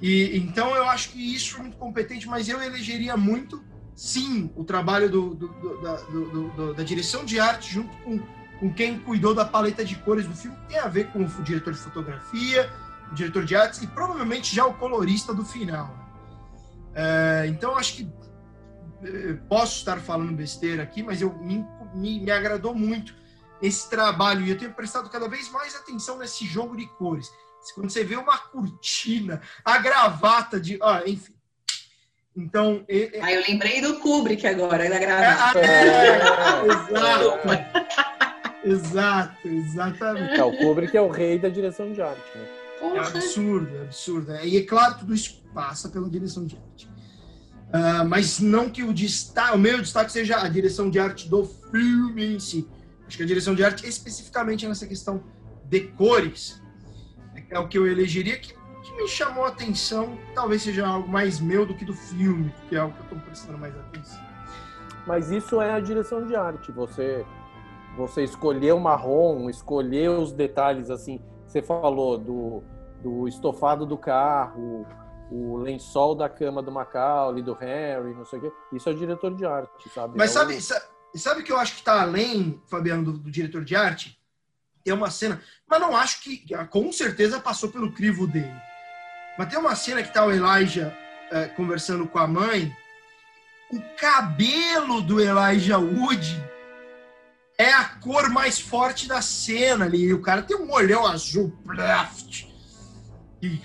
[0.00, 3.64] E, então eu acho que isso é muito competente, mas eu elegeria muito,
[3.94, 8.18] sim, o trabalho do, do, do, da, do, da, direção de arte junto com,
[8.60, 11.42] com quem cuidou da paleta de cores do filme, que tem a ver com o
[11.42, 12.70] diretor de fotografia,
[13.10, 15.96] o diretor de artes e provavelmente já o colorista do final.
[16.94, 18.08] É, então acho que
[19.48, 21.64] posso estar falando besteira aqui, mas eu me,
[21.94, 23.14] me, me agradou muito
[23.62, 27.30] esse trabalho e eu tenho prestado cada vez mais atenção nesse jogo de cores.
[27.74, 30.78] Quando você vê uma cortina, a gravata de.
[30.82, 31.32] Ah, enfim.
[32.36, 32.84] Então.
[32.88, 35.60] É, ah, eu lembrei do Kubrick agora, da gravata.
[35.60, 36.20] É, é,
[36.92, 37.38] exato.
[38.64, 40.38] exato, exatamente.
[40.38, 42.36] É, o Kubrick é o rei da direção de arte.
[42.36, 42.48] Né?
[42.96, 44.36] É absurdo, é absurdo.
[44.44, 46.93] E é claro, tudo isso passa pela direção de arte.
[47.74, 51.44] Uh, mas não que o destaque, o meu destaque seja a direção de arte do
[51.44, 52.68] filme em si.
[53.04, 55.24] Acho que a direção de arte, especificamente nessa questão
[55.64, 56.62] de cores,
[57.50, 60.16] é o que eu elegeria, que, que me chamou a atenção.
[60.36, 63.18] Talvez seja algo mais meu do que do filme, que é algo que eu estou
[63.18, 64.22] prestando mais atenção.
[65.04, 66.70] Mas isso é a direção de arte.
[66.70, 67.26] Você,
[67.96, 71.20] você escolher o marrom, escolher os detalhes assim.
[71.44, 72.62] Você falou do,
[73.02, 74.86] do estofado do carro,
[75.30, 78.52] o lençol da cama do Macaulay, do Harry, não sei o quê.
[78.72, 80.16] Isso é o diretor de arte, sabe?
[80.16, 81.18] Mas é sabe, o...
[81.18, 84.18] sabe que eu acho que está além, Fabiano, do, do diretor de arte?
[84.84, 88.54] tem uma cena, mas não acho que, com certeza passou pelo crivo dele.
[89.38, 90.94] Mas tem uma cena que tá o Elijah
[91.32, 92.76] é, conversando com a mãe,
[93.72, 96.44] o cabelo do Elijah Wood
[97.58, 100.12] é a cor mais forte da cena ali.
[100.12, 101.50] O cara tem um olhão azul,
[103.48, 103.58] que,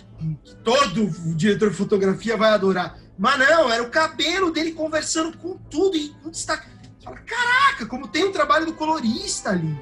[0.43, 2.97] que todo diretor de fotografia vai adorar.
[3.17, 6.67] Mas não, era o cabelo dele conversando com tudo e um destaque.
[7.03, 9.77] Fala, caraca, como tem o trabalho do colorista ali.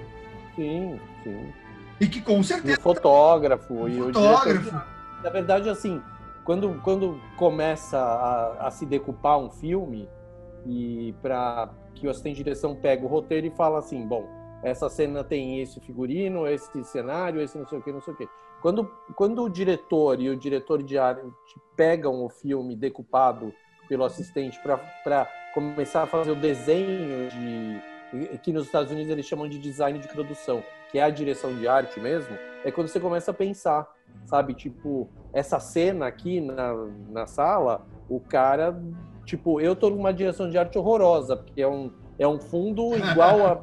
[0.55, 0.99] Sim.
[1.23, 1.53] Sim.
[1.99, 2.77] E que com certeza.
[2.79, 3.73] O fotógrafo.
[3.73, 4.49] O e fotógrafo.
[4.49, 4.87] O diretor,
[5.23, 6.01] na verdade, assim,
[6.43, 10.07] quando, quando começa a, a se decupar um filme
[10.65, 14.27] e para que o assistente de direção pega o roteiro e fala assim, bom,
[14.63, 18.17] essa cena tem esse figurino, esse cenário, esse não sei o que, não sei o
[18.17, 18.27] que.
[18.61, 21.23] Quando, quando o diretor e o diretor de arte
[21.75, 23.53] pegam o filme decupado
[23.87, 27.97] pelo assistente para começar a fazer o desenho de
[28.41, 31.67] que nos Estados Unidos eles chamam de design de produção, que é a direção de
[31.67, 33.87] arte mesmo, é quando você começa a pensar,
[34.25, 34.53] sabe?
[34.53, 36.73] Tipo, essa cena aqui na,
[37.09, 38.81] na sala, o cara,
[39.25, 43.45] tipo, eu tô numa direção de arte horrorosa, porque é um, é um fundo igual
[43.45, 43.61] a,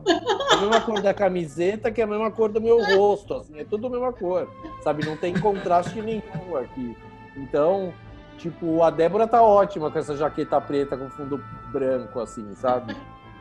[0.53, 3.65] a mesma cor da camiseta, que é a mesma cor do meu rosto, assim, é
[3.65, 4.49] tudo a mesma cor,
[4.83, 5.05] sabe?
[5.05, 6.97] Não tem contraste nenhum aqui.
[7.37, 7.93] Então,
[8.39, 12.97] tipo, a Débora tá ótima com essa jaqueta preta com fundo branco, assim, sabe?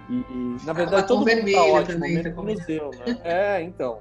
[0.10, 3.20] E, e na verdade, todo mundo tá ótimo, também, menos tá né?
[3.24, 4.00] É, então.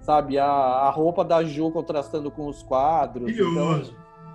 [0.00, 3.28] Sabe, a, a roupa da Ju contrastando com os quadros.
[3.28, 3.82] Então,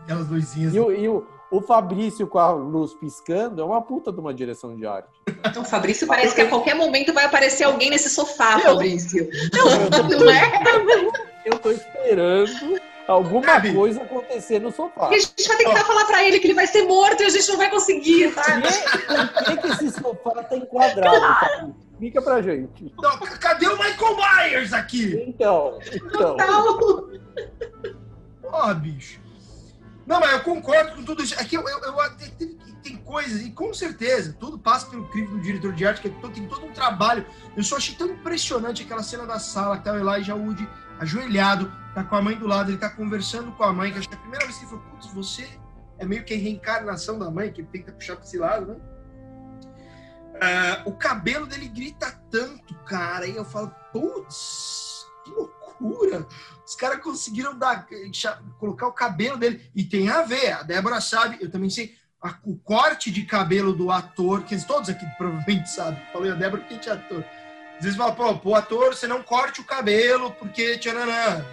[0.03, 0.75] Aquelas luzinhas.
[0.75, 4.33] E, o, e o, o Fabrício com a luz piscando é uma puta de uma
[4.33, 5.09] direção de arte.
[5.45, 9.29] Então, o Fabrício parece que a qualquer momento vai aparecer alguém nesse sofá, eu, Fabrício.
[9.53, 11.11] Eu, eu, não é?
[11.45, 13.73] Eu tô esperando alguma Sabe?
[13.73, 15.09] coisa acontecer no sofá.
[15.11, 15.85] E a gente vai tentar oh.
[15.85, 18.43] falar para ele que ele vai ser morto e a gente não vai conseguir, tá?
[19.33, 21.19] Por que, que esse sofá tá enquadrado?
[21.19, 21.69] Tá?
[21.91, 22.93] Explica pra gente.
[22.97, 25.21] Não, cadê o Michael Myers aqui?
[25.27, 26.37] Então, então.
[28.43, 29.20] Ó, oh, bicho.
[30.05, 31.35] Não, mas eu concordo com tudo isso.
[31.39, 35.41] É eu, eu, eu tem, tem, coisas, e com certeza, tudo passa pelo crivo do
[35.41, 37.25] diretor de arte, que é tem todo um trabalho.
[37.55, 40.67] Eu só achei tão impressionante aquela cena da sala que tá o Elijah Wood
[40.99, 44.07] ajoelhado, tá com a mãe do lado, ele tá conversando com a mãe, que acho
[44.07, 45.47] que é a primeira vez que ele falou, putz, você
[45.97, 48.75] é meio que a reencarnação da mãe, que ele tenta puxar para esse lado, né?
[50.33, 56.27] Uh, o cabelo dele grita tanto, cara, e eu falo, putz, que loucura!
[56.71, 57.85] Os caras conseguiram dar,
[58.57, 62.33] colocar o cabelo dele, e tem a ver, a Débora sabe, eu também sei, a,
[62.45, 66.89] o corte de cabelo do ator, que todos aqui provavelmente sabem, falei a Débora porque
[66.89, 67.25] é ator,
[67.77, 71.45] às vezes fala, pô, pro ator você não corte o cabelo porque tcharanã.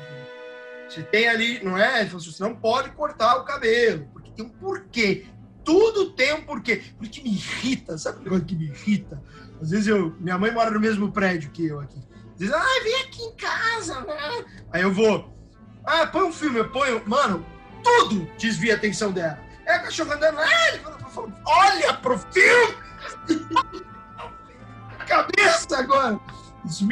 [0.88, 2.02] Você tem ali, não é?
[2.02, 5.26] Assim, você não pode cortar o cabelo, porque tem um porquê.
[5.64, 6.80] Tudo tem um porquê.
[6.96, 9.20] Porque me irrita, sabe o negócio que me irrita?
[9.60, 11.98] Às vezes eu, minha mãe mora no mesmo prédio que eu aqui.
[12.38, 14.44] Vezes, ah, vem aqui em casa, né?
[14.72, 15.36] Aí eu vou.
[15.84, 17.02] Ah, põe um filme, eu ponho.
[17.06, 17.44] Mano,
[17.82, 19.38] tudo desvia a atenção dela.
[19.66, 20.38] É a cachorra andando.
[20.38, 20.78] Ah, ele
[21.10, 22.76] falou, olha pro filme!
[25.06, 26.20] cabeça agora!
[26.64, 26.86] Isso.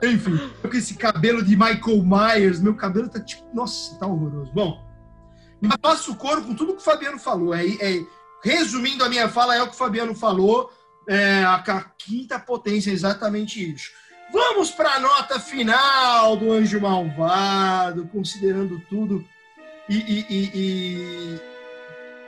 [0.00, 3.44] Enfim, com esse cabelo de Michael Myers, meu cabelo tá tipo.
[3.52, 4.52] Nossa, tá horroroso.
[4.52, 4.80] Bom,
[5.60, 7.52] mas passo o coro com tudo que o Fabiano falou.
[7.52, 8.06] É, é,
[8.44, 10.72] resumindo a minha fala, é o que o Fabiano falou.
[11.08, 13.90] É, a, a quinta potência é exatamente isso.
[14.30, 19.24] Vamos para a nota final do Anjo Malvado, considerando tudo
[19.88, 21.40] e, e, e, e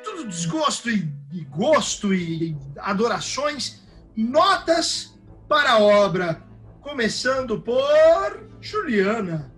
[0.02, 1.06] tudo desgosto e,
[1.50, 3.82] gosto e adorações.
[4.16, 5.14] Notas
[5.46, 6.42] para a obra,
[6.80, 9.52] começando por Juliana.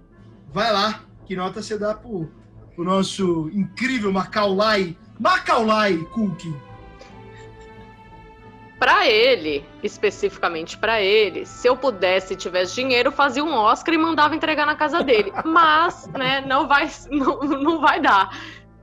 [0.52, 2.28] Vai lá, que nota você dá pro,
[2.74, 6.71] pro nosso incrível Macaulay, Macaulay Culkin?
[8.82, 13.96] Para ele, especificamente para ele, se eu pudesse e tivesse dinheiro, fazia um Oscar e
[13.96, 15.32] mandava entregar na casa dele.
[15.46, 18.36] Mas, né, não vai, não, não vai dar.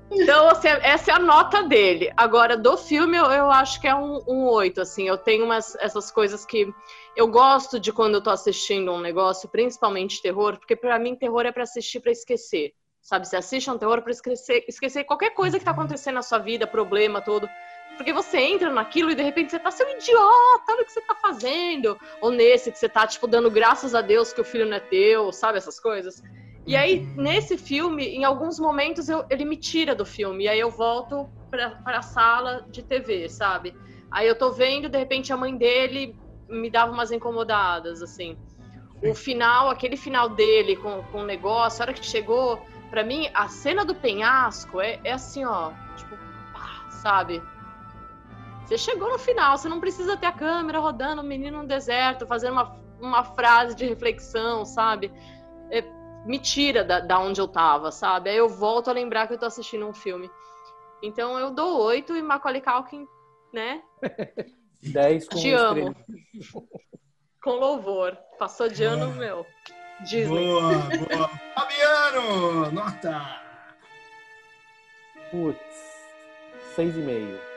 [0.10, 2.14] Então, assim, essa é a nota dele.
[2.16, 5.06] Agora, do filme, eu, eu acho que é um, um 8, assim.
[5.06, 6.74] Eu tenho umas, essas coisas que
[7.14, 11.46] eu gosto de quando eu tô assistindo um negócio, principalmente terror, porque para mim terror
[11.46, 12.72] é para assistir para esquecer.
[13.02, 16.38] Sabe, você assiste um terror para esquecer, esquecer qualquer coisa que tá acontecendo na sua
[16.38, 17.50] vida, problema, tudo.
[18.00, 21.02] Porque você entra naquilo e de repente você tá seu idiota, olha o que você
[21.02, 22.00] tá fazendo.
[22.22, 24.80] Ou nesse que você tá, tipo, dando graças a Deus que o filho não é
[24.80, 25.58] teu, sabe?
[25.58, 26.24] Essas coisas.
[26.66, 30.46] E aí, nesse filme, em alguns momentos, eu, ele me tira do filme.
[30.46, 33.76] E aí eu volto pra, pra sala de TV, sabe?
[34.10, 36.16] Aí eu tô vendo, de repente, a mãe dele
[36.48, 38.38] me dava umas incomodadas, assim.
[39.04, 43.30] O final, aquele final dele com, com o negócio, a hora que chegou, para mim,
[43.34, 46.16] a cena do penhasco é, é assim, ó, tipo,
[46.54, 47.44] pá, sabe?
[48.70, 52.28] Você chegou no final, você não precisa ter a câmera rodando, o menino no deserto,
[52.28, 55.12] fazendo uma, uma frase de reflexão, sabe?
[55.72, 55.82] É,
[56.24, 58.30] me tira da, da onde eu tava, sabe?
[58.30, 60.30] Aí eu volto a lembrar que eu tô assistindo um filme.
[61.02, 63.08] Então eu dou oito e Macaulay Culkin,
[63.52, 63.82] né?
[64.84, 65.96] Dez com Te amo.
[67.41, 68.16] com louvor.
[68.38, 69.48] Passou de ano, meu.
[70.02, 70.46] Disney.
[70.46, 71.28] Boa, boa.
[71.58, 73.41] Fabiano, nota.
[75.32, 76.06] Putz,
[76.76, 77.49] seis e meio.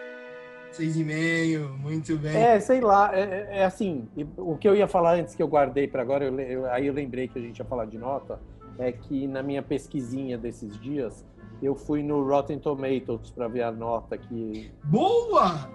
[0.72, 2.34] Seis e meio, muito bem.
[2.34, 4.08] É, sei lá, é, é, é assim,
[4.38, 6.94] o que eu ia falar antes que eu guardei para agora, eu, eu, aí eu
[6.94, 8.40] lembrei que a gente ia falar de nota,
[8.78, 11.26] é que na minha pesquisinha desses dias,
[11.62, 14.72] eu fui no Rotten Tomatoes para ver a nota que...
[14.84, 15.70] Boa!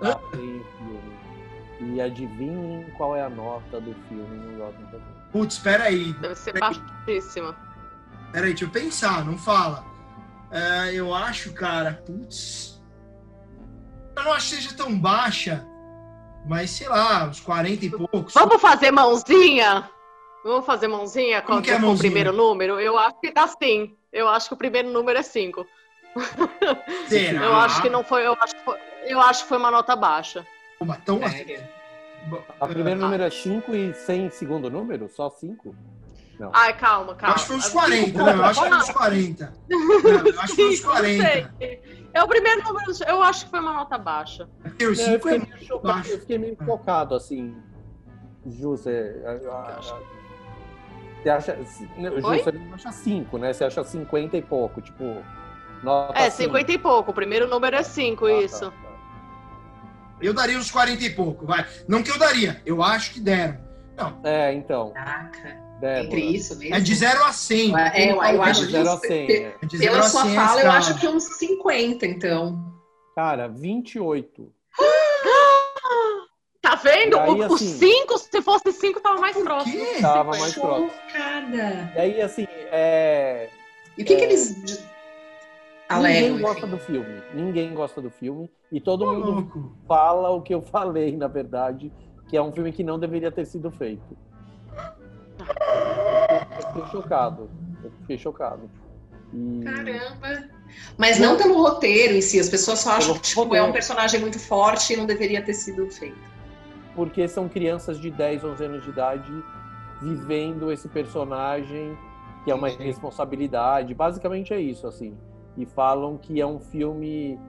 [1.79, 5.31] E adivinhem qual é a nota do filme no Rotten Tomatoes.
[5.31, 6.11] Putz, espera aí.
[6.13, 7.55] Deve ser baixíssima.
[8.31, 9.85] Peraí, deixa eu pensar, não fala.
[10.51, 12.76] Uh, eu acho, cara, putz
[14.23, 15.65] não acho que seja tão baixa,
[16.45, 18.33] mas sei lá, uns 40 e poucos.
[18.33, 19.89] Vamos fazer mãozinha?
[20.43, 22.79] Vamos fazer mãozinha com, é com o primeiro número?
[22.79, 23.95] Eu acho que tá sim.
[24.13, 25.65] Eu acho que o primeiro número é 5.
[27.07, 27.43] Será?
[27.43, 28.25] Eu acho que não foi.
[28.25, 28.55] Eu acho,
[29.05, 30.45] eu acho que foi uma nota baixa.
[30.79, 31.69] Uma tão é.
[32.59, 35.09] O primeiro número é 5 e sem segundo número?
[35.09, 35.75] Só 5?
[36.39, 36.51] Não.
[36.53, 37.33] Ai, calma, calma.
[37.33, 39.53] Eu acho que foi uns 40, não, eu acho que foi uns 40.
[39.67, 41.53] Não, eu acho que foi uns 40.
[42.13, 44.47] É o primeiro número, eu acho que foi uma nota baixa.
[44.79, 47.55] Eu, é, eu, fiquei, meio chocado, eu fiquei meio focado, assim.
[48.45, 49.21] Ju, você,
[51.21, 51.55] você acha.
[51.57, 53.53] Ju, você não acha 5, né?
[53.53, 55.23] Você acha 50 e pouco, tipo.
[55.83, 57.11] Nota é, 50 e pouco.
[57.11, 58.71] O primeiro número é 5, ah, isso.
[58.71, 58.87] Tá, tá.
[60.21, 61.65] Eu daria uns 40 e pouco, vai.
[61.87, 63.59] Não que eu daria, eu acho que deram.
[63.95, 64.19] Não.
[64.23, 64.91] É, então.
[64.91, 65.66] Caraca.
[65.79, 66.05] Débora.
[66.05, 66.75] Entre isso mesmo.
[66.75, 67.77] É de 0 a 100.
[67.77, 69.31] É, eu, eu acho de 0 a 100.
[69.31, 69.57] É.
[69.63, 72.73] De pela sua 100, fala, eu acho que uns 50, então.
[73.15, 74.53] Cara, 28.
[76.59, 77.17] Tá vendo?
[77.17, 79.85] Aí, o 5, assim, se fosse 5, tava mais próximo.
[79.85, 80.01] Quê?
[80.01, 80.91] Tava mais próximo.
[81.07, 81.93] Chocada.
[81.95, 83.49] E aí, assim, é...
[83.97, 84.17] E o que, é...
[84.17, 84.83] que eles
[85.87, 86.31] alegam?
[86.31, 87.23] Ninguém gosta do filme.
[87.33, 88.51] Ninguém gosta do filme.
[88.69, 89.77] E todo oh, mundo louco.
[89.87, 91.89] fala o que eu falei, na verdade,
[92.27, 94.17] que é um filme que não deveria ter sido feito.
[96.77, 97.49] Eu fiquei chocado.
[97.83, 98.69] Eu fiquei chocado.
[99.33, 99.61] E...
[99.63, 100.49] Caramba!
[100.97, 104.19] Mas não pelo roteiro em si, as pessoas só acham que tipo, é um personagem
[104.19, 106.17] muito forte e não deveria ter sido feito.
[106.95, 109.31] Porque são crianças de 10, 11 anos de idade
[110.01, 111.97] vivendo esse personagem
[112.43, 113.93] que é uma responsabilidade.
[113.93, 115.17] Basicamente é isso, assim.
[115.57, 117.39] E falam que é um filme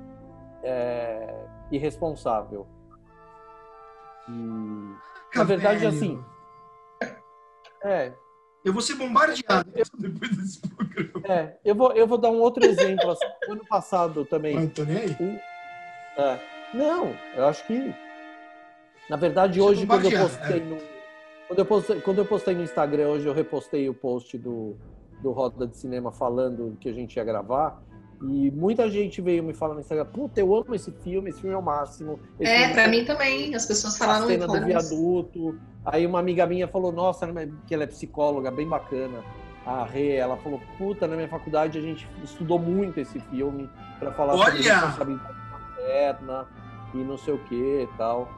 [0.62, 2.66] é, irresponsável.
[4.28, 6.22] E, na verdade, assim,
[7.82, 8.12] é.
[8.64, 11.26] Eu vou ser bombardeado depois desse programa.
[11.26, 13.10] É, eu vou, eu vou dar um outro exemplo.
[13.10, 14.54] Assim, ano passado também.
[14.56, 15.16] Não tô nem aí.
[16.16, 16.38] é.
[16.74, 17.94] Não, eu acho que.
[19.08, 20.60] Na verdade, hoje, quando eu postei é.
[20.60, 20.76] no.
[21.46, 24.76] Quando eu, postei, quando eu postei no Instagram, hoje eu repostei o post do,
[25.22, 27.82] do Roda de Cinema falando que a gente ia gravar.
[28.20, 31.54] E muita gente veio me falar no Instagram, puta, eu amo esse filme, esse filme
[31.54, 32.18] é o máximo.
[32.40, 34.24] Esse é, pra mim também, as pessoas falaram...
[34.24, 35.58] A cena do viaduto.
[35.84, 37.26] Aí uma amiga minha falou, nossa,
[37.66, 39.22] que ela é psicóloga, bem bacana.
[39.64, 43.68] A Rê, ela falou, puta, na minha faculdade a gente estudou muito esse filme
[43.98, 44.44] para falar Olha!
[44.46, 46.48] sobre responsabilidade materna
[46.94, 48.28] e não sei o que e tal.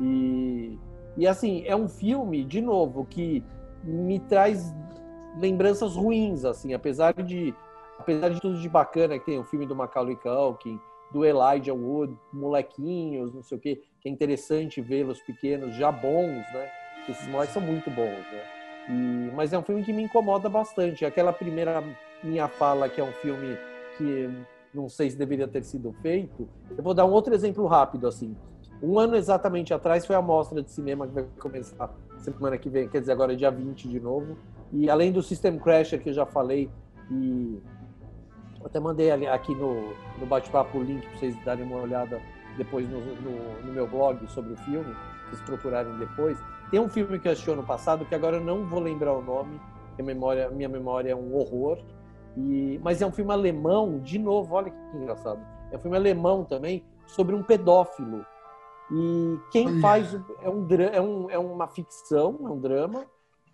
[0.00, 0.78] E,
[1.16, 3.44] e assim, é um filme, de novo, que
[3.84, 4.74] me traz
[5.38, 7.54] lembranças ruins, assim, apesar de
[8.02, 10.78] apesar de tudo de bacana que tem o filme do Macaulay Culkin,
[11.12, 16.44] do Elijah Wood, molequinhos, não sei o quê, que é interessante vê-los pequenos, já bons,
[16.52, 16.68] né?
[17.08, 18.42] Esses moleques são muito bons, né?
[18.88, 21.04] E, mas é um filme que me incomoda bastante.
[21.04, 21.82] Aquela primeira
[22.22, 23.56] minha fala, que é um filme
[23.96, 24.28] que
[24.74, 28.34] não sei se deveria ter sido feito, eu vou dar um outro exemplo rápido, assim.
[28.82, 32.88] Um ano exatamente atrás foi a mostra de cinema que vai começar semana que vem,
[32.88, 34.36] quer dizer, agora é dia 20 de novo.
[34.72, 36.70] E além do System Crasher, que eu já falei,
[37.10, 37.60] e
[38.64, 42.20] até mandei aqui no, no bate-papo o link para vocês darem uma olhada
[42.56, 44.94] depois no, no, no, meu blog sobre o filme,
[45.28, 46.38] vocês procurarem depois.
[46.70, 49.22] Tem um filme que eu assisti ano passado, que agora eu não vou lembrar o
[49.22, 49.60] nome,
[49.96, 51.78] que memória, minha memória é um horror,
[52.36, 55.40] e, mas é um filme alemão, de novo, olha que engraçado.
[55.70, 58.24] É um filme alemão também, sobre um pedófilo.
[58.90, 63.06] E quem faz é, um, é, um, é uma ficção, é um drama,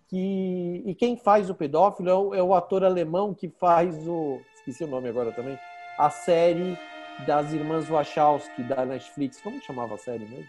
[0.09, 4.39] que, e quem faz o pedófilo é o, é o ator alemão que faz o.
[4.69, 5.57] Esqueci o nome agora também.
[5.97, 6.77] A série
[7.25, 9.41] das irmãs Wachowski da Netflix.
[9.41, 10.47] Como chamava a série mesmo?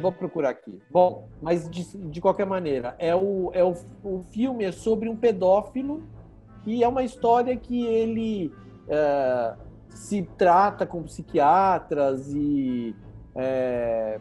[0.00, 0.80] Vou procurar aqui.
[0.90, 5.16] Bom, mas de, de qualquer maneira, é o, é o, o filme é sobre um
[5.16, 6.02] pedófilo
[6.64, 8.50] e é uma história que ele
[8.88, 9.54] é,
[9.90, 12.96] se trata com psiquiatras e
[13.34, 14.18] é,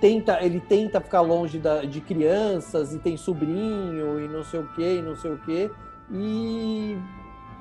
[0.00, 4.68] tenta, ele tenta ficar longe da, de crianças e tem sobrinho e não sei o
[4.74, 5.70] que, e não sei o que.
[6.10, 6.96] E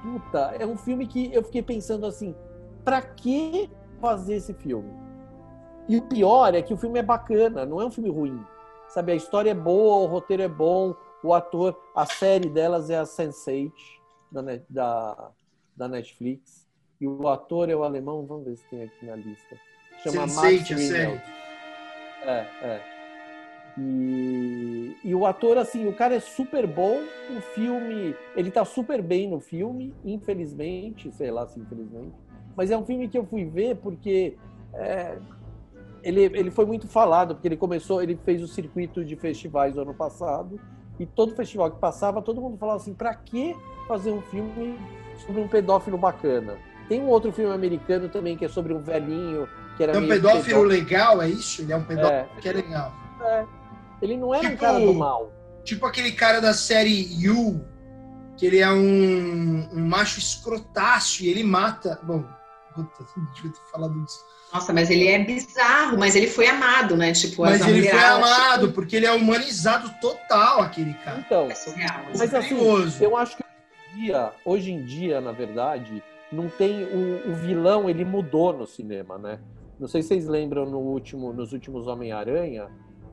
[0.01, 2.35] puta, é um filme que eu fiquei pensando assim,
[2.83, 4.93] para que fazer esse filme?
[5.87, 8.43] E o pior é que o filme é bacana, não é um filme ruim.
[8.87, 12.97] Sabe, a história é boa, o roteiro é bom, o ator, a série delas é
[12.97, 13.71] a Sense8
[14.31, 15.31] da, da,
[15.75, 16.65] da Netflix.
[17.01, 19.57] E o ator é o alemão, vamos ver se tem aqui na lista.
[20.03, 21.44] Chama Sense8, a série.
[22.25, 22.81] É, é.
[23.77, 27.01] E, e o ator, assim, o cara é super bom,
[27.35, 32.15] o filme, ele tá super bem no filme, infelizmente, sei lá se infelizmente,
[32.55, 34.37] mas é um filme que eu fui ver porque
[34.73, 35.17] é,
[36.01, 39.81] ele, ele foi muito falado, porque ele começou, ele fez o circuito de festivais do
[39.81, 40.59] ano passado,
[40.97, 43.53] e todo festival que passava, todo mundo falava assim, pra que
[43.87, 44.79] fazer um filme
[45.25, 46.55] sobre um pedófilo bacana?
[46.87, 50.07] Tem um outro filme americano também que é sobre um velhinho que era É um
[50.07, 51.61] pedófilo, pedófilo, legal, é isso?
[51.61, 52.41] Ele é um pedófilo é.
[52.41, 52.93] que é legal.
[53.21, 53.45] É.
[54.01, 55.31] Ele não é tipo, um cara do mal.
[55.63, 57.65] Tipo aquele cara da série You,
[58.37, 61.99] que ele é um, um macho escrotácio e ele mata.
[62.03, 62.23] Bom,
[62.73, 64.19] puta, não devia ter falado disso.
[64.53, 67.11] Nossa, mas ele é bizarro, mas ele foi amado, né?
[67.11, 68.73] Tipo, mas ele foi amado, tipo...
[68.73, 71.19] porque ele é humanizado total, aquele cara.
[71.19, 72.55] Então, é surreal, mas assim,
[73.01, 77.35] eu acho que hoje em dia, hoje em dia, na verdade, não tem o, o
[77.35, 79.39] vilão, ele mudou no cinema, né?
[79.79, 82.67] Não sei se vocês lembram no último, nos últimos Homem-Aranha,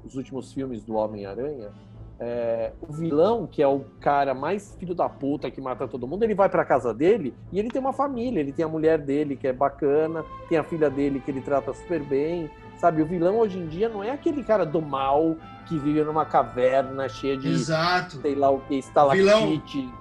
[0.05, 1.71] os últimos filmes do Homem-Aranha,
[2.21, 6.23] é, o vilão, que é o cara mais filho da puta que mata todo mundo,
[6.23, 9.35] ele vai pra casa dele e ele tem uma família, ele tem a mulher dele
[9.35, 12.49] que é bacana, tem a filha dele que ele trata super bem,
[12.79, 13.03] sabe?
[13.03, 15.37] O vilão hoje em dia não é aquele cara do mal
[15.67, 18.21] que vive numa caverna cheia de, Exato.
[18.21, 19.79] sei lá o que, estalactite.
[19.81, 19.95] Vilão,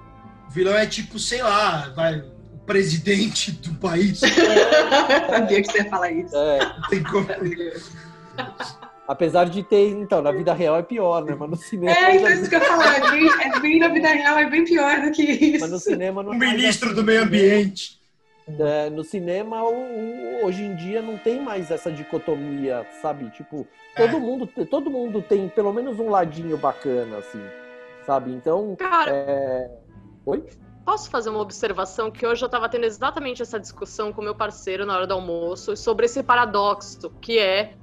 [0.48, 2.22] vilão é tipo, sei lá, vai,
[2.66, 4.20] presidente do país.
[5.30, 6.36] Sabia que você ia falar isso.
[6.36, 6.58] É.
[6.88, 7.26] Tem como.
[9.06, 11.36] Apesar de ter, então, na vida real é pior, né?
[11.38, 11.92] Mas no cinema.
[11.92, 12.96] É, então isso que eu ia falar.
[12.96, 15.60] É bem, é bem na vida real, é bem pior do que isso.
[15.60, 16.32] Mas no cinema não.
[16.32, 18.00] O ministro do meio ambiente.
[18.46, 23.30] É, no cinema, o, o, hoje em dia, não tem mais essa dicotomia, sabe?
[23.30, 23.66] Tipo,
[23.96, 24.20] todo, é.
[24.20, 27.42] mundo, todo mundo tem pelo menos um ladinho bacana, assim,
[28.06, 28.32] sabe?
[28.32, 28.74] Então.
[28.76, 29.10] Cara.
[29.10, 29.70] É...
[30.26, 30.44] Oi?
[30.84, 34.84] Posso fazer uma observação que hoje eu estava tendo exatamente essa discussão com meu parceiro
[34.84, 37.74] na hora do almoço sobre esse paradoxo que é,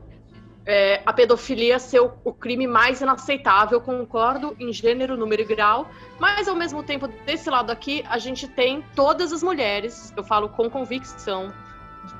[0.65, 5.89] é a pedofilia ser o, o, crime mais inaceitável, concordo em gênero, número e grau,
[6.19, 10.49] mas ao mesmo tempo desse lado aqui a gente tem todas as mulheres, eu falo
[10.49, 11.53] com convicção,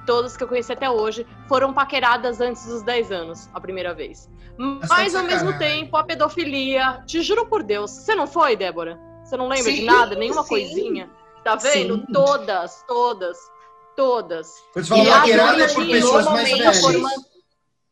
[0.06, 4.30] todas que eu conheci até hoje, foram paqueradas antes dos 10 anos, a primeira vez.
[4.88, 9.09] Mas ao mesmo tempo a pedofilia, te juro por Deus, você não foi, Débora?
[9.30, 10.16] Você não lembra sim, de nada?
[10.16, 10.50] Nenhuma sim.
[10.50, 11.10] coisinha?
[11.44, 11.98] Tá vendo?
[11.98, 12.06] Sim.
[12.12, 13.38] Todas, todas,
[13.96, 14.56] todas.
[14.74, 16.82] Quando você fala paquerada é por pessoas mais velhas.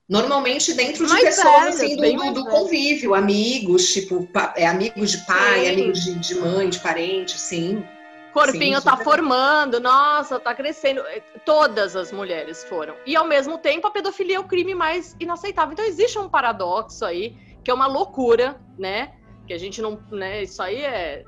[0.09, 5.65] Normalmente dentro de mais pessoas assim do, do, convívio, amigos, tipo, é, amigos de pai,
[5.65, 5.72] sim.
[5.73, 7.85] amigos de, de, mãe, de parente, sim.
[8.34, 11.03] Corpinho sim, tá formando, nossa, tá crescendo.
[11.45, 12.95] Todas as mulheres foram.
[13.05, 15.73] E ao mesmo tempo a pedofilia é o crime mais inaceitável.
[15.73, 19.11] Então existe um paradoxo aí, que é uma loucura, né?
[19.48, 21.24] Que a gente não, né, isso aí é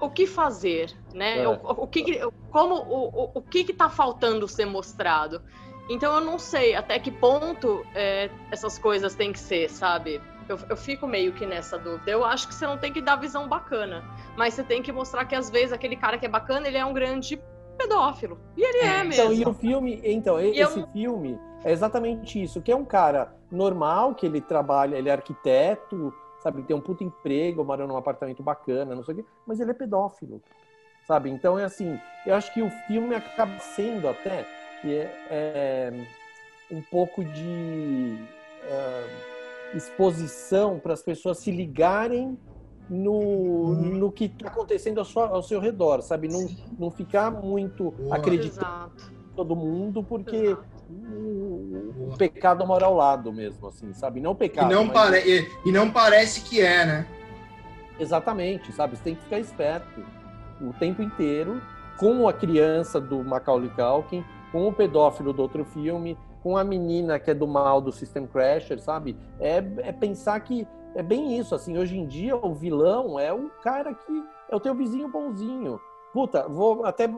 [0.00, 1.42] o que fazer, né?
[1.42, 1.48] É.
[1.48, 5.42] O, o, que, como o, o, que está faltando ser mostrado?
[5.88, 10.20] Então eu não sei até que ponto é, essas coisas têm que ser, sabe?
[10.48, 12.10] Eu, eu, fico meio que nessa dúvida.
[12.10, 14.04] Eu acho que você não tem que dar visão bacana,
[14.36, 16.84] mas você tem que mostrar que às vezes aquele cara que é bacana, ele é
[16.84, 17.40] um grande
[17.78, 18.38] pedófilo.
[18.56, 19.32] E ele é, mesmo.
[19.32, 20.86] Então, e o filme, então, e esse eu...
[20.88, 26.12] filme é exatamente isso, que é um cara normal, que ele trabalha, ele é arquiteto,
[26.42, 29.60] sabe, ele tem um puto emprego, mora num apartamento bacana, não sei o quê, mas
[29.60, 30.42] ele é pedófilo,
[31.06, 31.30] sabe?
[31.30, 34.46] Então é assim, eu acho que o filme acaba sendo até
[34.84, 36.06] é, é
[36.70, 38.18] um pouco de
[38.64, 42.38] uh, exposição para as pessoas se ligarem
[42.88, 43.74] no, uhum.
[43.96, 46.28] no que está acontecendo ao, sua, ao, seu redor, sabe?
[46.28, 46.46] Não,
[46.78, 48.90] não ficar muito acreditando
[49.30, 50.56] em todo mundo, porque
[50.92, 54.20] o, o, pecado mora ao lado mesmo, assim, sabe?
[54.20, 54.70] Não pecado.
[54.70, 54.92] E não, mas...
[54.92, 55.18] pare...
[55.18, 57.06] e, e não parece que é, né?
[57.98, 58.96] Exatamente, sabe?
[58.96, 60.04] Você tem que ficar esperto
[60.60, 61.60] o tempo inteiro
[61.98, 67.18] com a criança do Macaulay Culkin, com o pedófilo do outro filme, com a menina
[67.18, 69.16] que é do mal do System Crasher, sabe?
[69.38, 73.48] É, é pensar que é bem isso, assim, hoje em dia o vilão é o
[73.62, 75.80] cara que é o teu vizinho bonzinho.
[76.12, 77.08] Puta, vou até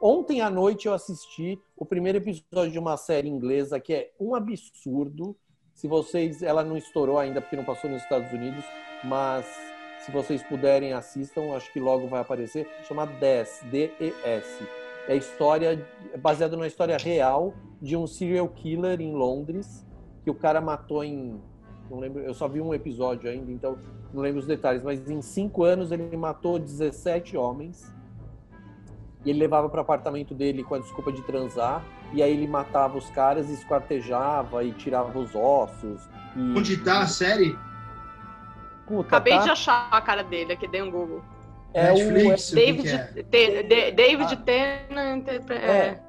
[0.00, 4.34] ontem à noite eu assisti o primeiro episódio de uma série inglesa que é um
[4.34, 5.36] absurdo.
[5.74, 8.64] Se vocês, ela não estourou ainda porque não passou nos Estados Unidos,
[9.04, 9.46] mas
[10.00, 14.64] se vocês puderem assistam, acho que logo vai aparecer, chama DES, D-E-S.
[15.06, 19.86] É história é baseado numa história real de um serial killer em Londres
[20.24, 21.40] que o cara matou em
[21.90, 23.78] não lembro, eu só vi um episódio ainda, então
[24.12, 27.90] não lembro os detalhes, mas em cinco anos ele matou 17 homens
[29.28, 31.84] e ele levava para o apartamento dele com a desculpa de transar
[32.14, 36.08] e aí ele matava os caras, esquartejava e tirava os ossos.
[36.34, 36.58] E...
[36.58, 37.54] Onde tá a série?
[38.86, 39.42] Puta, Acabei tá...
[39.42, 41.20] de achar a cara dele aqui, dei um Google.
[41.74, 43.92] É Netflix, o David, é?
[43.92, 44.36] David ah.
[44.36, 45.28] Tennant.
[45.28, 46.02] É, é.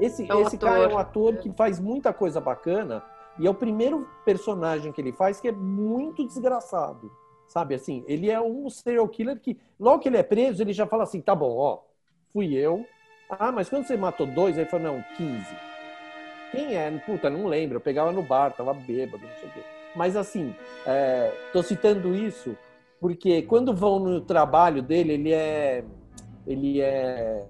[0.00, 3.04] Esse, é esse cara é um ator que faz muita coisa bacana
[3.38, 7.12] e é o primeiro personagem que ele faz que é muito desgraçado.
[7.46, 10.86] Sabe assim, ele é um serial killer que, logo que ele é preso, ele já
[10.86, 11.80] fala assim: tá bom, ó,
[12.32, 12.86] fui eu.
[13.28, 15.46] Ah, mas quando você matou dois, aí falou: não, 15.
[16.50, 16.90] Quem é?
[17.06, 17.76] Puta, não lembro.
[17.76, 19.60] Eu pegava no bar, tava bêbado, não sei o quê.
[19.94, 20.54] Mas assim,
[20.86, 22.56] é, tô citando isso
[23.00, 25.84] porque quando vão no trabalho dele, ele é.
[26.46, 27.46] Ele é.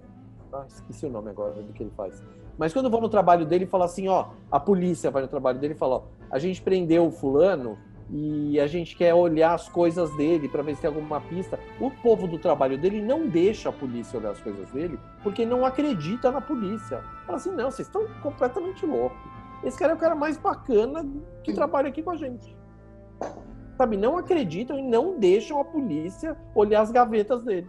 [0.53, 2.23] Ah, esqueci o nome agora do que ele faz
[2.59, 5.75] mas quando vão no trabalho dele, fala assim, ó, a polícia vai no trabalho dele
[5.75, 7.79] e fala, ó, a gente prendeu o fulano
[8.15, 11.59] e a gente quer olhar as coisas dele para ver se tem alguma pista.
[11.81, 15.65] O povo do trabalho dele não deixa a polícia olhar as coisas dele porque não
[15.65, 17.03] acredita na polícia.
[17.25, 19.19] Fala assim, não, vocês estão completamente loucos.
[19.65, 21.09] Esse cara é o cara mais bacana
[21.43, 22.55] que trabalha aqui com a gente.
[23.79, 27.69] Sabe, não acreditam e não deixam a polícia olhar as gavetas dele.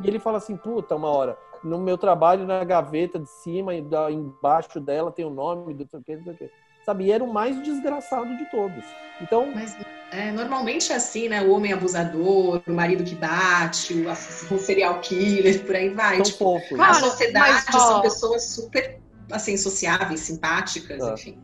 [0.00, 3.82] E ele fala assim, puta, uma hora, no meu trabalho, na gaveta de cima e
[3.82, 6.50] da, embaixo dela tem o nome do não sei o que,
[6.86, 7.06] Sabe?
[7.06, 8.84] E era o mais desgraçado de todos.
[9.20, 9.50] Então.
[9.52, 9.76] Mas
[10.12, 11.42] é, normalmente é assim, né?
[11.42, 16.22] O homem abusador, o marido que bate, o, o serial killer, por aí vai.
[16.22, 16.78] Tipo, poucos.
[16.78, 19.00] A sociedade mas, ó, são pessoas super
[19.32, 21.12] assim, sociáveis, simpáticas, é.
[21.12, 21.38] enfim.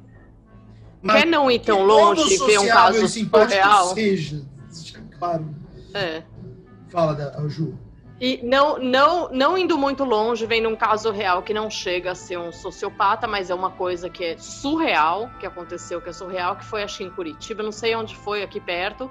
[1.04, 3.04] Quer não ir tão longe e ver um caso
[3.48, 3.92] real?
[3.92, 4.44] Seja,
[5.18, 5.52] claro.
[5.92, 6.22] É.
[6.88, 7.76] Fala, da, Ju.
[8.24, 12.14] E não, não, não indo muito longe, vem num caso real que não chega a
[12.14, 16.54] ser um sociopata, mas é uma coisa que é surreal, que aconteceu, que é surreal,
[16.54, 19.10] que foi acho em Curitiba, não sei onde foi, aqui perto,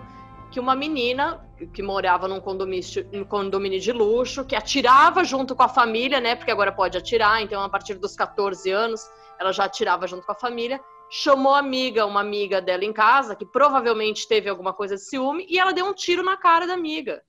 [0.50, 5.68] que uma menina que morava num condomínio, condomínio de luxo, que atirava junto com a
[5.68, 6.38] família, né?
[6.38, 9.02] Porque agora pode atirar, então a partir dos 14 anos
[9.38, 10.80] ela já atirava junto com a família.
[11.10, 15.46] Chamou a amiga, uma amiga dela em casa, que provavelmente teve alguma coisa de ciúme,
[15.50, 17.22] e ela deu um tiro na cara da amiga.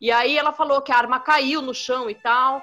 [0.00, 2.62] E aí ela falou que a arma caiu no chão e tal.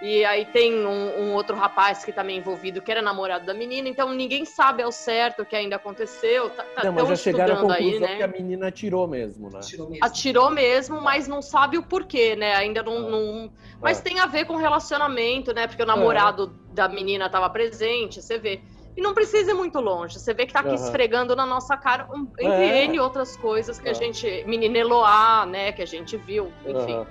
[0.00, 3.86] E aí tem um, um, outro rapaz que também envolvido, que era namorado da menina,
[3.86, 6.48] então ninguém sabe ao certo o que ainda aconteceu.
[6.48, 8.16] Tá, tá não, mas já chegaram à conclusão aí, né?
[8.16, 9.58] que a menina atirou mesmo, né?
[9.58, 10.04] Atirou mesmo.
[10.04, 12.54] atirou mesmo, mas não sabe o porquê, né?
[12.56, 12.96] Ainda não.
[12.96, 13.10] É.
[13.10, 13.52] não...
[13.78, 14.02] Mas é.
[14.02, 15.66] tem a ver com relacionamento, né?
[15.66, 16.74] Porque o namorado é.
[16.74, 18.62] da menina estava presente, você vê.
[18.96, 20.18] E não precisa ir muito longe.
[20.18, 20.74] Você vê que tá aqui uhum.
[20.74, 22.84] esfregando na nossa cara, um, entre é.
[22.84, 24.44] N outras coisas que a gente.
[24.46, 25.72] Menina Eloá, né?
[25.72, 26.52] Que a gente viu.
[26.66, 26.96] Enfim.
[26.96, 27.06] Uhum.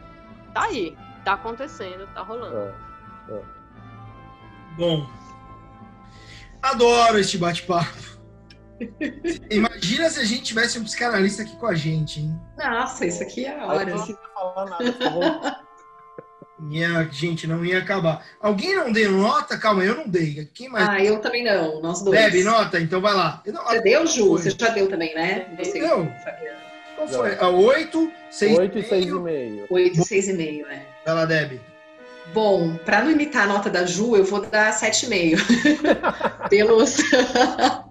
[0.53, 0.97] Tá aí.
[1.23, 2.57] Tá acontecendo, tá rolando.
[2.57, 3.33] É.
[3.33, 3.41] É.
[4.77, 5.07] Bom.
[6.61, 8.09] Adoro este bate-papo.
[9.49, 12.39] Imagina se a gente tivesse um psicanalista aqui com a gente, hein?
[12.57, 13.85] Nossa, isso aqui é a hora.
[13.85, 15.59] Não falar nada, por favor.
[16.71, 18.25] Ia, gente, não ia acabar.
[18.41, 19.57] Alguém não deu nota?
[19.57, 20.49] Calma, eu não dei.
[20.53, 20.89] Quem mais?
[20.89, 21.81] Ah, eu também não.
[21.81, 22.19] Nós dois.
[22.19, 22.79] Deve nota?
[22.79, 23.41] Então vai lá.
[23.45, 24.31] Não, Você deu, Ju?
[24.31, 25.47] Você já deu também, né?
[25.57, 26.11] Você, deu.
[26.95, 27.35] Qual foi?
[27.39, 29.65] A 8, 6 8 e 6,5.
[29.69, 30.81] 8 e 6,5, é.
[31.05, 31.59] Vai lá, Deb.
[32.33, 35.39] Bom, para não imitar a nota da Ju, eu vou dar 7,5.
[36.49, 36.97] Pelos.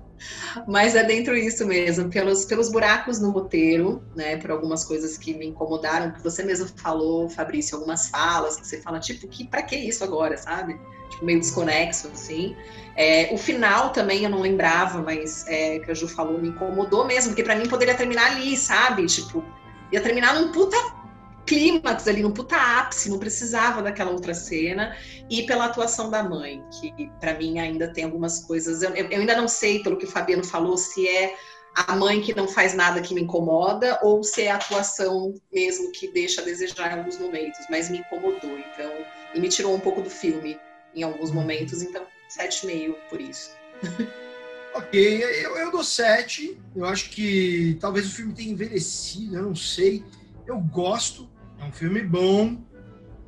[0.67, 4.37] Mas é dentro disso mesmo, pelos, pelos buracos no roteiro, né?
[4.37, 8.81] Por algumas coisas que me incomodaram, que você mesmo falou, Fabrício, algumas falas que você
[8.81, 10.79] fala, tipo, que, pra que isso agora, sabe?
[11.11, 12.57] Tipo, meio desconexo, assim.
[12.97, 17.07] É, o final também eu não lembrava, mas é, que a Ju falou me incomodou
[17.07, 19.07] mesmo, porque para mim poderia terminar ali, sabe?
[19.07, 19.45] Tipo,
[19.93, 20.77] ia terminar num puta
[21.49, 24.95] clímax ali, no puta ápice, não precisava daquela outra cena,
[25.31, 28.83] e pela atuação da mãe, que para mim ainda tem algumas coisas.
[28.83, 31.35] Eu, eu, ainda não sei, pelo que o Fabiano falou, se é
[31.75, 35.91] a mãe que não faz nada que me incomoda, ou se é a atuação mesmo
[35.93, 38.93] que deixa a desejar em alguns momentos, mas me incomodou, então,
[39.35, 40.59] e me tirou um pouco do filme
[40.95, 43.57] em alguns momentos, então, 7,5 por isso.
[44.75, 46.57] Ok, eu, eu dou 7.
[46.77, 50.05] Eu acho que talvez o filme tenha envelhecido, eu não sei.
[50.47, 51.29] Eu gosto,
[51.59, 52.59] é um filme bom,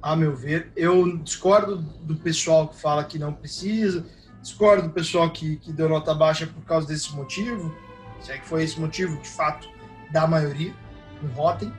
[0.02, 0.73] a meu ver.
[0.77, 4.07] Eu discordo do pessoal que fala que não precisa,
[4.40, 7.74] discordo do pessoal que, que deu nota baixa por causa desse motivo,
[8.20, 9.69] se é que foi esse motivo, de fato,
[10.12, 10.74] da maioria,
[11.23, 11.73] no Rotten.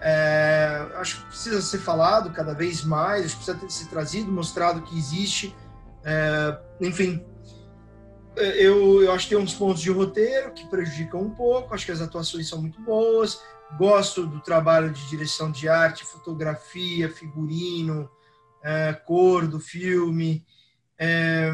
[0.00, 4.32] É, acho que precisa ser falado cada vez mais, acho que precisa ter ser trazido,
[4.32, 5.54] mostrado que existe.
[6.04, 7.24] É, enfim,
[8.36, 11.92] eu, eu acho que tem uns pontos de roteiro que prejudicam um pouco, acho que
[11.92, 13.40] as atuações são muito boas,
[13.78, 18.10] Gosto do trabalho de direção de arte, fotografia, figurino,
[18.62, 20.44] é, cor do filme.
[20.98, 21.50] É,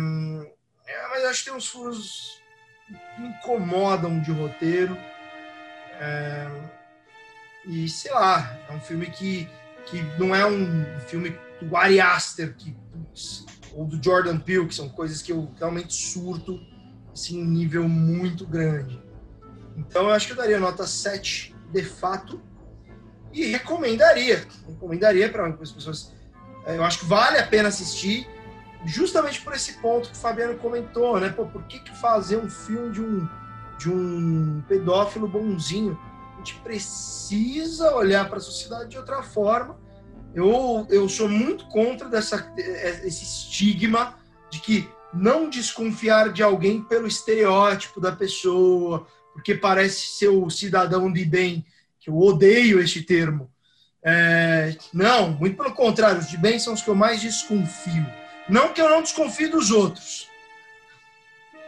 [0.86, 2.43] é, mas acho que tem uns furos
[2.86, 4.97] que me incomodam de roteiro.
[6.01, 6.49] É,
[7.66, 9.49] e sei lá, é um filme que,
[9.86, 14.74] que não é um filme do Ari Aster, que, putz, ou do Jordan Peele, que
[14.74, 16.59] são coisas que eu realmente surto
[17.12, 19.03] assim, em nível muito grande.
[19.77, 22.40] Então eu acho que eu daria nota 7 de fato,
[23.32, 24.47] e recomendaria.
[24.66, 26.12] Recomendaria para as pessoas.
[26.66, 28.28] É, eu acho que vale a pena assistir,
[28.85, 31.28] justamente por esse ponto que o Fabiano comentou, né?
[31.28, 33.28] Pô, por que, que fazer um filme de um,
[33.78, 35.99] de um pedófilo bonzinho?
[36.35, 39.78] A gente precisa olhar para a sociedade de outra forma.
[40.35, 44.16] Eu, eu sou muito contra dessa, é, esse estigma
[44.51, 49.07] de que não desconfiar de alguém pelo estereótipo da pessoa,
[49.39, 51.65] porque parece ser o cidadão de bem,
[52.01, 53.48] que eu odeio este termo.
[54.02, 58.05] É, não, muito pelo contrário, os de bem são os que eu mais desconfio.
[58.48, 60.28] Não que eu não desconfie dos outros.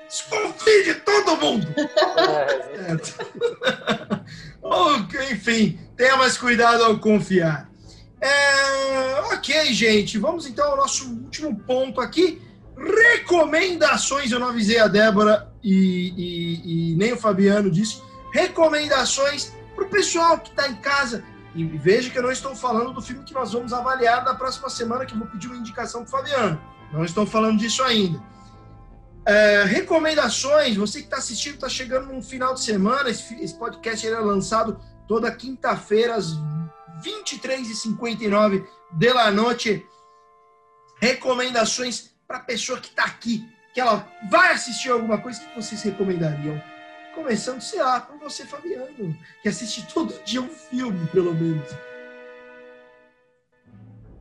[0.08, 1.68] Desconfie de todo mundo!
[2.80, 2.96] É.
[5.32, 7.70] Enfim, tenha mais cuidado ao confiar.
[8.20, 12.42] É, ok, gente, vamos então ao nosso último ponto aqui
[12.80, 14.32] recomendações.
[14.32, 18.04] Eu não avisei a Débora e, e, e nem o Fabiano disso.
[18.32, 21.22] Recomendações para o pessoal que está em casa.
[21.54, 24.70] E veja que eu não estou falando do filme que nós vamos avaliar na próxima
[24.70, 26.60] semana, que eu vou pedir uma indicação para Fabiano.
[26.92, 28.22] Não estou falando disso ainda.
[29.26, 34.06] É, recomendações, você que está assistindo, está chegando no final de semana, esse, esse podcast
[34.06, 36.36] é lançado toda quinta-feira, às
[37.04, 39.84] 23h59 da noite.
[41.00, 45.82] Recomendações para a pessoa que está aqui, que ela vai assistir alguma coisa que vocês
[45.82, 46.62] recomendariam?
[47.12, 51.68] Começando, sei lá, por você, Fabiano, que assiste todo dia um filme, pelo menos.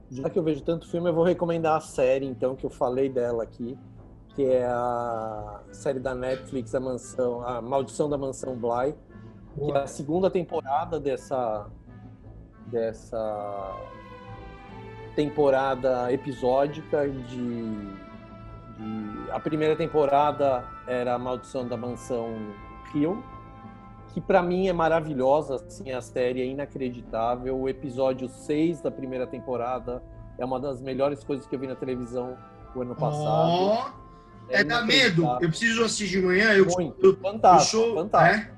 [0.10, 3.10] Já que eu vejo tanto filme, eu vou recomendar a série, então, que eu falei
[3.10, 3.77] dela aqui,
[4.34, 8.95] que é a série da Netflix, A Mansão, A Maldição da Mansão Bly,
[9.53, 11.69] que é a segunda temporada dessa
[12.65, 13.77] dessa
[15.19, 17.25] temporada episódica de,
[18.77, 22.37] de, a primeira temporada era a Maldição da Mansão
[22.95, 23.21] Hill,
[24.13, 27.59] que para mim é maravilhosa, assim, a série é inacreditável.
[27.59, 30.01] O episódio 6 da primeira temporada
[30.37, 32.37] é uma das melhores coisas que eu vi na televisão
[32.73, 33.51] o ano passado.
[33.51, 35.25] Oh, é, é da medo.
[35.41, 36.53] Eu preciso assistir de manhã.
[36.53, 37.05] Eu, Muito.
[37.05, 38.55] Eu, fantástico, eu sou, fantástico.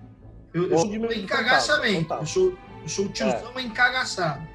[0.54, 2.14] É, eu, eu sou encagaçamento.
[2.14, 3.62] Eu sou, eu sou o tiozão é.
[3.64, 4.51] encagaçado.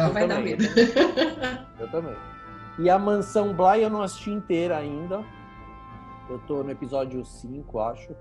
[0.00, 0.08] Tá.
[0.08, 0.64] Vai dar medo.
[1.78, 2.16] Eu também.
[2.78, 5.22] E a Mansão Bly eu não assisti inteira ainda.
[6.28, 8.14] Eu tô no episódio 5, acho.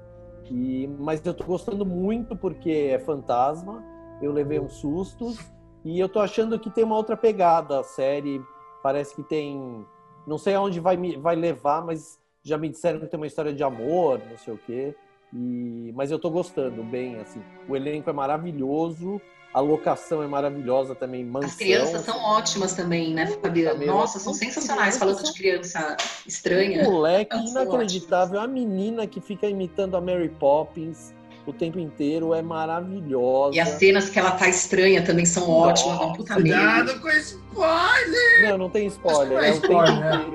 [0.51, 3.84] E, mas eu tô gostando muito porque é fantasma.
[4.22, 5.39] Eu levei uns sustos.
[5.85, 8.41] E eu tô achando que tem uma outra pegada a série.
[8.84, 9.85] Parece que tem.
[10.27, 13.64] Não sei aonde vai, vai levar, mas já me disseram que tem uma história de
[13.64, 14.95] amor, não sei o quê.
[15.34, 17.41] E, mas eu tô gostando bem, assim.
[17.68, 19.22] O elenco é maravilhoso,
[19.53, 21.26] a locação é maravilhosa também.
[21.26, 23.84] Mansão, As crianças são ótimas também, né, Fabiano?
[23.85, 25.97] Nossa, são sensacionais falando de criança
[26.27, 26.88] estranha.
[26.88, 28.39] Um moleque inacreditável.
[28.39, 31.13] A menina que fica imitando a Mary Poppins
[31.47, 33.55] o tempo inteiro é maravilhosa.
[33.55, 35.99] E as cenas que ela tá estranha também são Nossa, ótimas.
[35.99, 38.49] Não, puta cuidado com spoiler!
[38.49, 39.43] Não, não tem spoiler.
[39.43, 40.26] É, é spoiler, né?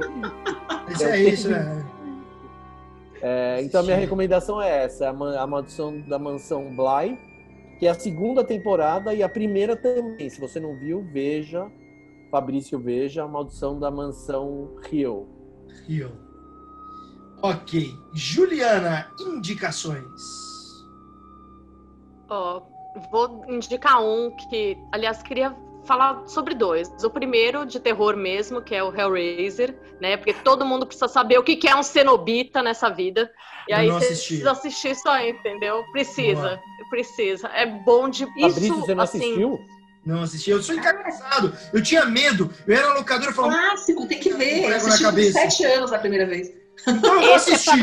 [0.91, 1.85] Isso é, é isso, né?
[3.23, 7.16] É, então, a minha recomendação é essa: A Maldição da Mansão Bly
[7.79, 10.29] que é a segunda temporada e a primeira também.
[10.29, 11.71] Se você não viu, veja.
[12.31, 15.29] Fabrício, veja A Maldição da Mansão Rio.
[15.87, 16.13] Rio.
[17.43, 17.91] Ok.
[18.13, 20.03] Juliana, indicações.
[22.31, 22.63] Oh,
[23.11, 26.89] vou indicar um que, aliás, queria falar sobre dois.
[27.02, 30.16] O primeiro, de terror mesmo, que é o Hellraiser, né?
[30.16, 33.31] Porque todo mundo precisa saber o que é um cenobita nessa vida.
[33.69, 35.82] E aí você precisa assistir isso aí, entendeu?
[35.93, 36.61] Precisa, Boa.
[36.90, 37.48] precisa.
[37.48, 38.27] É bom de.
[38.27, 39.61] Fabrício, isso, você não assim, assistiu?
[40.05, 41.56] Não assisti, eu sou encarnado.
[41.73, 42.51] Eu tinha medo.
[42.66, 43.55] Eu era locador e falava.
[43.55, 44.65] Clássico, tem que ver.
[44.65, 46.52] Eu assisti com sete anos a primeira vez.
[46.86, 47.82] Então eu vou assistir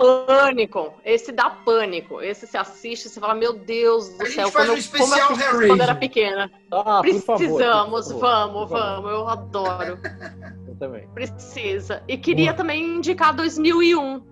[0.00, 0.94] pânico.
[1.04, 2.22] Esse dá pânico.
[2.22, 4.44] Esse se assiste e você fala, meu Deus do a céu.
[4.46, 6.50] Gente faz como um especial eu, como quando era pequena.
[6.72, 9.10] Ah, Precisamos, favor, vamos, vamos.
[9.10, 9.98] Eu adoro.
[10.66, 11.06] Eu também.
[11.08, 12.02] Precisa.
[12.08, 12.56] E queria Boa.
[12.56, 14.30] também indicar 2001.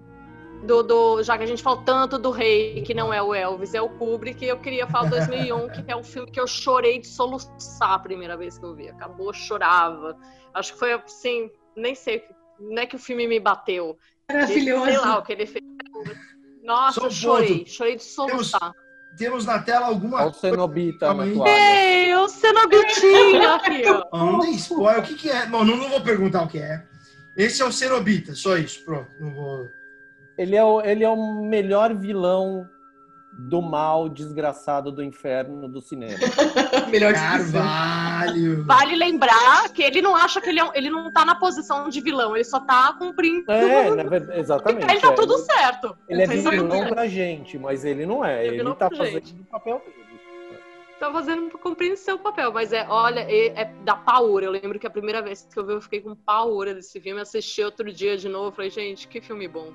[0.64, 3.74] Do, do, já que a gente falou tanto do rei, que não é o Elvis,
[3.74, 7.06] é o Kubrick, eu queria falar 2001, que é um filme que eu chorei de
[7.06, 8.88] soluçar a primeira vez que eu vi.
[8.88, 10.18] Acabou, chorava.
[10.52, 12.24] Acho que foi assim, nem sei,
[12.58, 13.96] não é que o filme me bateu,
[14.30, 14.84] Maravilhoso.
[14.84, 15.64] Sei lá o que ele fez.
[16.62, 17.58] Nossa, Só chorei.
[17.58, 17.70] Ponto.
[17.70, 18.60] Chorei de soluçar.
[18.60, 18.76] Temos,
[19.16, 24.16] temos na tela alguma Olha o Cenobita na Ei, o Cenobitinho aqui, ó.
[24.16, 25.02] não tem spoiler.
[25.02, 25.46] O que, que é?
[25.46, 26.82] Bom, não, não vou perguntar o que é.
[27.36, 28.84] Esse é o Cenobita, só isso.
[28.84, 29.68] Pronto, não vou...
[30.36, 32.68] Ele é o, ele é o melhor vilão
[33.38, 36.18] do mal desgraçado do inferno do cinema.
[36.90, 38.64] Melhor Carvalho.
[38.64, 42.00] Vale lembrar que ele não acha que ele, é, ele não tá na posição de
[42.00, 43.50] vilão, ele só tá cumprindo.
[43.50, 44.90] É, verdade, exatamente.
[44.90, 45.14] Ele tá é.
[45.14, 45.96] tudo certo.
[46.08, 48.44] Ele é vilão pra gente, mas ele não é.
[48.44, 49.34] Ele, ele tá fazendo gente.
[49.34, 50.08] o papel dele.
[50.98, 54.46] Tá fazendo cumprindo seu papel, mas é, olha, é, é da paura.
[54.46, 57.20] Eu lembro que a primeira vez que eu vi, eu fiquei com paura desse filme.
[57.20, 59.72] Assisti outro dia de novo, falei, gente, que filme bom.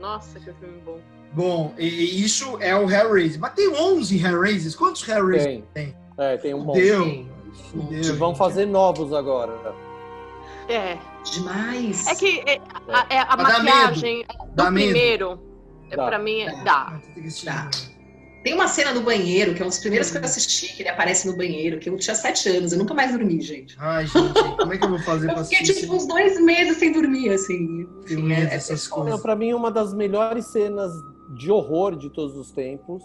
[0.00, 1.00] Nossa, que filme bom.
[1.32, 3.40] Bom, e isso é o Hellraiser.
[3.40, 4.76] Mas tem 11 Hellraisers.
[4.76, 5.64] Quantos Hellraisers tem?
[5.74, 5.96] tem?
[6.16, 6.80] É, tem um monte.
[6.80, 7.26] Deu.
[7.90, 9.74] E vão fazer novos agora.
[10.68, 10.96] É.
[11.24, 12.06] Demais.
[12.06, 15.40] É que é, a, é, a maquiagem do primeiro,
[15.90, 17.00] é, pra mim, é, dá.
[17.44, 17.70] dá.
[18.44, 20.90] Tem uma cena no banheiro, que é um dos primeiros que eu assisti, que ele
[20.90, 23.74] aparece no banheiro, que eu tinha sete anos, eu nunca mais dormi, gente.
[23.80, 25.62] Ai, gente, como é que eu vou fazer pra assistir?
[25.62, 27.88] Eu fiquei, tipo, uns dois meses sem dormir, assim.
[28.02, 29.18] Enfim, é, essas coisas.
[29.22, 30.92] Pra mim, uma das melhores cenas
[31.38, 33.02] de horror de todos os tempos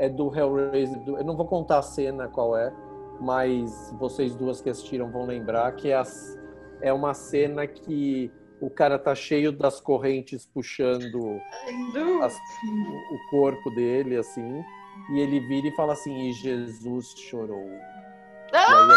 [0.00, 0.98] é do Hellraiser.
[1.04, 2.72] Do, eu não vou contar a cena qual é,
[3.20, 6.36] mas vocês duas que assistiram vão lembrar que é, as,
[6.80, 8.28] é uma cena que
[8.60, 11.40] o cara tá cheio das correntes puxando
[12.22, 14.64] as, o corpo dele, assim,
[15.12, 17.68] e ele vira e fala assim, e Jesus chorou.
[18.52, 18.88] Ah!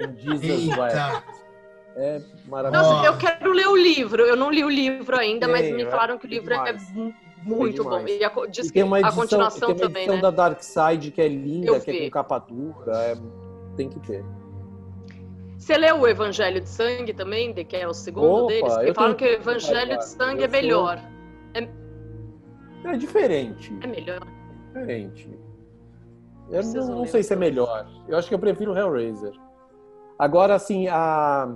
[0.00, 0.68] Aí, assim, Jesus
[1.96, 2.92] É maravilhoso.
[2.92, 4.22] Nossa, eu quero ler o livro.
[4.22, 6.76] Eu não li o livro ainda, mas me falaram que o livro é
[7.44, 8.08] muito é bom.
[8.08, 10.22] E a, diz e tem uma edição, a continuação tem uma também, edição né?
[10.22, 12.96] da Dark Side que é linda, que é com capa dura.
[12.96, 13.16] É,
[13.76, 14.24] tem que ter.
[15.64, 18.74] Você leu o Evangelho de Sangue também, de que é o segundo Opa, deles?
[18.74, 21.00] Porque falam que o Evangelho de Sangue é melhor.
[21.54, 21.66] É...
[22.84, 23.72] é diferente.
[23.80, 24.20] É melhor.
[24.66, 25.30] Diferente.
[26.50, 27.88] Eu não, não sei se é melhor.
[28.06, 29.32] Eu acho que eu prefiro o Hellraiser.
[30.18, 31.50] Agora, assim, a...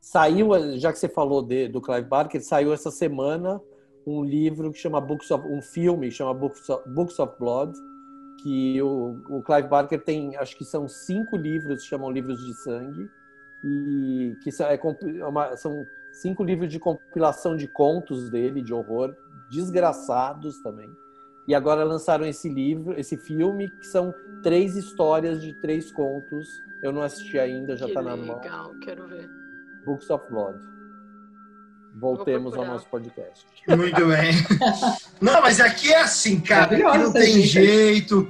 [0.00, 3.60] saiu, já que você falou de, do Clive Barker, saiu essa semana
[4.06, 7.72] um livro que chama Books of, um filme que chama Books of, Books of Blood,
[8.42, 13.10] que o, o Clive Barker tem, acho que são cinco livros, chamam livros de sangue,
[13.64, 18.72] e que são, é, é, uma, são cinco livros de compilação de contos dele, de
[18.72, 19.14] horror,
[19.50, 20.90] desgraçados também.
[21.46, 26.62] E agora lançaram esse livro, esse filme, que são três histórias de três contos.
[26.82, 28.36] Eu não assisti ainda, já está na mão.
[28.36, 29.28] Legal, quero ver.
[29.84, 30.58] Books of Blood.
[32.00, 33.44] Voltemos ao nosso podcast.
[33.68, 34.32] Muito bem.
[35.20, 36.74] Não, mas aqui é assim, cara.
[36.74, 38.26] Aqui não tem jeito.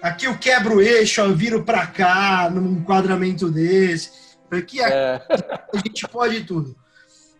[0.00, 4.10] Aqui eu quebro o eixo, eu viro para cá, num enquadramento desse.
[4.48, 5.20] Aqui é.
[5.74, 6.76] a gente pode tudo.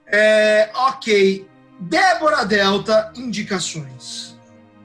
[0.05, 1.46] É, ok.
[1.78, 4.36] Débora Delta, indicações.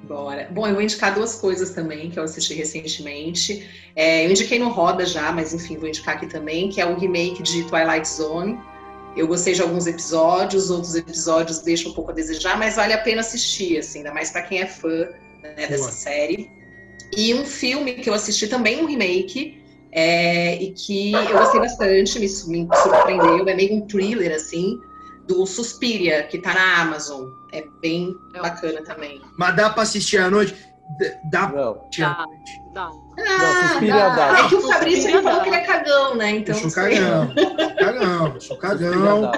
[0.03, 0.47] Bora.
[0.51, 3.67] Bom, eu vou indicar duas coisas também que eu assisti recentemente.
[3.95, 6.95] É, eu indiquei no Roda já, mas enfim, vou indicar aqui também, que é o
[6.95, 8.59] remake de Twilight Zone
[9.15, 12.97] Eu gostei de alguns episódios, outros episódios deixam um pouco a desejar, mas vale a
[12.97, 15.07] pena assistir, assim, ainda mais para quem é fã
[15.41, 16.49] né, dessa série.
[17.15, 19.61] E um filme que eu assisti também, um remake,
[19.91, 24.79] é, e que eu gostei bastante, me, me surpreendeu, é meio um thriller, assim,
[25.27, 27.29] do Suspiria, que tá na Amazon.
[27.51, 29.21] É bem bacana também.
[29.37, 30.55] Mas dá pra assistir à noite?
[31.31, 32.61] Dá assistir à noite?
[32.73, 32.89] Dá.
[33.19, 34.15] Ah, dá.
[34.15, 34.39] dá.
[34.39, 36.31] É que o Fabrício ele falou que ele é cagão, né?
[36.31, 37.33] Então, eu sou cagão.
[37.79, 39.31] cagão, eu sou cagão.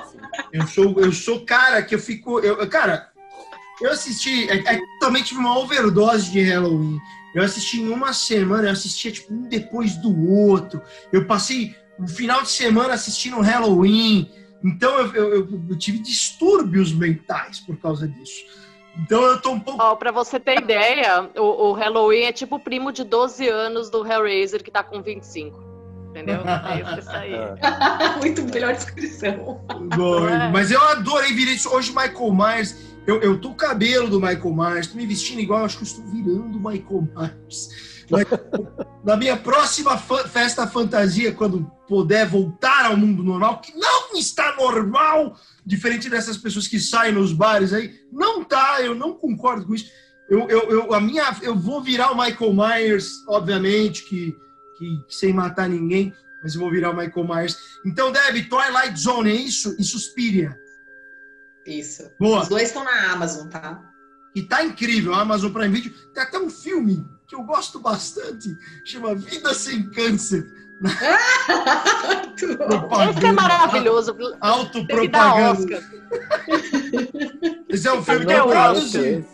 [0.52, 2.40] Eu sou, eu sou cara que eu fico.
[2.40, 3.10] Eu, cara,
[3.82, 4.50] eu assisti.
[4.50, 7.00] É, é, também tive uma overdose de Halloween.
[7.34, 10.82] Eu assisti em uma semana, eu assistia tipo um depois do outro.
[11.12, 14.32] Eu passei o um final de semana assistindo Halloween.
[14.64, 18.46] Então eu, eu, eu, tive distúrbios mentais por causa disso.
[19.00, 19.84] Então eu tô um pouco.
[19.84, 23.90] Oh, pra você ter ideia, o, o, Halloween é tipo o primo de 12 anos
[23.90, 25.64] do Hellraiser que tá com 25.
[26.10, 26.42] Entendeu?
[26.48, 27.34] É isso aí.
[28.20, 29.62] Muito melhor descrição.
[29.96, 30.50] Bom, é.
[30.50, 31.70] Mas eu adorei vir isso.
[31.70, 35.66] Hoje, Michael Myers, eu, eu tô o cabelo do Michael Myers, tô me vestindo igual,
[35.66, 37.95] acho que eu estou virando Michael Myers.
[39.04, 45.38] Na minha próxima festa fantasia, quando puder voltar ao mundo normal, que não está normal,
[45.66, 49.92] diferente dessas pessoas que saem nos bares aí, não tá, eu não concordo com isso.
[50.30, 54.36] Eu, eu, eu, a minha, eu vou virar o Michael Myers, obviamente, que,
[54.78, 56.12] que, que sem matar ninguém,
[56.42, 57.58] mas eu vou virar o Michael Myers.
[57.86, 59.76] Então, Deb, Twilight Zone, é isso?
[59.80, 60.56] E Suspiria.
[61.66, 62.10] Isso.
[62.20, 62.42] Boa.
[62.42, 63.84] Os dois estão na Amazon, tá?
[64.36, 65.94] E tá incrível, a Amazon Prime Video.
[66.14, 70.46] Tem até um filme que eu gosto bastante, chama Vida Sem Câncer.
[73.18, 74.16] Esse é maravilhoso.
[74.42, 75.82] Autopropaganda.
[77.70, 79.26] Esse é um filme que eu produzi.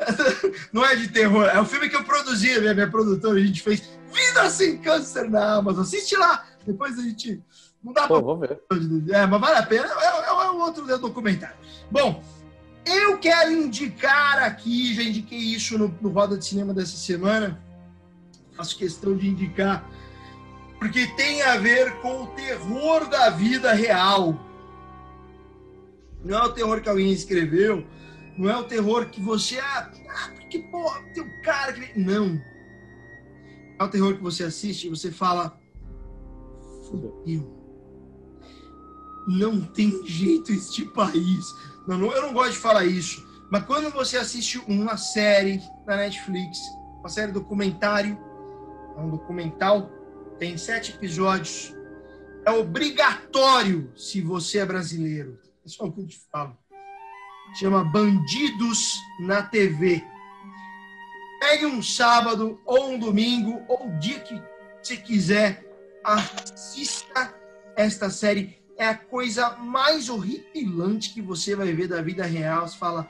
[0.72, 3.62] Não é de terror, é um filme que eu produzi, minha, minha produtora, a gente
[3.62, 3.82] fez
[4.12, 5.82] Vida Sem Câncer na Amazon.
[5.82, 7.42] Assiste lá, depois a gente.
[7.82, 8.48] Não dá Pô, pra.
[8.48, 8.62] Ver.
[9.10, 11.56] É, mas vale a pena, é, é, é um outro documentário.
[11.90, 12.22] Bom,
[12.84, 17.62] eu quero indicar aqui, já indiquei isso no, no Roda de Cinema dessa semana,
[18.56, 19.88] faço questão de indicar,
[20.78, 24.38] porque tem a ver com o terror da vida real.
[26.24, 27.86] Não é o terror que alguém escreveu,
[28.36, 29.58] não é o terror que você.
[29.58, 31.98] Ah, ah porque, pô, tem um cara que.
[31.98, 32.40] Não.
[33.78, 35.58] É o terror que você assiste e você fala.
[36.88, 37.58] Fudeu.
[39.28, 41.44] Não tem jeito este país
[41.94, 46.58] eu não gosto de falar isso, mas quando você assiste uma série na Netflix,
[46.98, 48.18] uma série documentário,
[48.96, 49.90] é um documental,
[50.38, 51.74] tem sete episódios,
[52.44, 55.38] é obrigatório se você é brasileiro.
[55.64, 56.56] É só o que eu te falo.
[57.58, 60.04] Chama Bandidos na TV.
[61.40, 64.40] Pegue um sábado ou um domingo ou o dia que
[64.80, 65.66] você quiser,
[66.04, 67.34] assista
[67.76, 72.66] esta série é a coisa mais horripilante que você vai ver da vida real.
[72.66, 73.06] Você fala,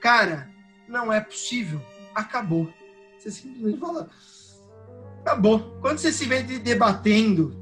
[0.00, 0.50] cara,
[0.88, 1.80] não é possível,
[2.12, 2.68] acabou.
[3.16, 4.10] Você simplesmente fala,
[5.20, 5.78] acabou.
[5.80, 7.56] Quando você se vê debatendo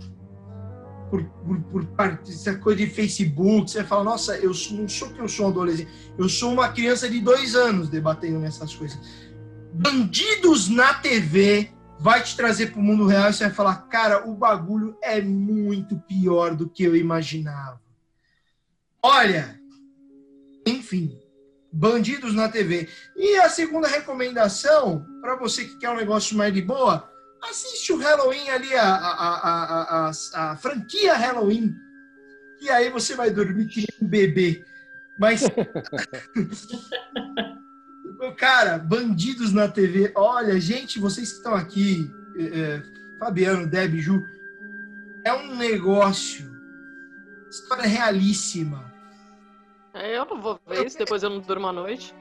[1.10, 5.20] por, por, por parte dessa coisa de Facebook, você fala, nossa, eu não sou que
[5.20, 8.98] eu sou um adolescente, eu sou uma criança de dois anos debatendo nessas coisas.
[9.74, 11.70] Bandidos na TV
[12.02, 15.22] vai te trazer para o mundo real e você vai falar, cara, o bagulho é
[15.22, 17.80] muito pior do que eu imaginava.
[19.00, 19.60] Olha,
[20.66, 21.16] enfim,
[21.72, 22.88] bandidos na TV.
[23.16, 27.08] E a segunda recomendação, para você que quer um negócio mais de boa,
[27.40, 31.72] assiste o Halloween ali, a, a, a, a, franquia Halloween.
[32.60, 34.64] E aí você vai dormir que um bebê.
[35.16, 35.42] Mas.
[38.30, 40.12] Cara, bandidos na TV.
[40.14, 42.82] Olha, gente, vocês que estão aqui, é, é,
[43.18, 44.24] Fabiano, Deb, Ju,
[45.24, 46.52] é um negócio.
[47.50, 48.92] História realíssima.
[49.92, 52.14] É, eu não vou ver isso, depois eu não durmo à noite.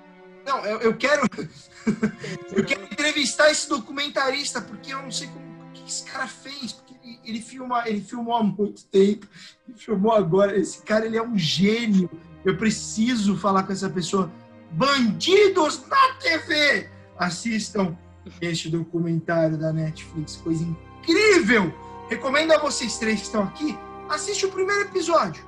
[0.45, 1.21] Não, eu, eu quero.
[2.51, 6.73] eu quero entrevistar esse documentarista, porque eu não sei como o que esse cara fez.
[6.73, 9.27] Porque ele, ele, filma, ele filmou há muito tempo,
[9.67, 10.57] ele filmou agora.
[10.57, 12.09] Esse cara ele é um gênio.
[12.43, 14.31] Eu preciso falar com essa pessoa.
[14.71, 16.89] Bandidos na TV.
[17.17, 17.97] Assistam
[18.41, 21.73] este documentário da Netflix, coisa incrível.
[22.09, 23.77] Recomendo a vocês três que estão aqui,
[24.09, 25.45] assiste o primeiro episódio.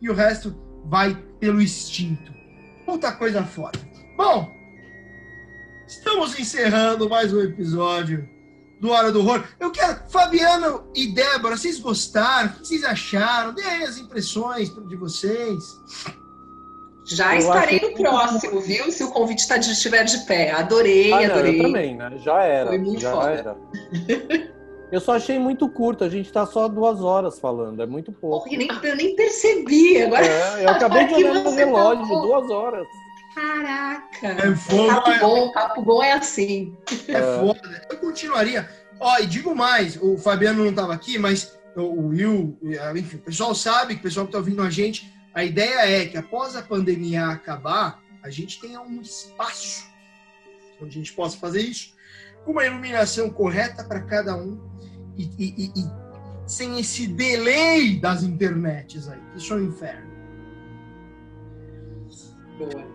[0.00, 0.54] E o resto
[0.84, 2.32] vai pelo instinto.
[2.86, 3.78] Puta coisa foda.
[4.16, 4.50] Bom,
[5.86, 8.28] estamos encerrando mais um episódio
[8.80, 9.44] do Hora do Horror.
[9.58, 12.50] Eu quero, Fabiano e Débora, vocês gostaram?
[12.50, 13.54] O que vocês acharam?
[13.58, 15.62] Aí as impressões de vocês.
[17.10, 18.90] Já eu estarei no próximo, viu?
[18.90, 20.52] Se o convite tá estiver de pé.
[20.52, 21.58] Adorei, ah, não, adorei.
[21.58, 22.12] eu também, né?
[22.18, 22.68] Já era.
[22.68, 23.30] Foi muito já foda.
[23.30, 24.50] Era.
[24.90, 28.48] Eu só achei muito curto, a gente tá só duas horas falando, é muito pouco.
[28.48, 30.26] Porra, nem, eu nem percebi agora.
[30.26, 32.26] É, eu acabei de olhar no relógio, falou.
[32.26, 32.86] duas horas.
[33.32, 34.26] Caraca!
[34.26, 36.76] É foda, papo bom, papo bom é assim.
[37.06, 37.86] É, é foda.
[37.88, 38.68] Eu continuaria.
[38.98, 42.58] Ó, e digo mais, o Fabiano não estava aqui, mas o Will,
[42.96, 46.16] enfim, o pessoal sabe, o pessoal que está ouvindo a gente, a ideia é que
[46.16, 49.90] após a pandemia acabar, a gente tenha um espaço
[50.82, 51.94] onde a gente possa fazer isso,
[52.44, 54.58] com uma iluminação correta para cada um
[55.16, 55.90] e, e, e,
[56.46, 60.10] sem esse delay das internets aí, isso é um inferno.
[62.58, 62.86] Boa.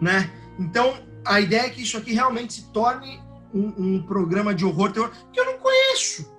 [0.00, 0.30] Né?
[0.58, 3.20] Então, a ideia é que isso aqui realmente se torne
[3.54, 6.30] um, um programa de horror, terror, que eu não conheço.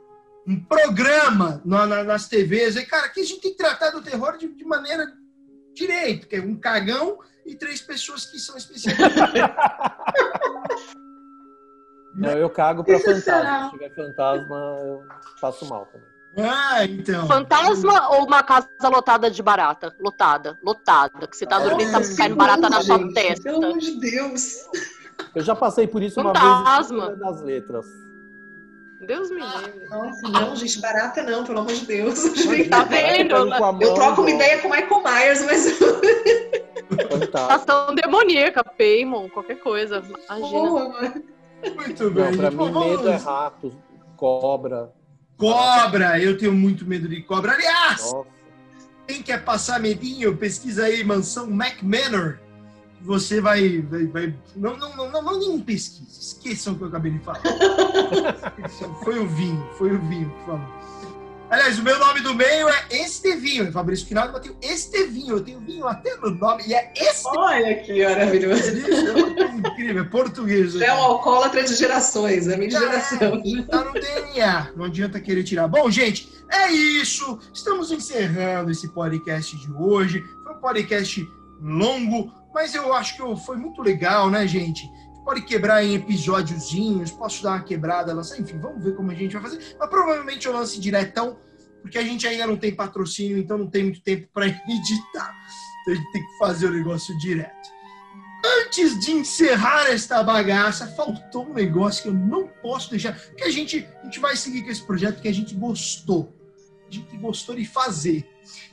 [0.47, 2.76] Um programa na, na, nas TVs.
[2.76, 5.05] E, cara, aqui a gente tem que tratar do terror de, de maneira
[5.73, 9.10] direito, que é um cagão e três pessoas que são especialistas.
[12.14, 13.65] Não, eu cago pra fantasma.
[13.65, 15.03] Se tiver fantasma, eu
[15.39, 16.07] faço mal também.
[16.38, 17.27] Ah, então.
[17.27, 19.95] Fantasma ou uma casa lotada de barata?
[19.99, 21.27] Lotada, lotada.
[21.27, 23.43] Que você tá dormindo e tá caindo barata na sua gente, testa.
[23.43, 24.65] Pelo amor de Deus.
[25.35, 26.98] Eu já passei por isso Fantasma.
[26.98, 27.85] uma vez das letras.
[29.06, 29.88] Deus me livre.
[29.90, 32.19] Nossa, não, gente, barata não, pelo amor de Deus.
[32.69, 33.36] Tá vendo?
[33.82, 35.80] Eu troco uma ideia com o Michael Myers, mas.
[37.49, 40.03] Ação demoníaca, Paymon, qualquer coisa.
[40.30, 41.23] Imagina.
[41.76, 42.23] Muito bem.
[42.23, 43.76] Não, pra mim, medo é rato,
[44.15, 44.94] cobra.
[45.38, 46.19] Cobra!
[46.19, 47.53] Eu tenho muito medo de cobra.
[47.53, 48.28] Aliás, Nossa.
[49.07, 52.38] quem quer passar medinho, pesquisa aí Mansão McManor.
[53.03, 53.82] Você vai.
[53.82, 54.36] vai, vai...
[54.56, 56.19] Não, não, não, não, não, nem pesquisa.
[56.19, 57.41] Esqueçam o que eu acabei de falar.
[59.03, 60.82] foi o vinho, foi o vinho que falou.
[61.52, 63.68] Aliás, o meu nome do meio é Estevinho.
[63.68, 65.36] É Fabrício Finaldo, eu tenho Estevinho.
[65.36, 66.64] Eu tenho vinho até no nome.
[66.65, 67.44] E é Estevinho.
[67.44, 68.64] Olha que maravilhoso.
[68.64, 70.80] É incrível, é português.
[70.80, 73.44] É um alcoólatra de gerações, é minha Já geração.
[73.45, 74.72] É, tá no DNA.
[74.78, 75.68] Não adianta querer tirar.
[75.68, 77.38] Bom, gente, é isso.
[77.53, 80.23] Estamos encerrando esse podcast de hoje.
[80.44, 81.30] Foi um podcast
[81.61, 84.90] longo, mas eu acho que foi muito legal, né, gente?
[85.23, 89.34] pode quebrar em episódiozinhos, posso dar uma quebrada, lançar, enfim, vamos ver como a gente
[89.34, 89.76] vai fazer.
[89.80, 91.38] Mas provavelmente eu lance diretão,
[91.82, 95.36] porque a gente ainda não tem patrocínio, então não tem muito tempo para editar.
[95.82, 97.69] Então a gente tem que fazer o negócio direto.
[98.44, 103.52] Antes de encerrar esta bagaça, faltou um negócio que eu não posso deixar, porque a
[103.52, 106.36] gente, a gente vai seguir com esse projeto que a gente gostou.
[106.88, 108.28] A gente gostou de fazer.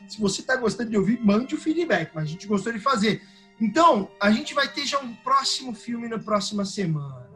[0.09, 3.23] Se você está gostando de ouvir, mande o feedback, mas a gente gostou de fazer.
[3.61, 7.29] Então, a gente vai ter já um próximo filme na próxima semana.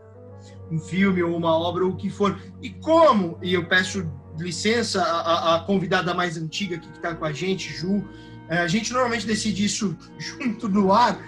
[0.70, 2.40] Um filme ou uma obra ou o que for.
[2.60, 4.08] E como, e eu peço
[4.38, 8.04] licença à, convidada mais antiga que está com a gente, Ju,
[8.48, 11.18] é, a gente normalmente decide isso junto no ar,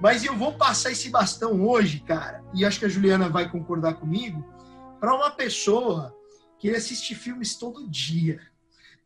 [0.00, 3.94] mas eu vou passar esse bastão hoje, cara, e acho que a Juliana vai concordar
[3.94, 4.44] comigo,
[5.00, 6.14] para uma pessoa
[6.58, 8.40] que assiste filmes todo dia.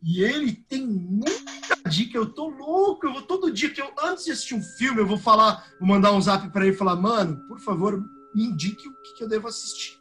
[0.02, 2.18] E ele tem muita dica.
[2.18, 3.06] Eu tô louco.
[3.06, 5.88] Eu vou todo dia que eu, antes de assistir um filme, eu vou falar, vou
[5.88, 8.02] mandar um zap para ele e falar, mano, por favor,
[8.34, 9.96] me indique o que, que eu devo assistir.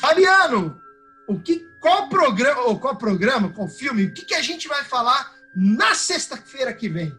[0.00, 0.80] Fabiano,
[1.28, 4.82] o que, qual programa, ou qual programa, qual filme, o que, que a gente vai
[4.84, 7.16] falar na sexta-feira que vem?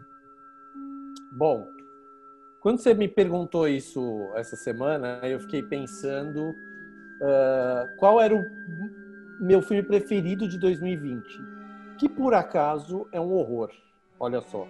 [1.32, 1.68] Bom,
[2.62, 8.44] quando você me perguntou isso essa semana, eu fiquei pensando uh, qual era o
[9.40, 11.26] meu filme preferido de 2020,
[11.98, 13.72] que por acaso é um horror.
[14.20, 14.68] Olha só.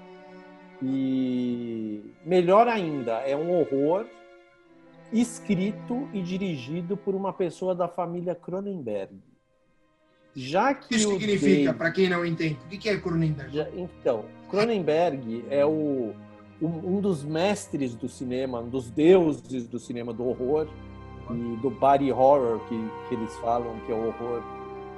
[0.81, 4.05] E melhor ainda, é um horror
[5.11, 9.13] escrito e dirigido por uma pessoa da família Cronenberg.
[10.35, 13.55] Já que isso significa, para quem não entende, o que é Cronenberg?
[13.55, 16.13] Já, então, Cronenberg é o,
[16.61, 20.67] um, um dos mestres do cinema, um dos deuses do cinema do horror
[21.31, 22.75] e do body horror que,
[23.07, 24.43] que eles falam que é o horror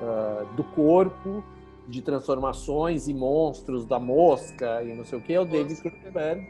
[0.01, 1.43] uh, do corpo,
[1.87, 6.45] de transformações e monstros da mosca e não sei o que, é o David Cronenberg,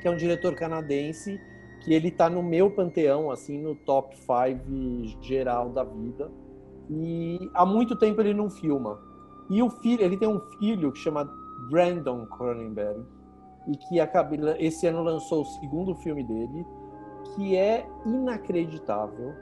[0.00, 1.40] que é um diretor canadense
[1.80, 6.30] que ele está no meu panteão, assim, no top 5 geral da vida.
[6.90, 8.98] E há muito tempo ele não filma.
[9.48, 11.24] E o filho, ele tem um filho que chama
[11.70, 13.02] Brandon Cronenberg
[13.68, 16.66] e que acaba, esse ano lançou o segundo filme dele,
[17.34, 19.34] que é inacreditável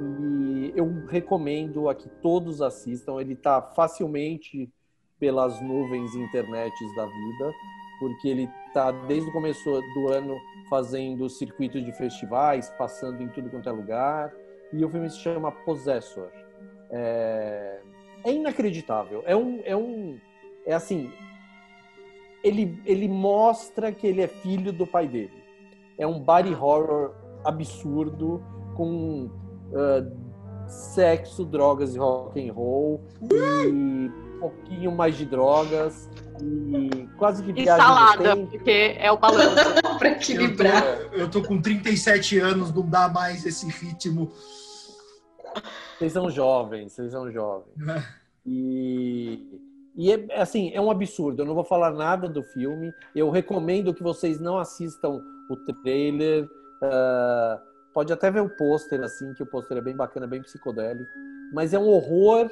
[0.00, 3.20] e eu recomendo a que todos assistam.
[3.20, 4.70] Ele está facilmente
[5.18, 7.52] pelas nuvens internets da vida,
[7.98, 9.64] porque ele está desde o começo
[9.94, 10.36] do ano
[10.70, 14.32] fazendo circuito de festivais, passando em tudo quanto é lugar.
[14.72, 16.30] E o filme se chama Possessor.
[16.90, 17.80] É,
[18.24, 19.22] é inacreditável.
[19.26, 20.18] É um, é um,
[20.66, 21.10] é assim.
[22.44, 25.42] Ele, ele mostra que ele é filho do pai dele.
[25.98, 27.14] É um body horror
[27.44, 28.44] absurdo
[28.76, 29.28] com
[29.72, 36.08] uh, sexo, drogas e rock and roll e um pouquinho mais de drogas
[36.42, 39.56] e quase que E salada, porque é o balanço.
[39.98, 40.84] para equilibrar.
[40.84, 44.30] Eu tô, eu tô com 37 anos, não dá mais esse ritmo.
[45.98, 47.74] Vocês são jovens, vocês são jovens.
[48.46, 49.60] E,
[49.96, 51.42] e é assim, é um absurdo.
[51.42, 52.92] Eu não vou falar nada do filme.
[53.14, 55.20] Eu recomendo que vocês não assistam
[55.50, 56.44] o trailer.
[56.80, 57.68] Uh,
[57.98, 61.10] pode até ver o pôster, assim, que o pôster é bem bacana, bem psicodélico.
[61.52, 62.48] Mas é um horror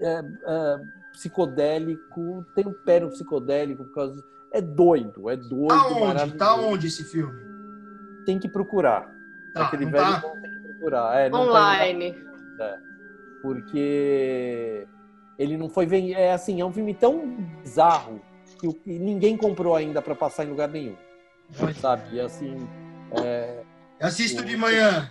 [0.00, 0.80] é, é,
[1.12, 4.22] psicodélico, tem um pé no psicodélico, por causa
[4.52, 5.66] é doido, é doido.
[5.66, 6.34] Tá onde?
[6.36, 7.36] Tá onde esse filme?
[8.24, 9.12] Tem que procurar.
[9.52, 10.20] Tá, Aquele velho tá?
[10.40, 11.18] tem que procurar.
[11.18, 12.16] É, não tá Online.
[12.60, 12.78] é,
[13.42, 14.86] porque
[15.36, 17.26] ele não foi ven- é assim é um filme tão
[17.60, 18.22] bizarro
[18.60, 20.94] que ninguém comprou ainda para passar em lugar nenhum
[21.80, 22.56] sabe e assim
[23.22, 23.63] é,
[24.06, 25.10] Assisto de manhã.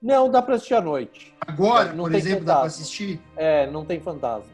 [0.00, 2.66] não dá para assistir à noite Agora, Não por tem exemplo, dá pra fantasma.
[2.82, 3.20] assistir?
[3.36, 4.52] é não tem fantasma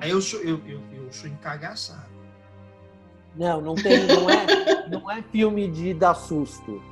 [0.00, 2.10] Aí eu sou, eu, eu, eu sou encagaçado.
[3.34, 6.82] não não tem não é não é filme de dar susto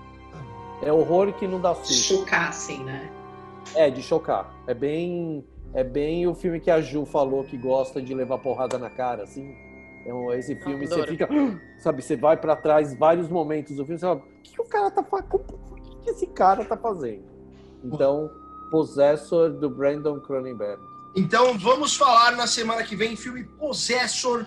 [0.82, 3.10] é horror que não dá susto Chocar, assim, né?
[3.74, 5.44] é de chocar é bem
[5.74, 9.24] é bem o filme que a Ju falou que gosta de levar porrada na cara
[9.24, 9.54] assim
[10.06, 11.28] é um- esse filme você fica
[11.78, 14.64] sabe você vai pra trás vários momentos do filme você fala o que, que o
[14.64, 17.24] cara tá fazendo o que, que esse cara tá fazendo
[17.82, 18.30] então
[18.70, 20.80] Possessor do Brandon Cronenberg
[21.16, 24.44] Então vamos falar na semana que vem filme Possessor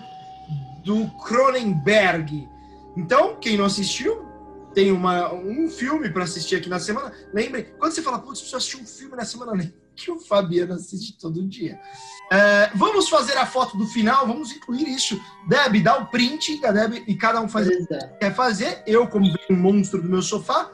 [0.84, 2.48] do Cronenberg.
[2.96, 4.24] Então, quem não assistiu,
[4.74, 7.12] tem uma, um filme para assistir aqui na semana.
[7.32, 10.74] Lembre, quando você fala, putz, preciso assistir um filme na semana, lembre que o Fabiano
[10.74, 11.80] assiste todo dia.
[12.30, 15.20] É, vamos fazer a foto do final, vamos incluir isso.
[15.48, 17.86] Deb, dá o print, a Deb, e cada um faz o que
[18.20, 18.82] quer fazer.
[18.86, 20.70] Eu, como um monstro do meu sofá.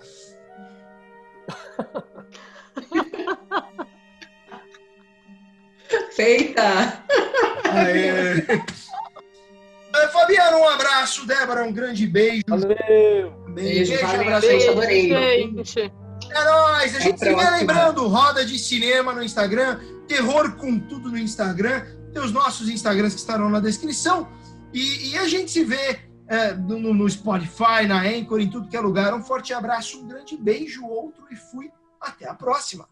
[6.12, 7.02] Feita!
[7.74, 8.84] É...
[9.96, 11.24] É, Fabiano, um abraço.
[11.24, 12.42] Débora, um grande beijo.
[12.48, 14.46] valeu Beijo, valeu, abraço.
[14.48, 15.08] gente, adorei.
[15.08, 15.92] Gente,
[16.30, 16.96] É nóis.
[16.96, 17.56] A gente Até se vê próxima.
[17.58, 21.84] lembrando, roda de cinema no Instagram, terror com tudo no Instagram.
[22.12, 24.28] Tem os nossos Instagrams que estarão na descrição.
[24.72, 28.76] E, e a gente se vê é, no, no Spotify, na Anchor, em tudo que
[28.76, 29.14] é lugar.
[29.14, 31.70] Um forte abraço, um grande beijo, outro e fui.
[32.00, 32.88] Até a próxima.